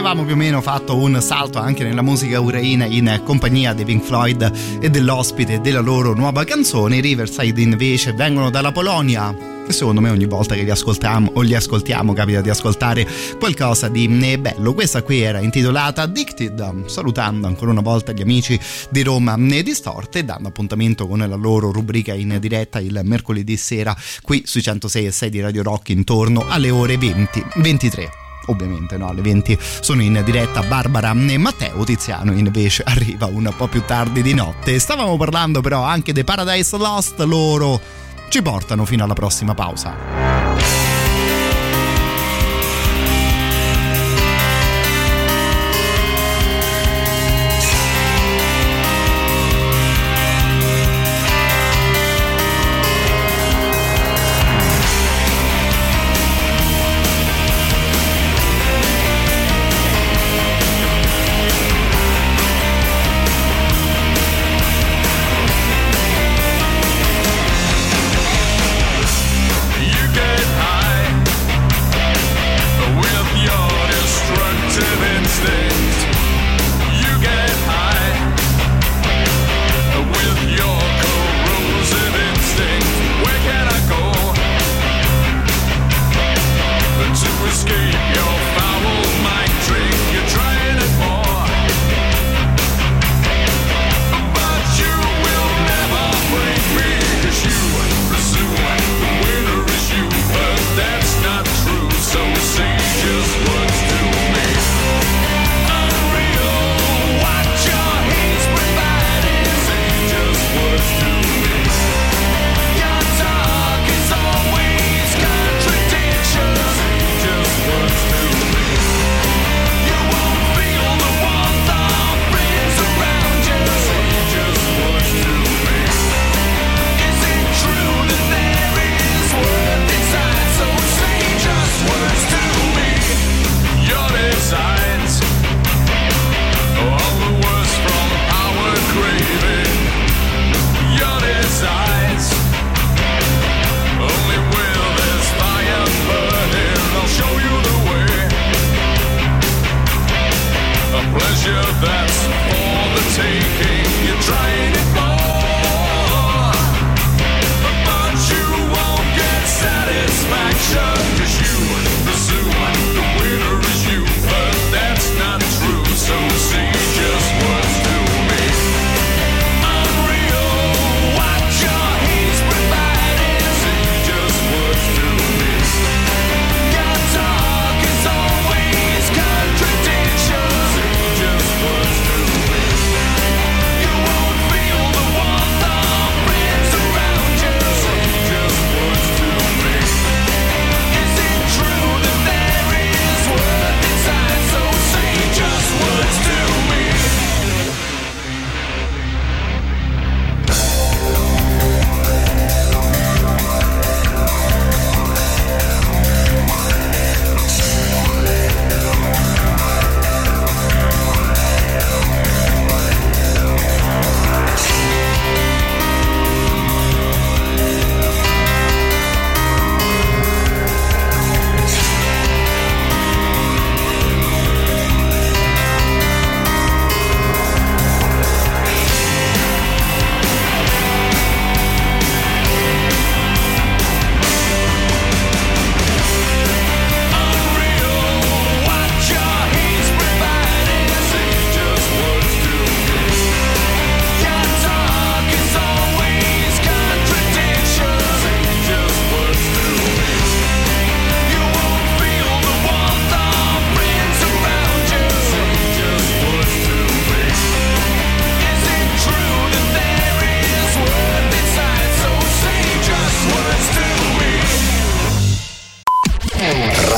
avevamo 0.00 0.24
più 0.24 0.32
o 0.32 0.36
meno 0.36 0.62
fatto 0.62 0.96
un 0.96 1.20
salto 1.20 1.58
anche 1.58 1.84
nella 1.84 2.00
musica 2.00 2.40
ucraina 2.40 2.86
in 2.86 3.20
compagnia 3.22 3.74
dei 3.74 3.84
Pink 3.84 4.02
Floyd 4.02 4.50
e 4.80 4.88
dell'ospite 4.88 5.60
della 5.60 5.80
loro 5.80 6.14
nuova 6.14 6.42
canzone. 6.44 6.96
I 6.96 7.00
Riverside 7.00 7.60
invece 7.60 8.14
vengono 8.14 8.48
dalla 8.48 8.72
Polonia 8.72 9.48
secondo 9.68 10.00
me 10.00 10.08
ogni 10.08 10.24
volta 10.24 10.54
che 10.54 10.62
li 10.62 10.70
ascoltiamo 10.70 11.32
o 11.34 11.42
li 11.42 11.54
ascoltiamo 11.54 12.14
capita 12.14 12.40
di 12.40 12.48
ascoltare 12.48 13.06
qualcosa 13.38 13.88
di 13.88 14.08
eh, 14.22 14.38
bello. 14.38 14.72
Questa 14.72 15.02
qui 15.02 15.20
era 15.20 15.38
intitolata 15.38 16.02
Addicted, 16.02 16.86
salutando 16.86 17.46
ancora 17.46 17.70
una 17.70 17.82
volta 17.82 18.12
gli 18.12 18.22
amici 18.22 18.58
di 18.88 19.02
Roma 19.02 19.36
eh, 19.36 19.62
Distorte 19.62 20.24
dando 20.24 20.48
appuntamento 20.48 21.06
con 21.06 21.18
la 21.18 21.36
loro 21.36 21.70
rubrica 21.70 22.14
in 22.14 22.38
diretta 22.40 22.80
il 22.80 22.98
mercoledì 23.04 23.56
sera 23.58 23.94
qui 24.22 24.42
sui 24.46 24.62
106 24.62 25.06
e 25.06 25.10
6 25.10 25.30
di 25.30 25.40
Radio 25.40 25.62
Rock 25.62 25.90
intorno 25.90 26.46
alle 26.48 26.70
ore 26.70 26.96
20-23 26.96 28.19
ovviamente 28.50 28.96
no, 28.96 29.08
alle 29.08 29.22
20 29.22 29.58
sono 29.80 30.02
in 30.02 30.20
diretta 30.24 30.62
Barbara 30.62 31.12
e 31.12 31.38
Matteo 31.38 31.84
Tiziano 31.84 32.32
invece 32.32 32.82
arriva 32.84 33.26
un 33.26 33.52
po' 33.56 33.68
più 33.68 33.82
tardi 33.84 34.22
di 34.22 34.34
notte. 34.34 34.78
Stavamo 34.78 35.16
parlando 35.16 35.60
però 35.60 35.82
anche 35.82 36.12
dei 36.12 36.24
Paradise 36.24 36.76
Lost 36.76 37.18
loro 37.20 37.80
ci 38.28 38.42
portano 38.42 38.84
fino 38.84 39.04
alla 39.04 39.14
prossima 39.14 39.54
pausa. 39.54 40.89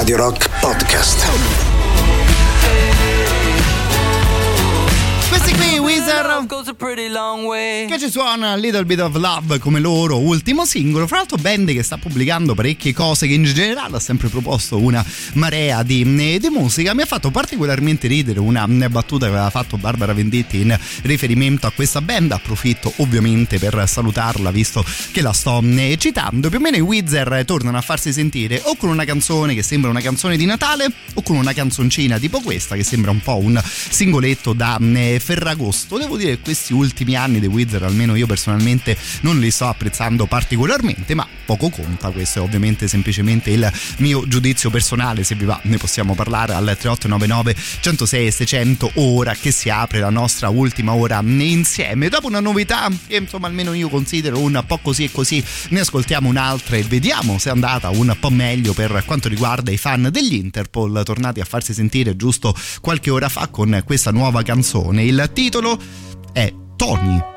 Radio 0.03 0.16
Rock 0.16 0.49
Podcast. 0.61 1.72
Questi 5.43 5.59
qui, 5.59 5.78
Wizard, 5.78 6.47
che 7.89 7.98
ci 7.98 8.09
suona 8.09 8.55
Little 8.55 8.85
Bit 8.85 9.01
of 9.01 9.16
Love 9.16 9.59
come 9.59 9.81
loro 9.81 10.20
ultimo 10.20 10.64
singolo. 10.64 11.09
Fra 11.09 11.16
l'altro, 11.16 11.36
band 11.36 11.73
che 11.73 11.82
sta 11.82 11.97
pubblicando 11.97 12.55
parecchie 12.55 12.93
cose, 12.93 13.27
che 13.27 13.35
in 13.35 13.43
generale 13.43 13.97
ha 13.97 14.01
sempre 14.01 14.28
proposto 14.28 14.78
una 14.78 15.05
marea 15.32 15.82
di, 15.82 16.05
di 16.39 16.48
musica. 16.48 16.94
Mi 16.94 17.02
ha 17.02 17.06
fatto 17.06 17.32
particolarmente 17.32 18.06
ridere 18.06 18.39
una 18.39 18.69
battuta 18.89 19.27
che 19.27 19.32
aveva 19.32 19.51
fatto 19.51 19.77
Barbara 19.78 20.12
Venditti 20.12 20.60
in 20.60 20.78
riferimento 21.02 21.66
a 21.66 21.73
questa 21.73 22.01
band. 22.01 22.31
Approfitto 22.31 22.93
ovviamente 22.98 23.59
per 23.59 23.82
salutarla, 23.89 24.52
visto 24.52 24.85
che 25.10 25.23
la 25.23 25.32
sto 25.32 25.60
eh, 25.60 25.97
citando. 25.98 26.51
Più 26.51 26.59
o 26.59 26.60
meno 26.60 26.77
i 26.77 26.81
Wizard 26.81 27.44
tornano 27.44 27.78
a 27.78 27.82
farsi 27.82 28.12
sentire 28.12 28.60
o 28.64 28.77
con 28.77 28.90
una 28.90 29.05
canzone 29.05 29.55
che 29.55 29.64
sembra 29.64 29.90
una 29.90 30.01
canzone 30.01 30.36
di 30.36 30.44
Natale 30.44 30.86
o 31.14 31.23
con 31.23 31.35
una 31.35 31.52
canzoncina 31.52 32.20
tipo 32.20 32.40
questa 32.40 32.77
che 32.77 32.85
sembra 32.85 33.10
un 33.10 33.20
po' 33.20 33.39
un 33.39 33.60
singoletto 33.64 34.52
da 34.52 34.78
eh, 34.78 35.19
Ferragosto. 35.32 35.96
Devo 35.96 36.18
dire 36.18 36.36
che 36.36 36.42
questi 36.42 36.74
ultimi 36.74 37.16
anni 37.16 37.40
dei 37.40 37.48
Wizard, 37.48 37.84
almeno 37.84 38.14
io 38.14 38.26
personalmente, 38.26 38.94
non 39.22 39.38
li 39.40 39.50
sto 39.50 39.66
apprezzando 39.66 40.26
particolarmente, 40.26 41.14
ma 41.14 41.26
poco 41.46 41.70
conta. 41.70 42.10
Questo 42.10 42.40
è 42.40 42.42
ovviamente 42.42 42.86
semplicemente 42.86 43.50
il 43.50 43.72
mio 43.98 44.28
giudizio 44.28 44.68
personale. 44.68 45.24
Se 45.24 45.34
vi 45.34 45.46
va, 45.46 45.59
ne 45.64 45.78
possiamo 45.78 46.14
parlare 46.14 46.52
al 46.52 46.64
3899 46.64 47.56
106 47.80 48.30
600 48.30 48.90
ora 48.96 49.34
che 49.34 49.52
si 49.52 49.70
apre 49.70 50.00
la 50.00 50.10
nostra 50.10 50.50
ultima 50.50 50.92
ora 50.92 51.22
insieme. 51.22 52.10
Dopo 52.10 52.26
una 52.26 52.40
novità 52.40 52.90
che 53.06 53.16
insomma 53.16 53.46
almeno 53.46 53.72
io 53.72 53.88
considero 53.88 54.38
un 54.38 54.62
po' 54.66 54.80
così 54.82 55.04
e 55.04 55.10
così, 55.10 55.42
ne 55.70 55.80
ascoltiamo 55.80 56.28
un'altra 56.28 56.76
e 56.76 56.82
vediamo 56.82 57.38
se 57.38 57.48
è 57.48 57.52
andata 57.52 57.88
un 57.88 58.14
po' 58.20 58.30
meglio 58.30 58.74
per 58.74 59.02
quanto 59.06 59.28
riguarda 59.28 59.70
i 59.70 59.78
fan 59.78 60.09
degli 60.10 60.34
Interpol, 60.34 61.00
tornati 61.04 61.40
a 61.40 61.44
farsi 61.46 61.72
sentire 61.72 62.16
giusto 62.16 62.54
qualche 62.82 63.09
ora 63.10 63.30
fa 63.30 63.48
con 63.48 63.82
questa 63.86 64.10
nuova 64.10 64.42
canzone. 64.42 65.04
Il 65.04 65.22
titolo 65.28 65.78
è 66.32 66.53
Tony. 66.77 67.31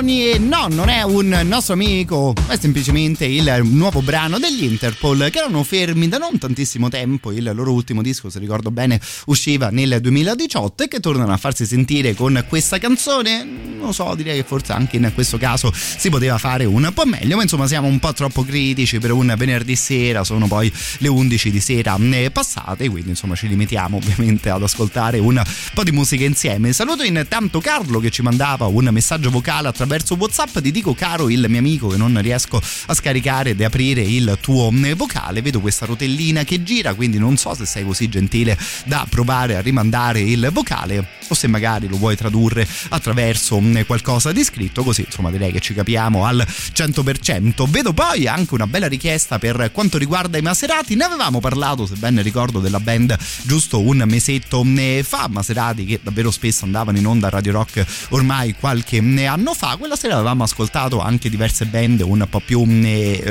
Tony 0.00 0.30
e 0.30 0.38
no, 0.38 0.66
non 0.70 0.88
è 0.88 1.02
un 1.02 1.28
nostro 1.44 1.74
amico, 1.74 2.32
è 2.48 2.56
semplicemente 2.58 3.26
il 3.26 3.60
nuovo 3.64 4.00
brano 4.00 4.38
degli 4.38 4.64
Interpol 4.64 5.28
che 5.30 5.38
erano 5.40 5.62
fermi 5.62 6.08
da 6.08 6.16
non 6.16 6.38
tantissimo 6.38 6.88
tempo. 6.88 7.32
Il 7.32 7.50
loro 7.54 7.70
ultimo 7.72 8.00
disco, 8.00 8.30
se 8.30 8.38
ricordo 8.38 8.70
bene, 8.70 8.98
usciva 9.26 9.68
nel 9.68 9.98
2018 10.00 10.84
e 10.84 10.88
che 10.88 11.00
tornano 11.00 11.34
a 11.34 11.36
farsi 11.36 11.66
sentire 11.66 12.14
con 12.14 12.42
questa 12.48 12.78
canzone. 12.78 13.44
Non 13.78 13.92
so, 13.92 14.14
direi 14.14 14.36
che 14.36 14.44
forse 14.44 14.72
anche 14.72 14.96
in 14.96 15.10
questo 15.12 15.36
caso 15.36 15.70
si 15.74 16.08
poteva 16.08 16.38
fare 16.38 16.64
un 16.64 16.90
po' 16.94 17.04
meglio, 17.04 17.36
ma 17.36 17.42
insomma 17.42 17.66
siamo 17.66 17.86
un 17.86 17.98
po' 17.98 18.14
troppo 18.14 18.42
critici 18.42 18.98
per 18.98 19.12
un 19.12 19.34
venerdì 19.36 19.76
sera, 19.76 20.24
sono 20.24 20.46
poi 20.46 20.72
le 20.98 21.08
11 21.08 21.50
di 21.50 21.60
sera 21.60 21.98
eh, 21.98 22.30
passate, 22.30 22.88
quindi 22.88 23.10
insomma 23.10 23.34
ci 23.34 23.48
limitiamo 23.48 23.98
ovviamente 23.98 24.48
ad 24.48 24.62
ascoltare 24.62 25.18
un 25.18 25.42
po' 25.74 25.84
di 25.84 25.92
musica 25.92 26.24
insieme. 26.24 26.72
Saluto 26.72 27.02
intanto 27.02 27.60
Carlo 27.60 28.00
che 28.00 28.08
ci 28.08 28.22
mandava 28.22 28.64
un 28.64 28.88
messaggio 28.90 29.28
vocale 29.28 29.68
attraverso 29.68 29.88
WhatsApp. 29.90 30.58
Ti 30.58 30.70
dico, 30.70 30.94
caro 30.94 31.28
il 31.30 31.46
mio 31.48 31.58
amico, 31.58 31.88
che 31.88 31.96
non 31.96 32.20
riesco 32.20 32.60
a 32.86 32.94
scaricare 32.94 33.50
ed 33.50 33.60
aprire 33.62 34.02
il 34.02 34.38
tuo 34.40 34.70
vocale. 34.96 35.42
Vedo 35.42 35.60
questa 35.60 35.86
rotellina 35.86 36.44
che 36.44 36.62
gira, 36.62 36.94
quindi 36.94 37.18
non 37.18 37.36
so 37.36 37.54
se 37.54 37.66
sei 37.66 37.84
così 37.84 38.08
gentile 38.08 38.58
da 38.84 39.06
provare 39.08 39.56
a 39.56 39.60
rimandare 39.60 40.20
il 40.20 40.50
vocale 40.52 41.18
o 41.28 41.34
se 41.34 41.46
magari 41.46 41.88
lo 41.88 41.96
vuoi 41.96 42.16
tradurre 42.16 42.66
attraverso 42.88 43.62
qualcosa 43.86 44.32
di 44.32 44.42
scritto. 44.44 44.82
Così 44.82 45.04
insomma 45.06 45.30
direi 45.30 45.52
che 45.52 45.60
ci 45.60 45.74
capiamo 45.74 46.24
al 46.24 46.44
100%. 46.46 47.68
Vedo 47.68 47.92
poi 47.92 48.26
anche 48.26 48.54
una 48.54 48.66
bella 48.66 48.88
richiesta 48.88 49.38
per 49.38 49.70
quanto 49.72 49.98
riguarda 49.98 50.38
i 50.38 50.42
Maserati. 50.42 50.94
Ne 50.94 51.04
avevamo 51.04 51.40
parlato, 51.40 51.86
se 51.86 51.94
ben 51.96 52.22
ricordo, 52.22 52.60
della 52.60 52.80
band 52.80 53.16
giusto 53.42 53.80
un 53.80 54.02
mesetto 54.06 54.64
fa. 55.02 55.28
Maserati 55.28 55.84
che 55.84 56.00
davvero 56.02 56.30
spesso 56.30 56.64
andavano 56.64 56.98
in 56.98 57.06
onda 57.06 57.28
a 57.28 57.30
Radio 57.30 57.52
Rock 57.52 57.84
ormai 58.10 58.54
qualche 58.58 58.98
anno 59.26 59.54
fa. 59.54 59.76
Quella 59.80 59.96
sera 59.96 60.16
avevamo 60.16 60.44
ascoltato 60.44 61.00
anche 61.00 61.30
diverse 61.30 61.64
band 61.64 62.02
un 62.02 62.26
po' 62.28 62.40
più 62.40 62.62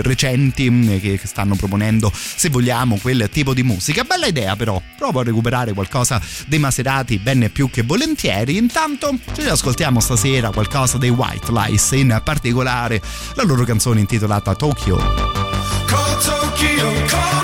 recenti 0.01 0.99
che 0.99 1.21
stanno 1.23 1.53
proponendo, 1.55 2.11
se 2.11 2.49
vogliamo, 2.49 2.97
quel 2.97 3.29
tipo 3.31 3.53
di 3.53 3.61
musica. 3.61 4.03
Bella 4.03 4.25
idea 4.25 4.55
però, 4.55 4.81
provo 4.97 5.19
a 5.19 5.23
recuperare 5.23 5.73
qualcosa 5.73 6.19
dei 6.47 6.57
Maserati 6.57 7.19
ben 7.19 7.51
più 7.53 7.69
che 7.69 7.83
volentieri. 7.83 8.57
Intanto 8.57 9.15
ci 9.35 9.41
ascoltiamo 9.43 9.99
stasera 9.99 10.49
qualcosa 10.49 10.97
dei 10.97 11.11
White 11.11 11.51
Lies, 11.51 11.91
in 11.91 12.19
particolare 12.23 12.99
la 13.35 13.43
loro 13.43 13.63
canzone 13.63 13.99
intitolata 13.99 14.55
Tokyo. 14.55 14.97
Call 15.85 16.21
Tokyo, 16.23 16.91
call 17.05 17.38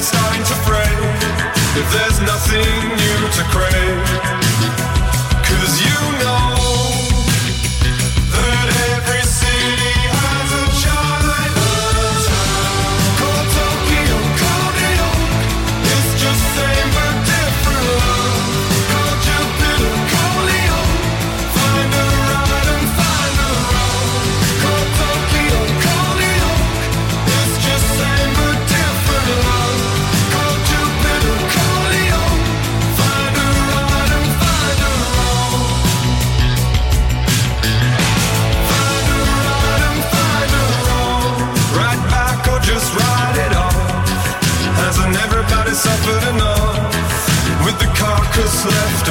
set 0.00 0.02
if 0.02 0.02
it's 0.02 0.08
starting 0.08 0.44
to 0.44 0.54
fray. 0.66 0.92
If 1.80 1.92
there's 1.92 2.20
nothing 2.20 2.88
new 2.88 3.28
to 3.30 3.42
crave. 3.50 4.15
left. 48.66 49.05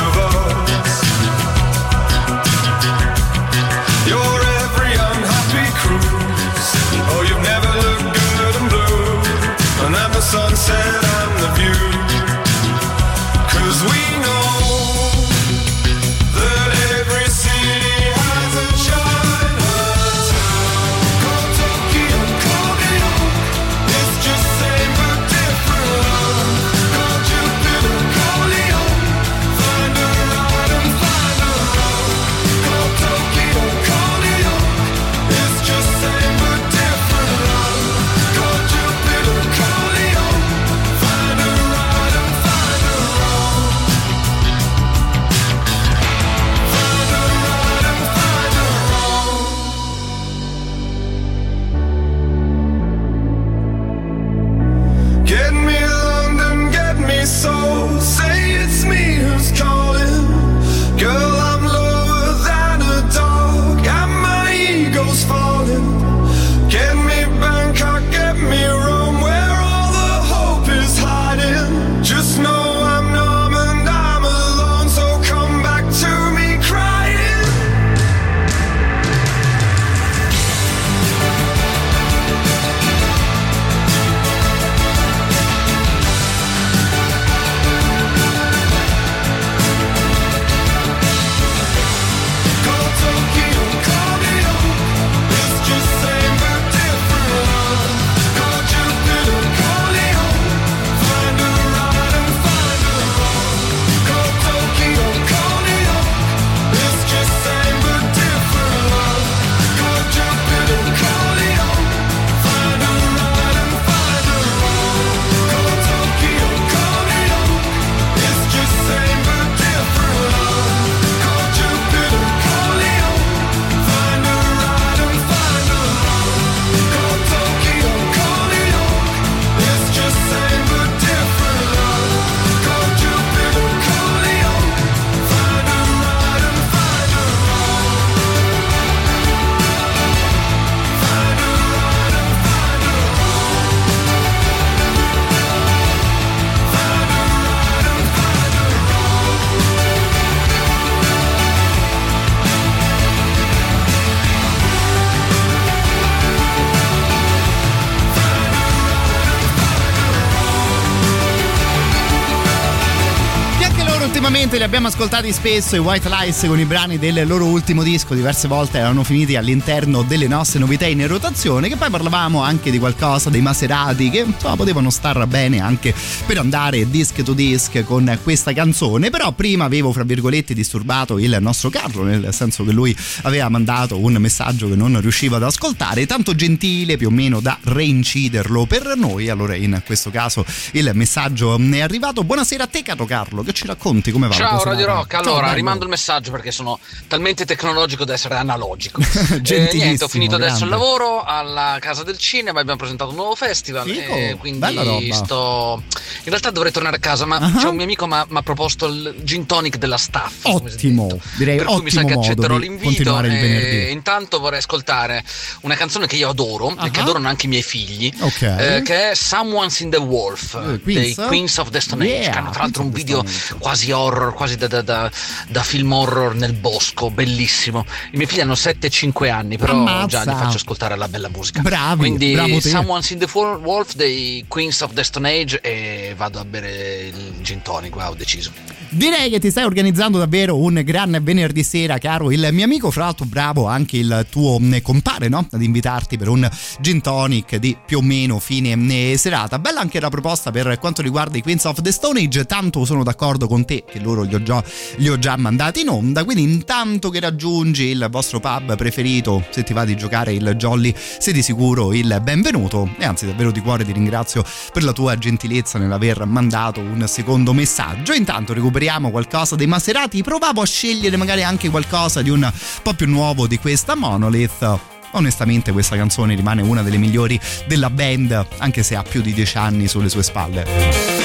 Abbiamo 164.78 164.94
ascoltati 164.94 165.32
spesso 165.32 165.78
i 165.78 165.80
White 165.80 166.10
Lies 166.10 166.44
con 166.46 166.60
i 166.60 166.66
brani 166.66 167.00
del 167.00 167.26
loro 167.26 167.46
ultimo 167.46 167.82
disco, 167.82 168.14
diverse 168.14 168.50
volte 168.50 168.78
erano 168.78 169.06
finiti 169.06 169.38
all'interno 169.38 170.02
delle 170.02 170.28
nostre 170.28 170.60
novità 170.60 170.86
in 170.86 171.08
rotazione, 171.08 171.70
che 171.70 171.78
poi 171.78 171.90
parlavamo 171.90 172.44
anche 172.44 172.72
di 172.72 172.78
qualcosa 172.78 173.30
dei 173.30 173.40
Maserati 173.40 174.10
che 174.10 174.26
insomma 174.28 174.58
potevano 174.58 174.90
star 174.90 175.26
bene 175.28 175.62
anche 175.62 175.96
per 176.26 176.40
andare 176.40 176.90
disc 176.90 177.24
to 177.24 177.32
disc 177.32 177.86
con 177.86 178.20
questa 178.22 178.52
canzone, 178.52 179.10
però 179.10 179.32
prima 179.32 179.64
avevo 179.64 179.94
fra 179.94 180.04
virgolette 180.04 180.54
disturbato 180.54 181.20
il 181.20 181.38
nostro 181.40 181.70
Carlo, 181.70 182.04
nel 182.04 182.34
senso 182.34 182.66
che 182.66 182.74
lui 182.74 182.94
aveva 183.22 183.48
mandato 183.48 183.98
un 183.98 184.18
messaggio 184.20 184.68
che 184.68 184.76
non 184.76 185.00
riusciva 185.00 185.38
ad 185.38 185.44
ascoltare, 185.44 186.06
tanto 186.06 186.36
gentile 186.36 186.98
più 186.98 187.08
o 187.08 187.12
meno 187.12 187.40
da 187.40 187.58
reinciderlo 187.64 188.66
per 188.66 188.98
noi, 188.98 189.30
allora 189.30 189.56
in 189.56 189.82
questo 189.86 190.10
caso 190.10 190.46
il 190.72 190.92
messaggio 190.96 191.58
è 191.58 191.80
arrivato. 191.80 192.26
Buonasera 192.26 192.66
a 192.66 192.68
te 192.68 192.84
caro 192.84 193.06
Carlo, 193.06 193.42
che 193.42 193.54
ci 193.54 193.66
racconti 193.66 194.12
come 194.12 194.28
va? 194.28 194.34
Ciao 194.34 194.64
Radio? 194.66 194.86
Rock, 194.86 195.14
allora 195.16 195.54
rimando 195.54 195.84
il 195.84 195.90
messaggio 195.90 196.32
perché 196.32 196.52
sono 196.52 196.80
talmente 197.08 197.46
tecnologico 197.46 198.06
da 198.06 198.14
essere 198.14 198.36
analogico. 198.36 199.02
Eh, 199.56 199.70
niente, 199.74 200.04
ho 200.04 200.08
finito 200.08 200.36
adesso 200.36 200.64
il 200.64 200.70
grande. 200.70 200.76
lavoro 200.86 201.24
alla 201.24 201.78
Casa 201.80 202.04
del 202.04 202.18
Cinema, 202.18 202.60
abbiamo 202.60 202.78
presentato 202.78 203.10
un 203.12 203.16
nuovo 203.16 203.36
festival 203.36 203.88
Figo, 203.88 204.14
e 204.14 204.36
quindi 204.40 205.12
sto... 205.14 205.82
In 206.24 206.30
realtà 206.30 206.50
dovrei 206.52 206.72
tornare 206.72 206.98
a 206.98 207.00
casa, 207.00 207.26
ma 207.26 207.38
Ah. 207.38 207.52
c'è 207.58 207.68
un 207.68 207.76
mio 207.76 207.84
amico 207.84 208.06
mi 208.08 208.14
ha 208.16 208.42
proposto 208.44 208.86
il 208.88 209.16
gin 209.24 209.46
tonic 209.46 209.78
della 209.78 209.98
staff. 209.98 210.34
Ottimo, 210.44 211.08
direi 211.38 211.58
per 211.58 211.66
cui 211.68 211.82
mi 211.84 211.92
sa 211.92 212.02
ottimo 212.02 212.20
che 212.22 212.28
accetterò 212.28 212.58
l'invito 212.58 213.20
e 213.24 213.92
intanto 213.92 214.40
vorrei 214.40 214.60
ascoltare 214.60 215.24
una 215.62 215.76
canzone 215.76 216.08
che 216.08 216.16
io 216.16 216.30
adoro 216.30 216.72
e 216.82 216.90
che 216.92 217.00
Ah. 217.00 217.04
adorano 217.04 217.28
anche 217.28 217.46
i 217.46 217.50
miei 217.50 217.64
figli 217.64 218.12
Ok. 218.20 218.42
eh, 218.42 218.82
che 218.84 219.12
è 219.12 219.16
Someone's 219.16 219.80
in 219.80 219.90
the 219.90 219.98
Wolf 219.98 220.56
Eh, 220.56 220.80
dei 220.84 221.14
Queens? 221.16 221.58
Of 221.58 221.70
Age 221.74 221.96
Yeah, 222.06 222.32
che 222.32 222.38
hanno 222.38 222.50
tra 222.52 222.62
l'altro 222.64 222.84
un 222.84 222.92
video 222.92 223.24
quasi 223.60 223.92
horror 223.92 224.34
quasi 224.34 224.45
da, 224.54 224.68
da- 224.68 224.82
da- 224.84 225.12
da 225.50 225.64
film 225.64 225.92
horror 225.92 226.36
nel 226.36 226.54
bosco 226.54 227.10
bellissimo 227.10 227.86
i 228.12 228.18
miei 228.18 228.28
figli 228.28 228.42
hanno 228.42 228.54
7 228.56 228.86
e 228.88 228.90
5 228.90 229.30
anni 229.30 229.58
però 229.58 229.74
Ammazza. 229.74 230.24
già 230.24 230.32
li 230.32 230.38
faccio 230.38 230.58
ascoltare 230.58 230.96
la 230.96 231.08
bella 231.08 231.30
musica 231.30 231.62
Bravi, 231.62 231.98
quindi 231.98 232.34
bravo 232.34 232.60
te. 232.60 232.70
Someone's 232.70 233.10
in 233.10 233.18
the 233.20 233.28
Wolf 233.34 233.96
dei 233.96 234.46
Queens 234.48 234.82
of 234.82 234.94
the 234.94 235.04
Stone 235.04 235.28
Age 235.30 235.60
e 235.62 236.14
vado 236.16 236.40
a 236.40 236.46
bere 236.46 237.08
il 237.08 237.34
gin 237.42 237.62
tonic 237.64 237.96
wow, 237.96 238.12
ho 238.12 238.16
deciso 238.16 238.52
Direi 238.96 239.30
che 239.30 239.42
ti 239.42 239.52
stai 239.52 239.66
organizzando 239.66 240.18
davvero 240.18 240.58
un 240.58 240.82
gran 240.86 241.20
venerdì 241.22 241.64
sera, 241.64 241.98
caro 241.98 242.32
il 242.32 242.48
mio 242.54 242.64
amico. 242.64 242.92
Fra 242.92 243.04
l'altro, 243.04 243.26
bravo 243.26 243.68
anche 243.68 243.98
il 243.98 244.26
tuo 244.32 244.58
mh, 244.58 244.82
compare, 244.82 245.28
no? 245.28 245.46
Ad 245.52 245.62
invitarti 245.62 246.18
per 246.18 246.30
un 246.30 246.50
gin 246.80 247.02
tonic 247.02 247.58
di 247.58 247.76
più 247.86 247.98
o 247.98 248.02
meno 248.02 248.40
fine 248.40 248.74
mh, 248.74 249.16
serata. 249.16 249.60
Bella 249.60 249.82
anche 249.82 250.00
la 250.00 250.08
proposta 250.08 250.50
per 250.50 250.80
quanto 250.80 251.02
riguarda 251.02 251.38
i 251.38 251.42
Queens 251.42 251.66
of 251.66 251.82
the 251.82 251.92
Stone 251.92 252.22
Age. 252.22 252.46
Tanto 252.46 252.86
sono 252.86 253.04
d'accordo 253.04 253.50
con 253.50 253.66
te 253.66 253.84
che 253.86 254.00
loro 254.00 254.22
li 254.22 254.34
ho 254.34 254.42
già, 254.42 254.64
li 254.96 255.10
ho 255.10 255.20
già 255.20 255.36
mandati 255.36 255.82
in 255.82 255.90
onda. 255.90 256.24
Quindi, 256.24 256.44
intanto 256.44 257.10
che 257.10 257.20
raggiungi 257.20 257.88
il 257.88 258.08
vostro 258.10 258.40
pub 258.40 258.78
preferito, 258.78 259.44
se 259.50 259.64
ti 259.64 259.74
va 259.74 259.84
di 259.84 259.98
giocare 259.98 260.32
il 260.32 260.54
Jolly, 260.56 260.96
sei 260.96 261.34
di 261.34 261.42
sicuro 261.42 261.92
il 261.92 262.18
benvenuto. 262.24 262.90
E 262.98 263.04
anzi, 263.04 263.26
davvero 263.26 263.52
di 263.52 263.60
cuore 263.60 263.84
ti 263.84 263.92
ringrazio 263.92 264.42
per 264.72 264.86
la 264.86 264.94
tua 264.94 265.18
gentilezza 265.18 265.78
nell'aver 265.80 266.24
mandato 266.24 266.80
un 266.80 267.06
secondo 267.10 267.52
messaggio. 267.52 268.14
Intanto 268.14 268.54
recuperiamo 268.54 268.84
qualcosa 269.12 269.56
dei 269.56 269.68
Maserati. 269.68 270.24
Provavo 270.24 270.62
a 270.62 270.66
scegliere 270.66 271.18
magari 271.18 271.44
anche 271.44 271.70
qualcosa 271.70 272.22
di 272.22 272.30
un 272.30 272.52
po' 272.82 272.94
più 272.94 273.08
nuovo 273.08 273.48
di 273.48 273.58
questa 273.58 273.96
Monolith. 273.96 274.80
Onestamente 275.12 275.72
questa 275.72 275.96
canzone 275.96 276.36
rimane 276.36 276.62
una 276.62 276.82
delle 276.82 276.98
migliori 276.98 277.40
della 277.68 277.90
band, 277.90 278.46
anche 278.58 278.84
se 278.84 278.96
ha 278.96 279.04
più 279.04 279.22
di 279.22 279.34
dieci 279.34 279.58
anni 279.58 279.88
sulle 279.88 280.10
sue 280.10 280.24
spalle. 280.24 281.25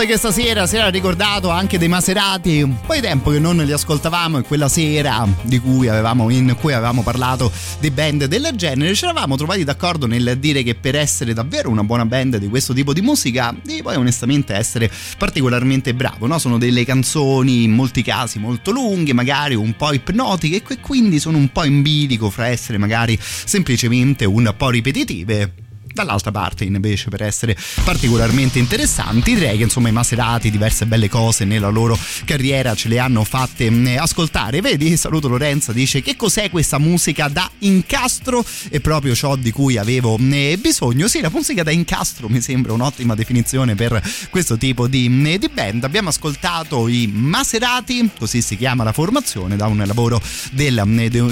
Chris 0.00 0.06
che 0.06 0.16
stasera 0.16 0.66
si 0.66 0.76
era 0.76 0.88
ricordato 0.88 1.50
anche 1.50 1.76
dei 1.76 1.88
Maserati, 1.88 2.62
un 2.62 2.80
po' 2.80 2.94
di 2.94 3.00
tempo 3.00 3.30
che 3.30 3.38
non 3.38 3.56
li 3.56 3.72
ascoltavamo 3.72 4.38
e 4.38 4.42
quella 4.42 4.68
sera 4.68 5.26
cui 5.62 5.88
avevamo, 5.88 6.30
in 6.30 6.56
cui 6.58 6.72
avevamo 6.72 7.02
parlato 7.02 7.50
di 7.80 7.90
band 7.90 8.24
del 8.24 8.50
genere 8.54 8.94
ci 8.94 9.04
eravamo 9.04 9.36
trovati 9.36 9.64
d'accordo 9.64 10.06
nel 10.06 10.38
dire 10.38 10.62
che 10.62 10.74
per 10.74 10.96
essere 10.96 11.34
davvero 11.34 11.70
una 11.70 11.82
buona 11.82 12.06
band 12.06 12.36
di 12.36 12.48
questo 12.48 12.72
tipo 12.72 12.92
di 12.92 13.00
musica 13.00 13.54
devi 13.62 13.82
poi 13.82 13.96
onestamente 13.96 14.54
essere 14.54 14.90
particolarmente 15.18 15.92
bravo, 15.92 16.26
no? 16.26 16.38
sono 16.38 16.56
delle 16.58 16.84
canzoni 16.84 17.64
in 17.64 17.72
molti 17.72 18.02
casi 18.02 18.38
molto 18.38 18.70
lunghe, 18.70 19.12
magari 19.12 19.54
un 19.54 19.74
po' 19.76 19.92
ipnotiche 19.92 20.62
e 20.66 20.80
quindi 20.80 21.18
sono 21.18 21.36
un 21.36 21.50
po' 21.50 21.64
in 21.64 21.82
bilico 21.82 22.30
fra 22.30 22.46
essere 22.46 22.78
magari 22.78 23.18
semplicemente 23.20 24.24
un 24.24 24.52
po' 24.56 24.70
ripetitive 24.70 25.59
dall'altra 25.92 26.30
parte 26.30 26.64
invece 26.64 27.10
per 27.10 27.22
essere 27.22 27.56
particolarmente 27.84 28.58
interessanti. 28.58 29.34
Direi 29.34 29.56
che 29.56 29.64
insomma 29.64 29.88
i 29.88 29.92
Maserati 29.92 30.50
diverse 30.50 30.86
belle 30.86 31.08
cose 31.08 31.44
nella 31.44 31.68
loro 31.68 31.98
carriera 32.24 32.74
ce 32.74 32.88
le 32.88 32.98
hanno 32.98 33.24
fatte 33.24 33.70
mh, 33.70 33.96
ascoltare. 33.98 34.60
Vedi 34.60 34.96
saluto 34.96 35.28
Lorenza 35.28 35.72
dice 35.72 36.02
che 36.02 36.16
cos'è 36.16 36.50
questa 36.50 36.78
musica 36.78 37.28
da 37.28 37.50
incastro? 37.60 38.44
E 38.68 38.80
proprio 38.80 39.14
ciò 39.14 39.36
di 39.36 39.50
cui 39.50 39.76
avevo 39.76 40.16
mh, 40.16 40.60
bisogno. 40.60 41.08
Sì 41.08 41.20
la 41.20 41.30
musica 41.30 41.62
da 41.62 41.70
incastro 41.70 42.28
mi 42.28 42.40
sembra 42.40 42.72
un'ottima 42.72 43.14
definizione 43.14 43.74
per 43.74 44.00
questo 44.30 44.56
tipo 44.56 44.86
di, 44.86 45.08
mh, 45.08 45.36
di 45.36 45.48
band. 45.52 45.84
Abbiamo 45.84 46.08
ascoltato 46.08 46.88
i 46.88 47.10
Maserati 47.12 48.10
così 48.18 48.42
si 48.42 48.56
chiama 48.56 48.84
la 48.84 48.92
formazione 48.92 49.56
da 49.56 49.66
un 49.66 49.82
lavoro 49.86 50.20
del 50.52 50.82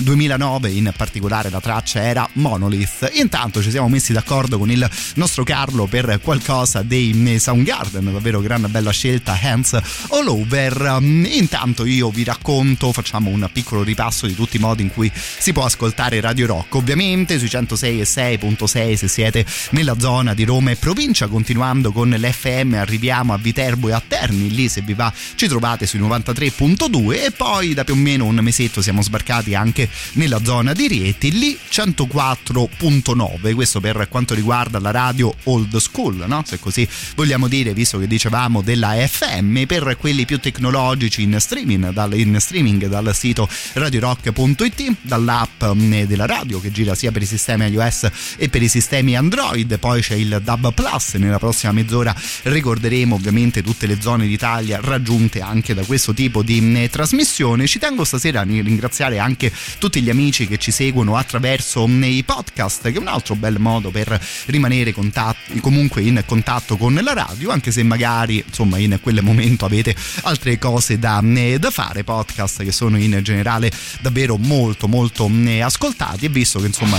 2009 0.03 0.71
in 0.71 0.93
particolare 0.97 1.51
la 1.51 1.61
traccia 1.61 2.03
era 2.03 2.29
Monolith. 2.35 3.11
Intanto 3.15 3.63
ci 3.63 3.71
siamo 3.71 3.89
messi 3.89 4.13
d'accordo 4.13 4.48
con 4.57 4.71
il 4.71 4.89
nostro 5.17 5.45
Carlo 5.45 5.87
per 5.87 6.21
qualcosa 6.23 6.83
dei 6.83 7.37
Soundgarden, 7.39 8.13
davvero 8.13 8.41
gran 8.41 8.67
bella 8.71 8.91
scelta, 8.91 9.39
Hands 9.41 9.73
All 10.11 10.29
Over. 10.29 10.99
Intanto 11.01 11.85
io 11.85 12.11
vi 12.11 12.25
racconto, 12.25 12.93
facciamo 12.93 13.31
un 13.31 13.49
piccolo 13.53 13.83
ripasso 13.83 14.27
di 14.27 14.35
tutti 14.35 14.57
i 14.57 14.61
modi 14.61 14.83
in 14.83 14.91
cui 14.91 15.11
si 15.15 15.53
può 15.53 15.65
ascoltare 15.65 16.21
Radio 16.21 16.47
Rock, 16.47 16.77
ovviamente 16.77 17.39
sui 17.39 17.49
106 17.49 18.01
e 18.01 18.05
6.6 18.05 18.95
se 18.95 19.09
siete 19.09 19.45
nella 19.71 19.99
zona 19.99 20.35
di 20.35 20.45
Roma 20.45 20.71
e 20.71 20.77
provincia, 20.77 21.27
continuando 21.27 21.93
con 21.93 22.11
l'FM 22.11 22.75
arriviamo 22.75 23.33
a 23.33 23.39
Viterbo 23.39 23.89
e 23.89 23.93
a 23.93 24.03
Terni, 24.07 24.51
lì 24.51 24.69
se 24.69 24.81
vi 24.83 24.95
va 24.95 25.13
ci 25.35 25.49
trovate 25.49 25.87
sui 25.87 26.01
93.2 26.01 27.25
e 27.25 27.31
poi 27.33 27.75
da 27.75 27.85
più 27.85 27.95
o 27.95 27.97
meno 27.97 28.25
un 28.25 28.37
mesetto 28.37 28.81
siamo 28.81 29.03
sbarcati 29.03 29.55
anche 29.55 29.89
nella 30.13 30.43
zona 30.43 30.73
di 30.73 30.87
Rieti, 30.87 31.33
lì 31.33 31.59
104.9, 31.71 33.55
questo 33.55 33.81
per 33.81 34.07
quanto 34.09 34.35
riguarda 34.35 34.38
la 34.45 34.91
radio 34.91 35.35
old 35.45 35.77
school, 35.77 36.25
no? 36.27 36.43
se 36.47 36.59
così 36.59 36.89
vogliamo 37.15 37.49
dire, 37.49 37.73
visto 37.73 37.99
che 37.99 38.07
dicevamo 38.07 38.63
della 38.63 38.95
FM, 38.95 39.65
per 39.65 39.97
quelli 39.99 40.25
più 40.25 40.39
tecnologici 40.39 41.23
in 41.23 41.37
streaming, 41.39 41.91
dal, 41.91 42.15
in 42.15 42.37
streaming 42.41 42.87
dal 42.87 43.15
sito 43.15 43.49
radiorock.it, 43.75 44.97
dall'app 45.03 45.65
mm, 45.65 46.03
della 46.03 46.27
radio 46.27 46.61
che 46.61 46.71
gira 46.71 46.95
sia 46.95 47.13
per 47.13 47.23
i 47.23 47.27
sistemi 47.27 47.67
iOS 47.69 48.09
e 48.37 48.49
per 48.49 48.63
i 48.63 48.69
sistemi 48.69 49.17
Android, 49.17 49.79
poi 49.79 50.01
c'è 50.01 50.15
il 50.15 50.41
DAB 50.43 50.73
Plus, 50.73 51.15
nella 51.15 51.39
prossima 51.39 51.73
mezz'ora 51.73 52.15
ricorderemo 52.43 53.15
ovviamente 53.15 53.63
tutte 53.63 53.87
le 53.87 54.01
zone 54.01 54.27
d'Italia 54.27 54.81
raggiunte 54.83 55.41
anche 55.41 55.75
da 55.75 55.83
questo 55.85 56.15
tipo 56.15 56.43
di 56.43 56.61
mm, 56.61 56.85
trasmissione. 56.87 57.67
Ci 57.67 57.79
tengo 57.79 58.05
stasera 58.05 58.41
a 58.41 58.45
ringraziare 58.45 59.19
anche 59.19 59.53
tutti 59.79 60.01
gli 60.03 60.11
amici 60.11 60.47
che 60.47 60.59
ci 60.59 60.71
seguono 60.71 61.17
attraverso 61.17 61.87
mm, 61.87 62.03
i 62.05 62.25
podcast, 62.25 62.83
che 62.83 62.95
è 62.95 62.99
un 62.99 63.09
altro 63.09 63.35
bel 63.35 63.59
modo 63.59 63.91
per 63.91 64.21
rimanere 64.47 64.93
contatti, 64.93 65.61
comunque 65.61 66.03
in 66.03 66.23
contatto 66.27 66.77
con 66.77 66.95
la 66.95 67.13
radio, 67.13 67.51
anche 67.51 67.71
se 67.71 67.83
magari 67.83 68.43
insomma 68.47 68.79
in 68.79 68.99
quel 69.03 69.23
momento 69.23 69.65
avete 69.65 69.95
altre 70.23 70.59
cose 70.59 70.99
da, 70.99 71.21
da 71.59 71.71
fare, 71.71 72.05
podcast 72.05 72.63
che 72.63 72.73
sono 72.73 72.99
in 72.99 73.21
generale 73.23 73.71
davvero 74.01 74.37
molto 74.37 74.89
molto 74.89 75.31
ascoltati 75.63 76.27
e 76.27 76.29
visto 76.29 76.59
che 76.61 76.67
insomma 76.67 76.99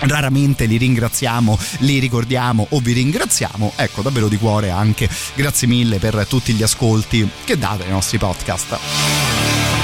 raramente 0.00 0.66
li 0.66 0.76
ringraziamo, 0.76 1.58
li 1.78 1.98
ricordiamo 1.98 2.66
o 2.70 2.80
vi 2.80 2.92
ringraziamo. 2.92 3.74
Ecco, 3.76 4.02
davvero 4.02 4.28
di 4.28 4.36
cuore 4.36 4.70
anche 4.70 5.08
grazie 5.34 5.66
mille 5.66 5.98
per 5.98 6.26
tutti 6.28 6.52
gli 6.52 6.62
ascolti 6.62 7.28
che 7.44 7.56
date 7.58 7.84
ai 7.84 7.90
nostri 7.90 8.18
podcast. 8.18 9.75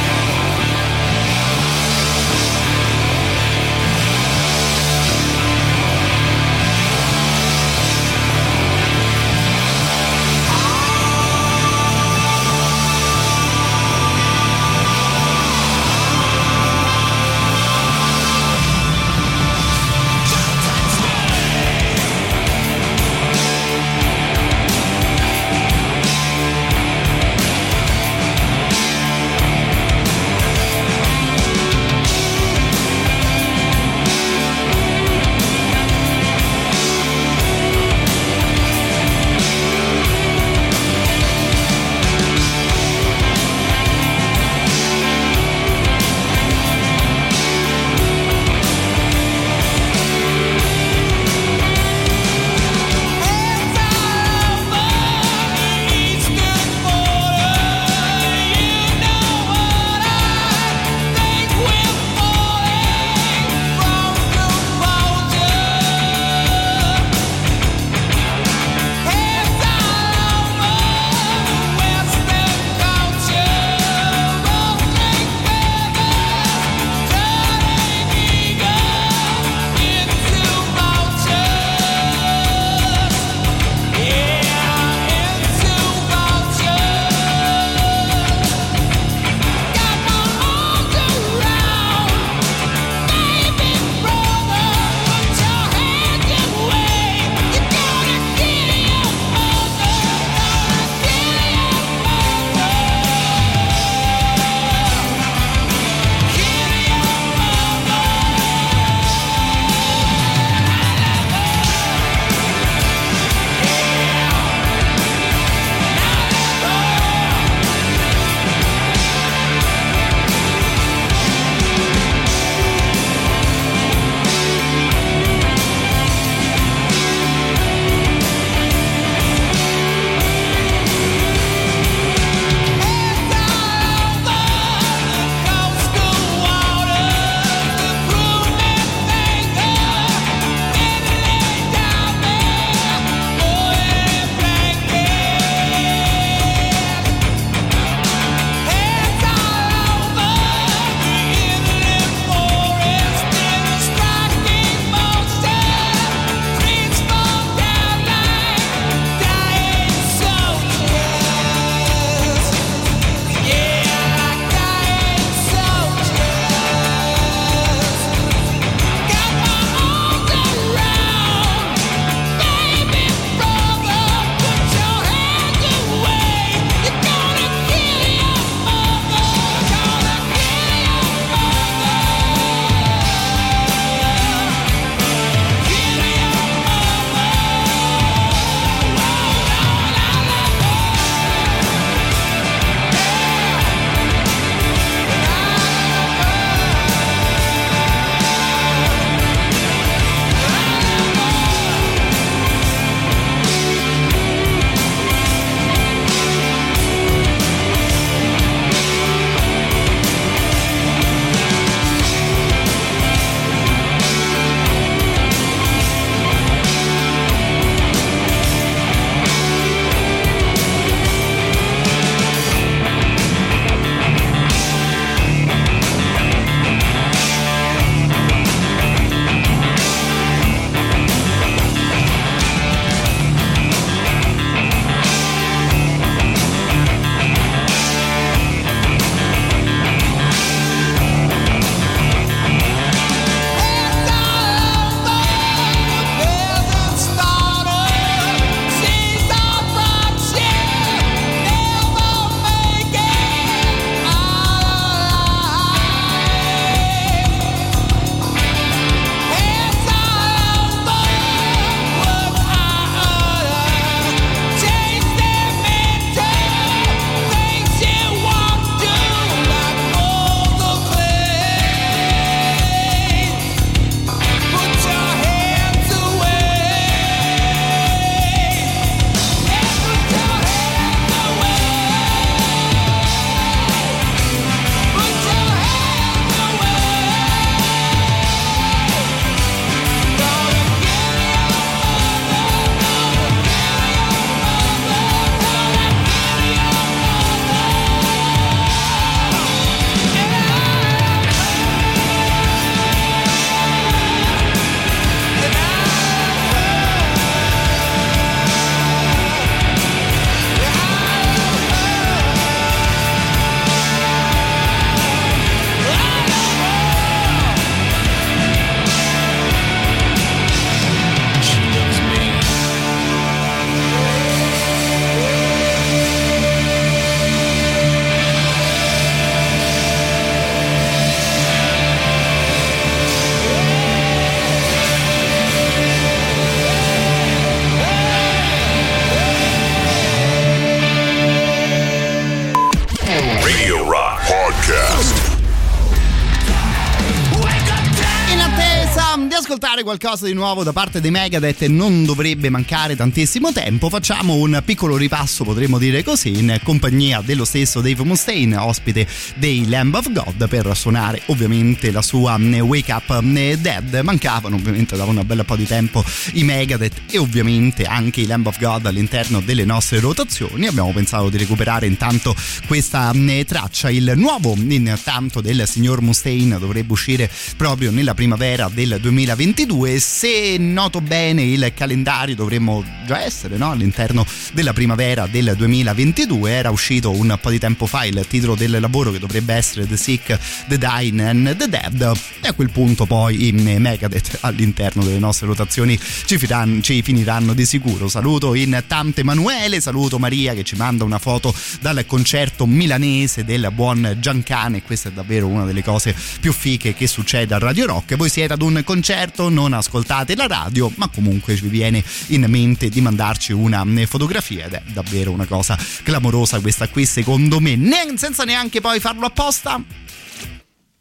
Qualcosa 349.99 350.25
di 350.25 350.33
nuovo 350.33 350.63
da 350.63 350.73
parte 350.73 351.03
dei 351.03 351.11
Megadeth 351.11 351.67
non 351.67 352.07
dovrebbe 352.07 352.49
mancare 352.49 352.97
tantissimo 352.97 353.53
tempo. 353.53 353.91
Facciamo 353.91 354.37
un 354.37 354.63
piccolo 354.65 354.97
ripasso, 354.97 355.45
potremmo 355.45 355.77
dire 355.77 356.03
così, 356.03 356.39
in 356.39 356.59
compagnia 356.63 357.21
dello 357.21 357.45
stesso 357.45 357.83
Dave 357.83 358.03
Mustaine, 358.03 358.57
ospite 358.57 359.07
dei 359.35 359.69
Lamb 359.69 359.95
of 359.95 360.11
God, 360.11 360.49
per 360.49 360.75
suonare 360.75 361.21
ovviamente 361.27 361.91
la 361.91 362.01
sua 362.01 362.39
mm, 362.39 362.61
Wake 362.61 362.91
Up 362.91 363.21
mm, 363.21 363.53
Dead. 363.59 364.01
Mancavano 364.03 364.57
ovviamente 364.57 364.97
da 364.97 365.05
un 365.05 365.21
bel 365.27 365.45
po' 365.45 365.57
di 365.57 365.67
tempo 365.67 366.03
i 366.33 366.43
Megadeth 366.43 367.03
e 367.11 367.19
ovviamente 367.19 367.85
anche 367.85 368.23
i 368.23 368.27
Lamb 368.27 368.47
of 368.47 368.59
God 368.59 368.87
all'interno 368.87 369.41
delle 369.41 369.67
nostre 369.67 370.01
rotazioni. 370.01 370.67
Abbiamo 370.67 370.93
pensato 370.93 371.29
di 371.29 371.37
recuperare 371.37 371.87
intanto 371.87 372.35
questa 372.67 373.13
mm, 373.13 373.43
traccia. 373.43 373.91
Il 373.91 374.15
nuovo 374.17 374.55
intanto 374.57 375.43
del 375.43 375.69
signor 375.69 376.01
Mustaine 376.01 376.59
dovrebbe 376.59 376.93
uscire 376.93 377.31
proprio 377.59 377.91
nella 377.91 378.15
primavera 378.15 378.71
del 378.73 378.97
2022. 378.99 379.82
Se 379.99 380.57
noto 380.59 381.01
bene 381.01 381.43
il 381.43 381.73
calendario 381.75 382.35
dovremmo 382.35 382.83
già 383.05 383.23
essere 383.23 383.57
no? 383.57 383.71
all'interno 383.71 384.27
della 384.53 384.73
primavera 384.73 385.27
del 385.27 385.55
2022. 385.57 386.51
Era 386.51 386.71
uscito 386.71 387.11
un 387.11 387.37
po' 387.41 387.51
di 387.51 387.59
tempo 387.59 387.87
fa 387.87 388.05
il 388.05 388.25
titolo 388.29 388.55
del 388.55 388.79
lavoro 388.81 389.11
che 389.11 389.19
dovrebbe 389.19 389.55
essere 389.55 389.87
The 389.87 389.97
Sick, 389.97 390.39
The 390.69 390.79
Dying 390.79 391.21
and 391.21 391.57
The 391.57 391.69
Dead. 391.69 392.13
E 392.41 392.49
a 392.49 392.53
quel 392.53 392.71
punto 392.71 393.07
poi 393.07 393.49
i 393.49 393.53
Megadeth 393.53 394.39
all'interno 394.41 395.05
delle 395.05 395.19
nostre 395.19 395.47
rotazioni 395.47 395.99
ci, 396.25 396.39
firan- 396.39 396.83
ci 396.83 397.03
finiranno 397.03 397.53
di 397.53 397.67
sicuro. 397.67 398.09
Saluto 398.09 398.55
in 398.55 398.83
tante 398.87 399.21
Emanuele, 399.21 399.81
saluto 399.81 400.19
Maria 400.19 400.55
che 400.55 400.63
ci 400.65 400.77
manda 400.77 401.05
una 401.05 401.19
foto 401.19 401.55
dal 401.81 402.05
concerto 402.07 402.67
milanese 402.67 403.45
del 403.45 403.71
buon 403.75 404.17
Giancane. 404.19 404.83
Questa 404.83 405.09
è 405.09 405.13
davvero 405.13 405.47
una 405.47 405.65
delle 405.65 405.83
cose 405.83 406.15
più 406.41 406.53
fiche 406.53 406.95
che 406.95 407.07
succede 407.07 407.55
a 407.55 407.59
Radio 407.59 407.87
Rock. 407.87 408.17
Voi 408.17 408.29
siete 408.29 408.55
ad 408.55 408.63
un 408.63 408.83
concerto, 408.85 409.49
non 409.49 409.73
ascoltate 409.73 410.35
la 410.35 410.47
radio, 410.47 410.91
ma 410.97 411.09
comunque 411.09 411.55
vi 411.55 411.69
viene 411.69 412.03
in 412.29 412.45
mente 412.49 412.89
di 412.89 413.01
mandarci 413.03 413.53
una 413.53 413.85
fotografia 414.07 414.67
ed 414.67 414.73
è 414.73 414.83
davvero 414.93 415.31
una 415.31 415.47
cosa 415.47 415.79
clamorosa 416.03 416.61
questa 416.61 416.89
qui 416.89 417.05
secondo 417.05 417.61
me, 417.61 417.77
ne- 417.77 418.15
senza 418.17 418.45
neanche 418.45 418.81
poi 418.81 419.01
farlo 419.01 419.27
apposta. 419.27 419.83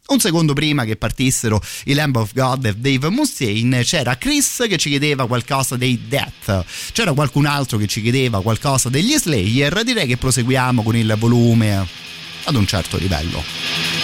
Un 0.04 0.20
secondo 0.20 0.52
prima 0.52 0.84
che 0.84 0.96
partissero 0.96 1.62
i 1.84 1.94
Lamb 1.94 2.16
of 2.16 2.34
God 2.34 2.66
e 2.66 2.74
Dave 2.74 3.08
Mustaine 3.08 3.82
c'era 3.82 4.18
Chris 4.18 4.64
che 4.68 4.76
ci 4.76 4.90
chiedeva 4.90 5.26
qualcosa 5.26 5.76
dei 5.76 6.02
Death, 6.06 6.64
c'era 6.92 7.12
qualcun 7.12 7.46
altro 7.46 7.78
che 7.78 7.86
ci 7.86 8.02
chiedeva 8.02 8.42
qualcosa 8.42 8.90
degli 8.90 9.16
Slayer, 9.16 9.82
direi 9.84 10.06
che 10.06 10.18
proseguiamo 10.18 10.82
con 10.82 10.96
il 10.96 11.14
volume 11.16 11.86
ad 12.44 12.54
un 12.54 12.66
certo 12.66 12.98
livello. 12.98 14.01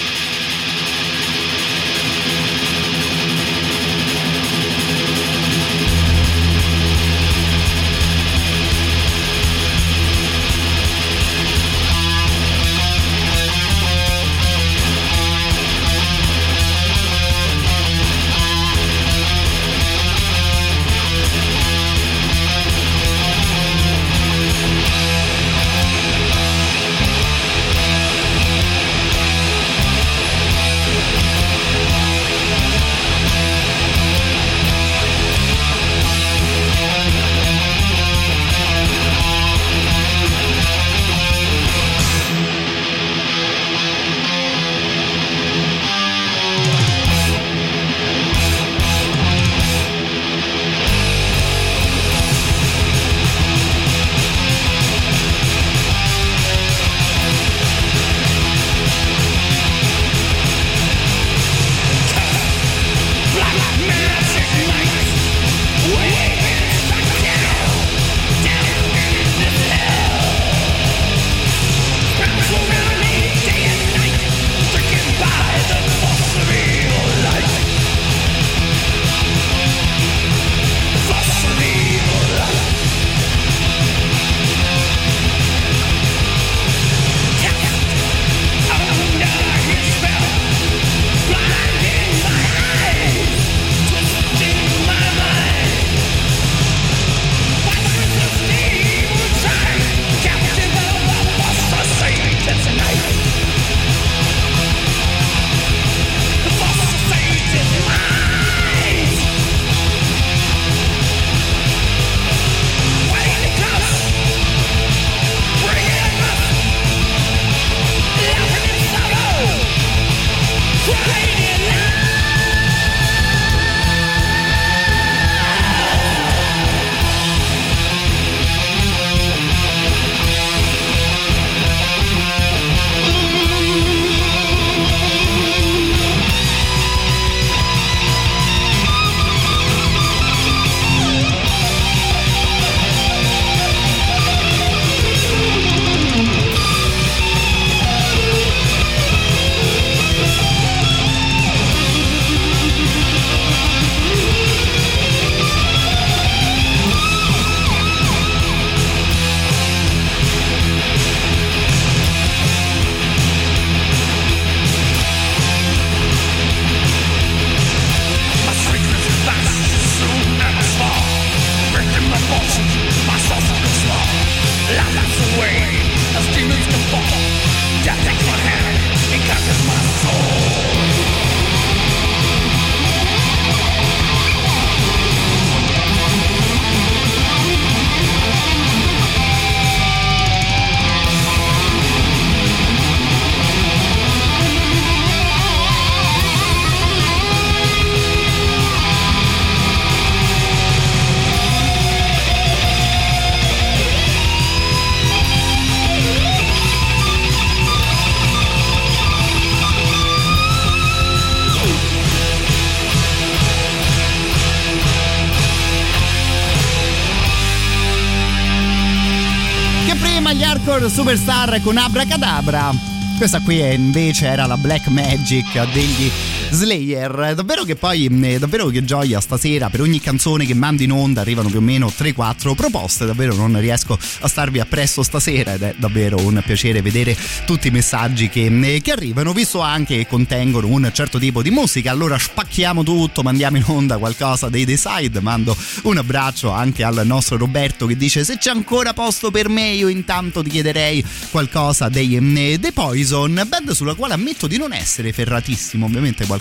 Con 221.60 221.78
Abracadabra. 221.78 222.70
Questa 223.16 223.40
qui 223.40 223.60
invece 223.60 224.26
era 224.26 224.46
la 224.46 224.56
Black 224.56 224.86
Magic 224.88 225.72
degli 225.72 226.10
Slayer. 226.50 227.34
Davvero 227.34 227.64
che 227.64 227.76
poi, 227.76 228.06
eh, 228.06 228.38
davvero 228.38 228.68
che 228.68 228.84
gioia 228.84 229.20
stasera. 229.20 229.68
Per 229.68 229.80
ogni 229.80 230.00
canzone 230.00 230.46
che 230.46 230.54
mando 230.54 230.82
in 230.82 230.92
onda 230.92 231.20
arrivano 231.20 231.48
più 231.48 231.58
o 231.58 231.60
meno 231.62 231.92
3-4 231.94 232.54
proposte. 232.54 233.04
Davvero 233.04 233.34
non 233.34 233.58
riesco 233.60 233.98
a 234.20 234.28
starvi 234.28 234.58
appresso 234.58 235.02
stasera 235.02 235.54
ed 235.54 235.62
è 235.62 235.74
davvero 235.76 236.16
un 236.18 236.42
piacere 236.44 236.80
vedere 236.80 237.16
tutti 237.44 237.68
i 237.68 237.70
messaggi 237.70 238.28
che, 238.28 238.46
eh, 238.46 238.80
che 238.80 238.92
arrivano, 238.92 239.32
visto 239.32 239.60
anche 239.60 239.98
che 239.98 240.06
contengono 240.06 240.66
un 240.68 240.90
certo 240.92 241.18
tipo 241.18 241.42
di 241.42 241.50
musica. 241.50 241.90
Allora 241.90 242.18
spacchiamo 242.18 242.82
tutto, 242.82 243.22
mandiamo 243.22 243.58
in 243.58 243.64
onda 243.66 243.98
qualcosa 243.98 244.48
dei 244.48 244.64
Decide. 244.64 245.20
Mando 245.20 245.56
un 245.82 245.98
abbraccio 245.98 246.50
anche 246.50 246.82
al 246.82 247.02
nostro 247.04 247.36
Roberto 247.36 247.86
che 247.86 247.96
dice 247.96 248.24
se 248.24 248.38
c'è 248.38 248.50
ancora 248.50 248.92
posto 248.94 249.30
per 249.30 249.48
me 249.48 249.70
io 249.70 249.88
intanto 249.88 250.42
ti 250.42 250.50
chiederei 250.50 251.04
qualcosa 251.30 251.88
dei 251.88 252.16
eh, 252.16 252.58
The 252.58 252.72
Poison, 252.72 253.42
band 253.46 253.70
sulla 253.72 253.94
quale 253.94 254.14
ammetto 254.14 254.46
di 254.46 254.56
non 254.56 254.72
essere 254.72 255.12
ferratissimo, 255.12 255.86
ovviamente 255.86 256.24
qualcosa 256.26 256.37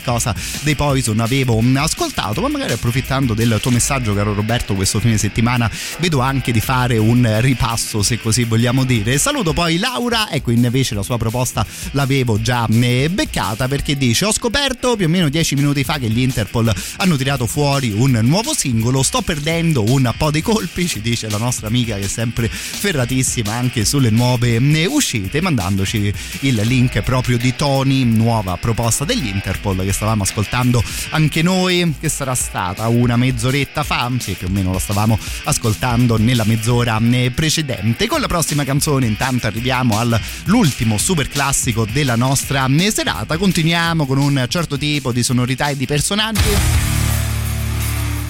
dei 0.61 0.75
Poison 0.75 1.19
avevo 1.19 1.61
ascoltato, 1.75 2.41
ma 2.41 2.47
magari 2.47 2.73
approfittando 2.73 3.33
del 3.33 3.59
tuo 3.61 3.71
messaggio 3.71 4.13
caro 4.13 4.33
Roberto 4.33 4.75
questo 4.75 4.99
fine 4.99 5.17
settimana 5.17 5.69
vedo 5.99 6.19
anche 6.19 6.51
di 6.51 6.59
fare 6.59 6.97
un 6.97 7.37
ripasso 7.41 8.01
se 8.01 8.19
così 8.19 8.43
vogliamo 8.43 8.83
dire. 8.83 9.17
Saluto 9.17 9.53
poi 9.53 9.77
Laura, 9.77 10.29
ecco 10.31 10.51
invece 10.51 10.95
la 10.95 11.03
sua 11.03 11.17
proposta 11.17 11.65
l'avevo 11.91 12.41
già 12.41 12.67
eh, 12.69 13.09
beccata 13.09 13.67
perché 13.67 13.97
dice 13.97 14.25
ho 14.25 14.31
scoperto 14.31 14.95
più 14.95 15.05
o 15.05 15.09
meno 15.09 15.29
10 15.29 15.55
minuti 15.55 15.83
fa 15.83 15.97
che 15.97 16.09
gli 16.09 16.19
Interpol 16.19 16.73
hanno 16.97 17.15
tirato 17.15 17.47
fuori 17.47 17.91
un 17.91 18.19
nuovo 18.23 18.53
singolo, 18.53 19.03
sto 19.03 19.21
perdendo 19.21 19.83
un 19.83 20.13
po' 20.17 20.31
di 20.31 20.41
colpi, 20.41 20.87
ci 20.87 21.01
dice 21.01 21.29
la 21.29 21.37
nostra 21.37 21.67
amica 21.67 21.95
che 21.95 22.05
è 22.05 22.07
sempre 22.07 22.47
ferratissima 22.49 23.53
anche 23.53 23.85
sulle 23.85 24.09
nuove 24.09 24.55
eh, 24.55 24.85
uscite, 24.85 25.41
mandandoci 25.41 26.13
il 26.41 26.55
link 26.63 27.01
proprio 27.01 27.37
di 27.37 27.55
Tony, 27.55 28.03
nuova 28.03 28.57
proposta 28.57 29.05
degli 29.05 29.27
Interpol 29.27 29.85
che 29.87 29.93
stavamo 29.93 30.23
ascoltando 30.23 30.83
anche 31.11 31.41
noi, 31.41 31.95
che 31.97 32.09
sarà 32.09 32.35
stata 32.35 32.87
una 32.87 33.15
mezz'oretta 33.15 33.83
fa, 33.83 34.11
sì 34.19 34.33
più 34.33 34.47
o 34.47 34.49
meno 34.49 34.73
la 34.73 34.79
stavamo 34.79 35.17
ascoltando 35.45 36.17
nella 36.17 36.43
mezz'ora 36.43 36.99
eh, 37.11 37.31
precedente. 37.33 38.07
Con 38.07 38.19
la 38.19 38.27
prossima 38.27 38.65
canzone 38.65 39.05
intanto 39.05 39.47
arriviamo 39.47 39.97
all'ultimo 39.97 40.97
super 40.97 41.29
classico 41.29 41.85
della 41.85 42.15
nostra 42.15 42.67
eh, 42.67 42.91
serata, 42.91 43.37
continuiamo 43.37 44.05
con 44.05 44.17
un 44.17 44.45
certo 44.49 44.77
tipo 44.77 45.13
di 45.13 45.23
sonorità 45.23 45.69
e 45.69 45.77
di 45.77 45.85
personaggi 45.85 46.49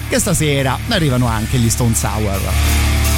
che 0.08 0.18
stasera 0.18 0.78
arrivano 0.88 1.26
anche 1.26 1.58
gli 1.58 1.68
Stone 1.68 1.94
Sour. 1.94 3.17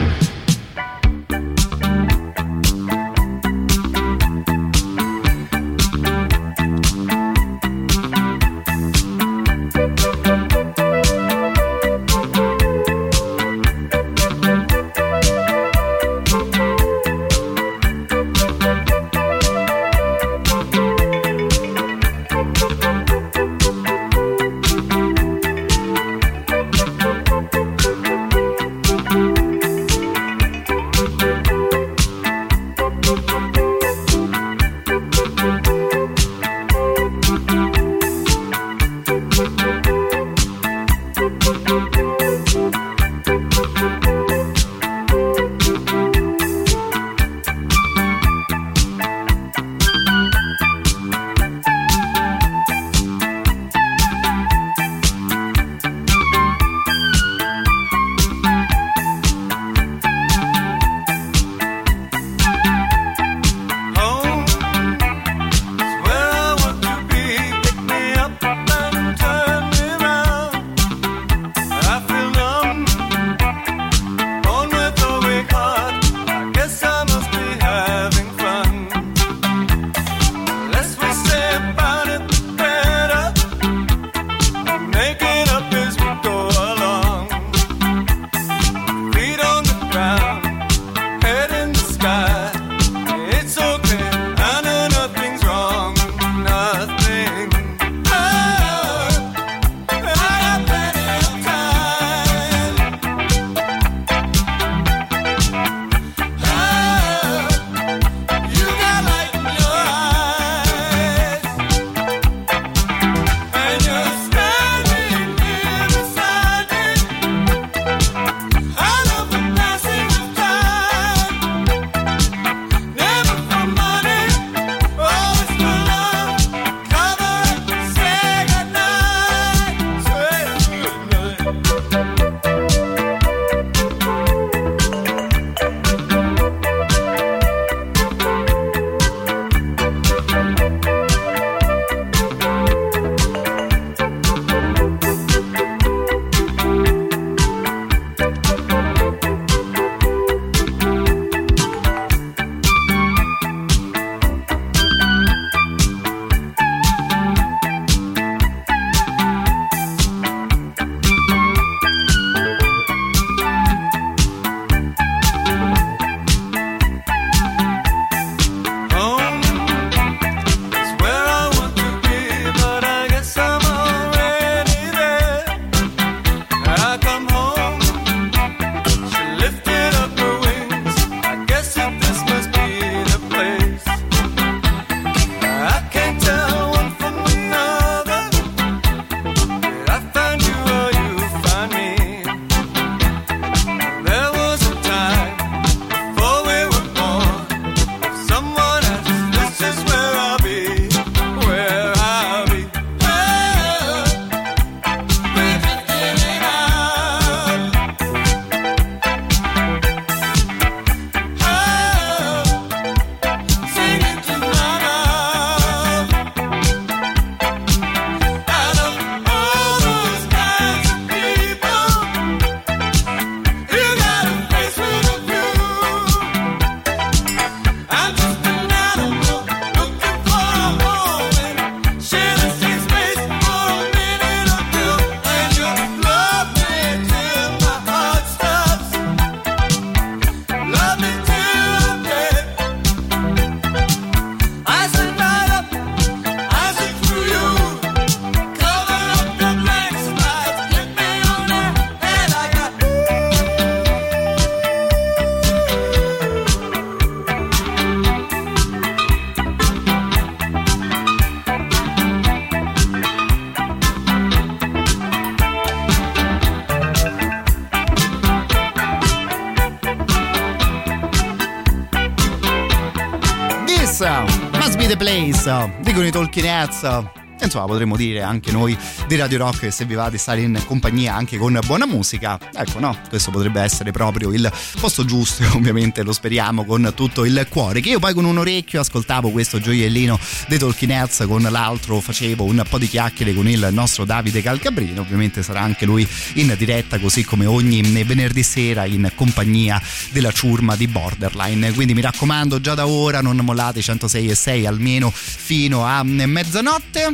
Must 274.01 274.77
be 274.77 274.87
the 274.87 274.97
place, 274.97 275.47
dicono 275.81 276.07
i 276.07 276.09
Talking 276.09 276.45
Heads. 276.45 277.20
Insomma 277.45 277.65
potremmo 277.65 277.95
dire 277.95 278.21
anche 278.21 278.51
noi 278.51 278.77
di 279.07 279.15
Radio 279.15 279.39
Rock 279.39 279.59
che 279.59 279.71
se 279.71 279.85
vi 279.85 279.93
va 279.93 280.09
di 280.09 280.17
stare 280.17 280.41
in 280.41 280.61
compagnia 280.65 281.15
anche 281.15 281.37
con 281.37 281.59
buona 281.65 281.85
musica, 281.85 282.39
ecco 282.53 282.79
no, 282.79 282.97
questo 283.09 283.31
potrebbe 283.31 283.61
essere 283.61 283.91
proprio 283.91 284.31
il 284.31 284.51
posto 284.79 285.05
giusto 285.05 285.43
e 285.43 285.47
ovviamente 285.53 286.03
lo 286.03 286.13
speriamo 286.13 286.65
con 286.65 286.91
tutto 286.95 287.25
il 287.25 287.45
cuore. 287.49 287.81
Che 287.81 287.89
io 287.89 287.99
poi 287.99 288.13
con 288.13 288.25
un 288.25 288.37
orecchio 288.37 288.79
ascoltavo 288.79 289.29
questo 289.29 289.59
gioiellino 289.59 290.19
dei 290.47 290.57
Talking 290.57 290.91
Heads, 290.91 291.25
con 291.27 291.41
l'altro 291.41 291.99
facevo 291.99 292.43
un 292.43 292.63
po' 292.67 292.77
di 292.77 292.87
chiacchiere 292.87 293.33
con 293.33 293.47
il 293.47 293.69
nostro 293.71 294.05
Davide 294.05 294.41
Calcabrino, 294.41 295.01
ovviamente 295.01 295.43
sarà 295.43 295.61
anche 295.61 295.85
lui 295.85 296.07
in 296.35 296.53
diretta 296.57 296.99
così 296.99 297.23
come 297.23 297.45
ogni 297.45 297.81
venerdì 298.03 298.43
sera 298.43 298.85
in 298.85 299.11
compagnia 299.15 299.81
della 300.11 300.31
ciurma 300.31 300.75
di 300.75 300.87
Borderline. 300.87 301.73
Quindi 301.73 301.93
mi 301.93 302.01
raccomando 302.01 302.59
già 302.61 302.73
da 302.73 302.87
ora 302.87 303.21
non 303.21 303.37
mollate 303.37 303.79
i 303.79 303.83
106 303.83 304.29
e 304.29 304.35
6 304.35 304.65
almeno 304.65 305.11
fino 305.11 305.85
a 305.85 306.03
mezzanotte 306.03 307.13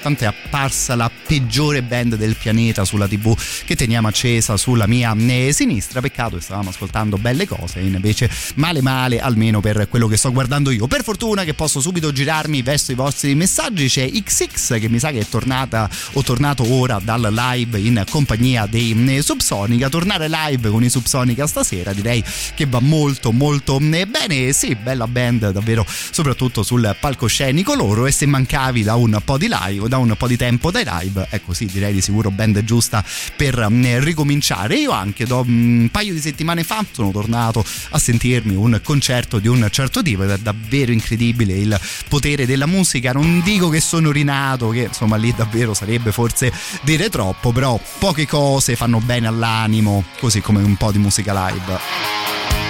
tanto 0.00 0.24
è 0.24 0.26
apparsa 0.26 0.94
la 0.94 1.10
peggiore 1.26 1.82
band 1.82 2.16
del 2.16 2.34
pianeta 2.36 2.84
sulla 2.84 3.06
tv 3.06 3.36
che 3.64 3.76
teniamo 3.76 4.08
accesa 4.08 4.56
sulla 4.56 4.86
mia 4.86 5.14
eh, 5.16 5.52
sinistra. 5.52 6.00
Peccato 6.00 6.36
che 6.36 6.42
stavamo 6.42 6.70
ascoltando 6.70 7.18
belle 7.18 7.46
cose 7.46 7.80
invece 7.80 8.30
male 8.54 8.80
male 8.80 9.20
almeno 9.20 9.60
per 9.60 9.88
quello 9.88 10.06
che 10.08 10.16
sto 10.16 10.32
guardando 10.32 10.70
io. 10.70 10.86
Per 10.86 11.02
fortuna 11.02 11.44
che 11.44 11.54
posso 11.54 11.80
subito 11.80 12.12
girarmi 12.12 12.62
verso 12.62 12.92
i 12.92 12.94
vostri 12.94 13.34
messaggi. 13.34 13.88
C'è 13.88 14.10
XX 14.10 14.78
che 14.78 14.88
mi 14.88 14.98
sa 14.98 15.10
che 15.10 15.20
è 15.20 15.26
tornata 15.28 15.88
o 16.12 16.22
tornato 16.22 16.70
ora 16.72 17.00
dal 17.02 17.28
live 17.32 17.78
in 17.78 18.02
compagnia 18.08 18.66
dei 18.66 18.96
eh, 19.08 19.22
Subsonica. 19.22 19.88
Tornare 19.88 20.28
live 20.28 20.70
con 20.70 20.82
i 20.82 20.88
Subsonica 20.88 21.46
stasera 21.46 21.92
direi 21.92 22.24
che 22.54 22.66
va 22.66 22.80
molto 22.80 23.32
molto 23.32 23.78
eh, 23.78 24.06
bene. 24.06 24.52
Sì 24.52 24.74
bella 24.74 25.06
band 25.06 25.50
davvero 25.50 25.86
soprattutto 25.86 26.62
sul 26.62 26.96
palcoscenico 26.98 27.74
loro. 27.74 28.06
E 28.06 28.12
se 28.12 28.26
mancavi 28.26 28.82
da 28.82 28.94
un 28.94 29.20
po' 29.24 29.36
di 29.36 29.48
live 29.48 29.88
da 29.90 29.98
un 29.98 30.14
po' 30.16 30.28
di 30.28 30.36
tempo 30.36 30.70
dai 30.70 30.84
live 30.86 31.26
ecco 31.30 31.52
sì 31.52 31.66
direi 31.66 31.92
di 31.92 32.00
sicuro 32.00 32.30
band 32.30 32.62
giusta 32.62 33.04
per 33.36 33.66
mm, 33.68 33.98
ricominciare. 33.98 34.76
Io 34.76 34.92
anche 34.92 35.26
da 35.26 35.36
un 35.36 35.88
paio 35.90 36.14
di 36.14 36.20
settimane 36.20 36.62
fa 36.62 36.82
sono 36.90 37.10
tornato 37.10 37.62
a 37.90 37.98
sentirmi 37.98 38.54
un 38.54 38.80
concerto 38.82 39.38
di 39.38 39.48
un 39.48 39.66
certo 39.70 40.00
tipo 40.00 40.22
ed 40.22 40.30
è 40.30 40.38
davvero 40.38 40.92
incredibile 40.92 41.54
il 41.54 41.78
potere 42.08 42.46
della 42.46 42.66
musica. 42.66 43.12
Non 43.12 43.42
dico 43.42 43.68
che 43.68 43.80
sono 43.80 44.12
rinato 44.12 44.68
che 44.70 44.84
insomma 44.84 45.16
lì 45.16 45.34
davvero 45.36 45.74
sarebbe 45.74 46.12
forse 46.12 46.52
dire 46.82 47.10
troppo 47.10 47.52
però 47.52 47.78
poche 47.98 48.26
cose 48.26 48.76
fanno 48.76 49.00
bene 49.00 49.26
all'animo 49.26 50.04
così 50.20 50.40
come 50.40 50.62
un 50.62 50.76
po' 50.76 50.92
di 50.92 50.98
musica 50.98 51.48
live 51.48 52.69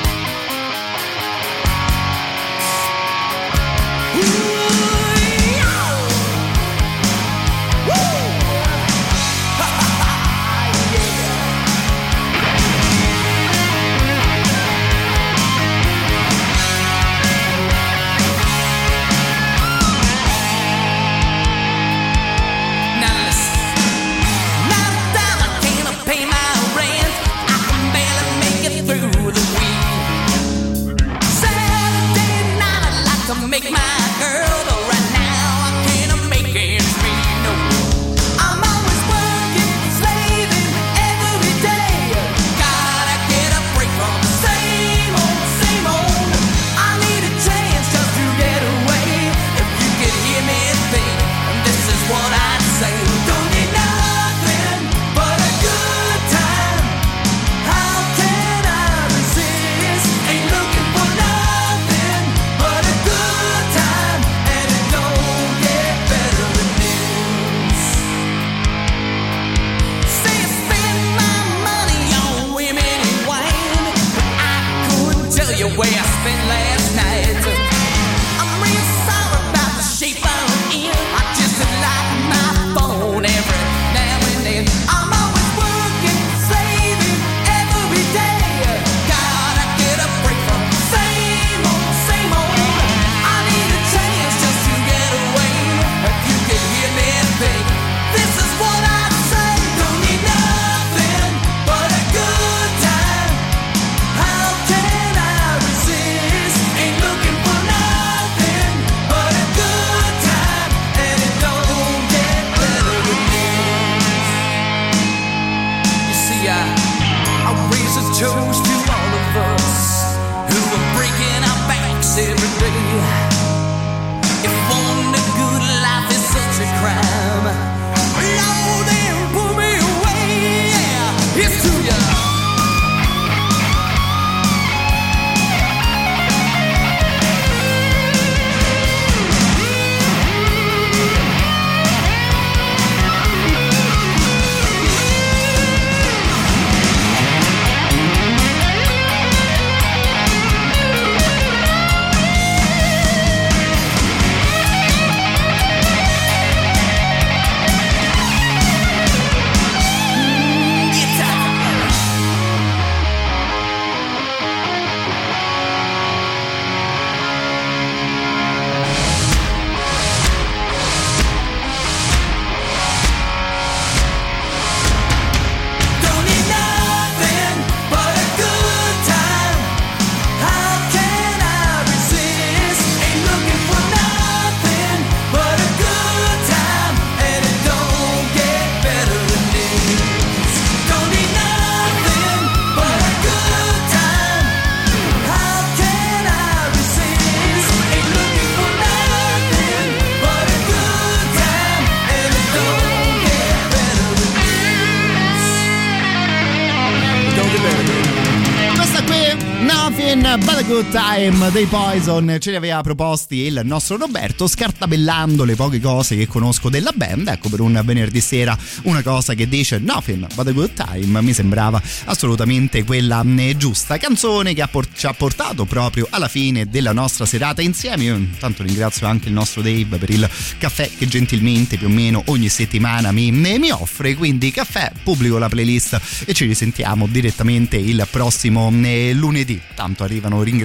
good 210.71 210.89
time 210.91 211.51
dei 211.51 211.67
Poison. 211.67 212.37
Ce 212.39 212.51
li 212.51 212.57
aveva 212.57 212.81
proposti 212.81 213.39
il 213.39 213.61
nostro 213.65 213.97
Roberto 213.97 214.47
scartabellando 214.47 215.43
le 215.43 215.57
poche 215.57 215.81
cose 215.81 216.15
che 216.15 216.29
conosco 216.29 216.69
della 216.69 216.93
band. 216.95 217.27
Ecco 217.27 217.49
per 217.49 217.59
un 217.59 217.81
venerdì 217.85 218.21
sera 218.21 218.57
una 218.85 219.03
cosa 219.03 219.35
che 219.35 219.49
dice 219.49 219.79
nothing 219.79 220.33
but 220.33 220.47
a 220.47 220.53
good 220.53 220.73
time 220.73 221.21
mi 221.23 221.33
sembrava 221.33 221.83
assolutamente 222.05 222.85
quella 222.85 223.25
eh, 223.37 223.57
giusta. 223.57 223.99
Canzone 223.99 224.55
che 224.55 224.65
ci 224.95 225.07
ha 225.07 225.13
portato 225.13 225.65
proprio 225.65 226.07
alla 226.09 226.29
fine 226.29 226.69
della 226.69 226.93
nostra 226.93 227.27
serata 227.27 227.63
insieme. 227.63 228.05
Io 228.05 228.15
intanto 228.15 228.63
ringrazio 228.63 229.09
anche 229.09 229.27
il 229.27 229.35
nostro 229.35 229.63
Dave 229.63 229.97
per 229.97 230.11
il 230.11 230.29
caffè 230.57 230.89
che 230.97 231.09
gentilmente 231.09 231.79
più 231.79 231.89
o 231.89 231.91
meno 231.91 232.23
ogni 232.27 232.49
settimana 232.49 233.11
mi, 233.11 233.33
mi 233.33 233.73
offre. 233.73 234.15
Quindi 234.15 234.53
caffè 234.53 234.93
pubblico 235.03 235.37
la 235.39 235.49
playlist 235.49 236.01
e 236.27 236.33
ci 236.33 236.47
risentiamo 236.47 237.09
direttamente 237.09 237.77
il 237.77 238.07
prossimo 238.09 238.73
eh, 238.83 239.13
lunedì. 239.15 239.61
Tanto 239.75 240.05
arrivano 240.05 240.37
ringraziamenti 240.43 240.59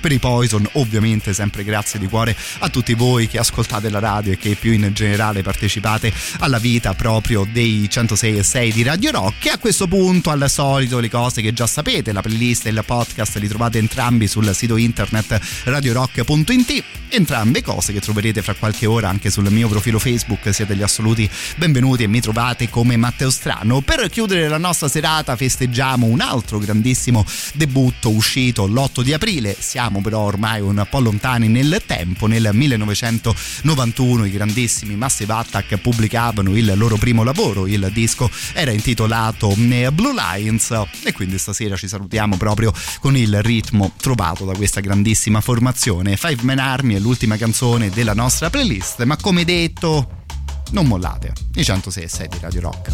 per 0.00 0.12
i 0.12 0.18
Poison 0.18 0.66
ovviamente 0.72 1.32
sempre 1.32 1.64
grazie 1.64 1.98
di 1.98 2.06
cuore 2.06 2.36
a 2.58 2.68
tutti 2.68 2.94
voi 2.94 3.28
che 3.28 3.38
ascoltate 3.38 3.90
la 3.90 3.98
radio 3.98 4.32
e 4.32 4.36
che 4.36 4.56
più 4.56 4.72
in 4.72 4.90
generale 4.92 5.42
partecipate 5.42 6.12
alla 6.38 6.58
vita 6.58 6.94
proprio 6.94 7.46
dei 7.50 7.88
106 7.88 8.38
e 8.38 8.42
6 8.42 8.72
di 8.72 8.82
Radio 8.82 9.10
Rock. 9.10 9.46
E 9.46 9.50
a 9.50 9.58
questo 9.58 9.86
punto 9.86 10.30
al 10.30 10.48
solito 10.48 10.98
le 10.98 11.10
cose 11.10 11.42
che 11.42 11.52
già 11.52 11.66
sapete 11.66 12.12
la 12.12 12.22
playlist 12.22 12.66
e 12.66 12.70
il 12.70 12.82
podcast 12.84 13.36
li 13.36 13.48
trovate 13.48 13.78
entrambi 13.78 14.26
sul 14.26 14.54
sito 14.54 14.76
internet 14.76 15.40
radiorock.it 15.64 16.84
entrambe 17.08 17.62
cose 17.62 17.92
che 17.92 18.00
troverete 18.00 18.42
fra 18.42 18.54
qualche 18.54 18.86
ora 18.86 19.08
anche 19.08 19.30
sul 19.30 19.48
mio 19.50 19.68
profilo 19.68 20.00
Facebook 20.00 20.52
siete 20.52 20.74
gli 20.74 20.82
assoluti 20.82 21.30
benvenuti 21.56 22.02
e 22.02 22.08
mi 22.08 22.20
trovate 22.20 22.68
come 22.68 22.96
Matteo 22.96 23.30
Strano. 23.30 23.80
Per 23.80 24.08
chiudere 24.10 24.48
la 24.48 24.58
nostra 24.58 24.88
serata 24.88 25.36
festeggiamo 25.36 26.06
un 26.06 26.20
altro 26.20 26.58
grandissimo 26.58 27.24
debutto 27.54 28.10
uscito 28.10 28.66
l'8 28.66 29.02
di 29.04 29.12
aprile. 29.12 29.54
Siamo 29.56 30.00
però 30.00 30.20
ormai 30.20 30.60
un 30.60 30.84
po' 30.90 30.98
lontani 30.98 31.46
nel 31.46 31.82
tempo. 31.86 32.26
Nel 32.26 32.50
1991 32.52 34.24
i 34.24 34.30
grandissimi 34.30 34.96
Massive 34.96 35.32
Attack 35.32 35.76
pubblicavano 35.76 36.56
il 36.56 36.72
loro 36.74 36.96
primo 36.96 37.22
lavoro. 37.22 37.66
Il 37.66 37.90
disco 37.92 38.28
era 38.52 38.72
intitolato 38.72 39.54
eh, 39.56 39.92
Blue 39.92 40.14
Lions. 40.14 40.70
E 41.04 41.12
quindi 41.12 41.38
stasera 41.38 41.76
ci 41.76 41.86
salutiamo 41.86 42.36
proprio 42.36 42.72
con 43.00 43.16
il 43.16 43.42
ritmo 43.42 43.92
trovato 44.00 44.44
da 44.44 44.54
questa 44.54 44.80
grandissima 44.80 45.40
formazione. 45.40 46.16
Five 46.16 46.42
Man 46.42 46.58
Army 46.58 46.94
è 46.94 46.98
l'ultima 46.98 47.36
canzone 47.36 47.90
della 47.90 48.14
nostra 48.14 48.50
playlist. 48.50 49.04
Ma 49.04 49.16
come 49.16 49.44
detto 49.44 50.22
non 50.70 50.86
mollate. 50.86 51.32
I 51.54 51.64
106 51.64 52.02
e 52.02 52.08
6 52.08 52.28
di 52.28 52.38
Radio 52.40 52.60
Rock. 52.62 52.90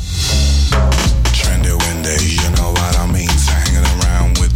Trendy 1.33 1.71
windy, 1.71 2.35
you 2.35 2.51
know 2.55 2.73
what 2.73 2.97
I 2.97 3.07
mean. 3.11 3.70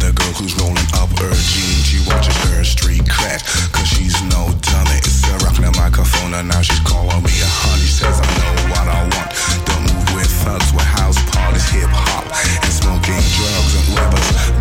The 0.05 0.13
girl 0.13 0.33
who's 0.37 0.53
rolling 0.61 0.89
up 1.01 1.09
her 1.17 1.33
jeans. 1.33 1.81
She 1.81 1.97
watches 2.05 2.37
her 2.45 2.63
street 2.63 3.05
cred, 3.09 3.41
cause 3.73 3.87
she's 3.89 4.13
no 4.29 4.53
dummy. 4.61 5.01
It's 5.01 5.25
a 5.25 5.33
rocking 5.41 5.65
the 5.65 5.73
microphone 5.73 6.33
and 6.37 6.45
now 6.47 6.61
she's 6.61 6.81
calling 6.85 7.21
me 7.25 7.33
a 7.41 7.49
honey. 7.49 7.89
Says 7.89 8.21
I 8.21 8.29
know 8.37 8.53
what 8.69 8.85
I 8.85 9.01
want. 9.01 9.29
Don't 9.65 9.81
move 9.89 10.05
with 10.13 10.29
thugs, 10.45 10.69
with 10.77 10.85
house 10.85 11.17
parties, 11.33 11.65
hip 11.73 11.89
hop, 11.89 12.25
and 12.29 12.73
smoking 12.73 13.17
drugs. 13.33 13.73
And 13.73 13.87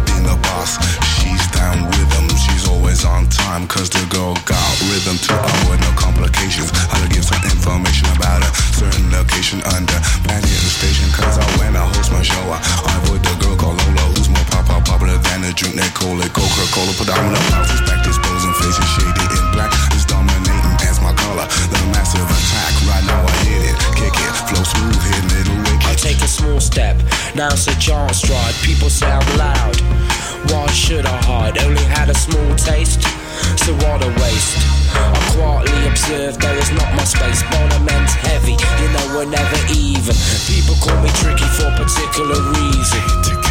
been 0.08 0.24
the 0.24 0.38
boss, 0.48 0.80
she's 1.20 1.44
down 1.52 1.84
with 1.92 2.08
them. 2.16 2.24
She's 2.40 2.64
always 2.64 3.04
on 3.04 3.28
time, 3.28 3.68
cause 3.68 3.90
the 3.92 4.00
girl 4.08 4.32
got 4.48 4.72
rhythm 4.88 5.20
to 5.28 5.32
her 5.36 5.60
with 5.68 5.80
no 5.84 5.92
complications. 5.92 6.72
I'll 6.88 7.08
give 7.12 7.24
some 7.24 7.42
information 7.44 8.08
about 8.16 8.40
a 8.40 8.50
certain 8.72 9.12
location 9.12 9.60
under 9.76 9.98
Manhattan 10.24 10.72
Station, 10.72 11.12
cause 11.12 11.36
I 11.36 11.44
when 11.60 11.76
I 11.76 11.84
host 11.92 12.12
my 12.12 12.22
show, 12.24 12.44
I, 12.48 12.58
avoid 13.04 13.20
the 13.20 13.34
girl 13.44 13.56
called 13.60 13.76
Lola, 13.92 14.13
pop 14.74 14.86
pop 14.86 14.98
popular 14.98 15.18
than 15.30 15.42
the 15.42 15.52
drink 15.54 15.78
they 15.78 15.90
call 15.94 16.18
it 16.18 16.32
Coca 16.34 16.66
Cola. 16.74 16.90
Predominant 16.98 17.44
mouth 17.54 17.70
is 17.70 17.82
back 17.86 18.02
disposing 18.02 18.54
faces 18.58 18.88
shaded 18.98 19.30
in 19.30 19.44
black. 19.54 19.70
Is 19.94 20.04
dominating 20.04 20.74
as 20.82 20.98
my 20.98 21.14
color. 21.14 21.46
The 21.70 21.78
massive 21.94 22.26
attack, 22.26 22.72
right 22.90 23.04
now 23.06 23.22
I 23.22 23.34
hit 23.46 23.62
it, 23.70 23.76
kick 23.94 24.14
it, 24.14 24.34
flow 24.50 24.64
smooth, 24.66 24.98
hit 24.98 25.24
little 25.30 25.58
wicked. 25.62 25.86
I 25.86 25.94
take 25.94 26.18
a 26.22 26.28
small 26.28 26.58
step, 26.58 26.96
now 27.34 27.54
it's 27.54 27.68
a 27.68 27.76
giant 27.78 28.16
stride. 28.16 28.54
People 28.66 28.90
sound 28.90 29.26
loud. 29.38 29.78
Why 30.50 30.66
should 30.74 31.06
I 31.06 31.16
hide? 31.22 31.58
Only 31.62 31.84
had 31.84 32.10
a 32.10 32.14
small 32.14 32.50
taste, 32.56 33.02
so 33.62 33.72
what 33.86 34.02
a 34.02 34.10
waste. 34.18 34.58
I 34.94 35.14
quietly 35.34 35.88
observe 35.88 36.38
there 36.38 36.58
is 36.58 36.70
not 36.72 36.90
much 36.94 37.14
space. 37.14 37.42
Monument's 37.50 38.14
heavy, 38.14 38.58
you 38.82 38.88
know 38.90 39.06
we're 39.14 39.30
never 39.30 39.60
even. 39.72 40.14
People 40.50 40.74
call 40.82 40.98
me 41.00 41.10
tricky 41.22 41.46
for 41.54 41.70
a 41.70 41.74
particular 41.78 42.38
reason. 42.58 43.43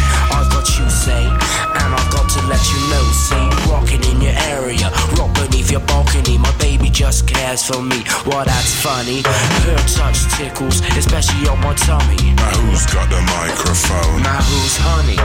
Say, 1.04 1.26
and 1.26 1.94
I've 1.94 2.10
got 2.10 2.30
to 2.30 2.40
let 2.46 2.64
you 2.72 2.78
know. 2.88 3.02
See, 3.12 3.53
rocking 3.66 4.02
in 4.04 4.20
your 4.20 4.36
area, 4.54 4.90
rock 5.18 5.34
beneath 5.34 5.70
your 5.70 5.84
balcony. 5.88 6.38
My 6.38 6.52
baby 6.58 6.90
just 6.90 7.26
cares 7.26 7.62
for 7.62 7.82
me. 7.82 8.04
Well, 8.26 8.44
that's 8.44 8.74
funny. 8.82 9.22
Her 9.66 9.78
touch 9.88 10.24
tickles, 10.36 10.80
especially 10.96 11.48
on 11.48 11.60
my 11.60 11.74
tummy. 11.74 12.34
Now 12.36 12.50
who's 12.62 12.86
got 12.86 13.08
the 13.10 13.20
microphone? 13.40 14.22
Now 14.22 14.40
who's 14.42 14.76
honey? 14.76 15.18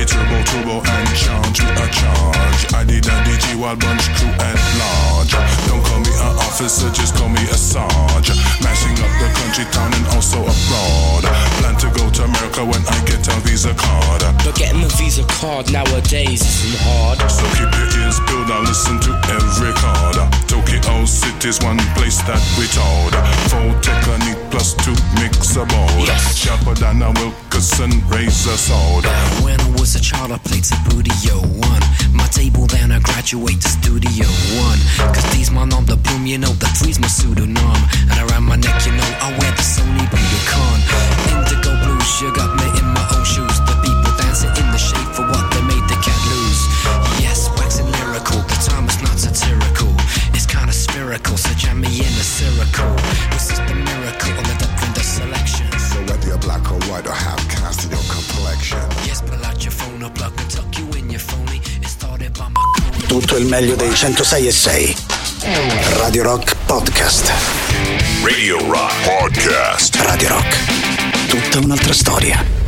It's 0.00 0.12
a 0.12 0.16
turbo 0.16 0.38
turbo 0.44 0.76
and 0.84 1.08
charge 1.16 1.60
with 1.60 1.84
a 1.84 1.88
charge. 1.92 2.60
I 2.74 2.84
did 2.84 3.06
a 3.06 3.16
DG 3.24 3.56
wild 3.58 3.80
bunch 3.80 4.08
crew 4.16 4.32
at 4.42 4.58
large. 4.80 5.32
Don't 5.68 5.82
call 5.84 6.00
me 6.00 6.12
an 6.20 6.34
officer, 6.42 6.90
just 6.90 7.14
call 7.14 7.28
me 7.28 7.42
a 7.48 7.58
sarge. 7.58 8.30
Mashing 8.62 8.96
up 9.00 9.12
the 9.20 9.28
country 9.38 9.64
town 9.72 9.92
and 9.94 10.06
also 10.14 10.40
abroad. 10.42 11.24
Plan 11.60 11.76
to 11.78 11.88
go 11.94 12.10
to 12.10 12.24
America 12.24 12.64
when 12.64 12.82
I 12.88 12.98
get 13.06 13.26
a 13.28 13.36
visa 13.46 13.74
card. 13.74 14.22
But 14.44 14.54
getting 14.56 14.82
a 14.82 14.88
Visa 14.96 15.24
card 15.24 15.70
nowadays 15.72 16.40
isn't 16.40 16.80
hard. 16.82 17.18
So 17.30 17.44
keep 17.58 17.70
your 17.78 17.85
ears 18.00 18.18
peeled 18.26 18.50
and 18.50 18.64
listen 18.66 18.98
to 19.06 19.12
every 19.38 19.72
card. 19.78 20.16
Tokyo 20.48 21.04
City's 21.04 21.58
one 21.62 21.78
place 21.94 22.18
that 22.26 22.42
we 22.58 22.66
told. 22.74 23.14
Full 23.50 23.72
technique 23.80 24.40
plus 24.50 24.74
two 24.74 24.96
mix 25.20 25.56
a 25.56 25.64
board. 25.64 26.08
Sharper 26.34 26.74
than 26.74 27.02
a 27.02 27.10
Wilkerson 27.18 27.90
razor 28.08 28.56
sword. 28.56 29.04
When 29.42 29.60
I 29.60 29.68
was 29.78 29.94
a 29.94 30.00
child, 30.00 30.32
I 30.32 30.38
played 30.38 30.64
Studio 30.64 31.40
One. 31.62 31.82
My 32.12 32.26
table, 32.30 32.66
then 32.66 32.92
I 32.92 32.98
graduate 33.00 33.60
to 33.60 33.68
Studio 33.68 34.26
One. 34.58 34.80
Cause 35.14 35.26
these 35.34 35.50
my 35.50 35.62
on 35.62 35.84
the 35.84 35.96
boom, 35.96 36.26
you 36.26 36.38
know, 36.38 36.52
the 36.62 36.66
three's 36.78 36.98
my 36.98 37.08
pseudonym. 37.08 37.80
And 38.10 38.18
around 38.30 38.44
my 38.44 38.56
neck, 38.56 38.86
you 38.86 38.92
know, 38.92 39.10
I 39.20 39.30
wear 39.38 39.52
the 39.52 39.64
Sony 39.64 40.04
Budokan. 40.10 40.78
Indigo 41.32 41.72
blues, 41.84 42.20
you 42.20 42.32
got 42.34 42.54
me 42.56 42.66
in 42.78 42.86
my 42.94 43.04
own 43.14 43.24
shoes. 43.24 43.58
The 43.66 43.74
people 43.82 44.12
dancing 44.18 44.54
in 44.56 44.66
the 44.70 44.78
shade 44.78 45.10
spherical, 51.16 51.36
so 51.36 51.54
jam 51.54 51.80
me 51.80 51.88
in 51.88 52.04
a 52.04 52.24
circle. 52.24 52.94
This 53.30 53.50
is 53.50 53.58
the 53.58 53.74
miracle 53.74 54.32
on 54.32 54.44
the 54.44 54.56
depth 54.58 54.86
in 54.86 54.92
the 54.94 55.00
selection. 55.00 55.66
So 55.78 55.98
whether 56.04 56.26
you're 56.28 56.38
black 56.38 56.70
or 56.70 56.78
white 56.90 57.06
or 57.06 57.12
have 57.14 57.40
cast 57.48 57.84
in 57.84 57.90
your 57.90 58.00
complexion. 58.08 58.78
Yes, 59.04 59.22
pull 59.22 59.44
out 59.44 59.62
your 59.62 59.72
phone 59.72 60.02
or 60.02 60.10
plug 60.10 60.32
and 60.38 60.50
tuck 60.50 60.78
you 60.78 60.86
in 60.98 61.10
your 61.10 61.20
phony. 61.20 61.60
It 61.80 61.88
started 61.88 62.36
by 62.38 62.48
my 62.48 63.06
Tutto 63.08 63.36
il 63.36 63.46
meglio 63.46 63.76
dei 63.76 63.88
106 63.88 64.46
e 64.46 64.52
6. 64.52 64.94
Radio 65.98 66.22
Rock 66.22 66.56
Podcast. 66.66 67.32
Radio 68.22 68.58
Rock 68.68 68.92
Podcast. 69.04 69.96
Radio 69.96 70.28
Rock. 70.28 70.56
Tutta 71.28 71.58
un'altra 71.58 71.92
storia. 71.92 72.65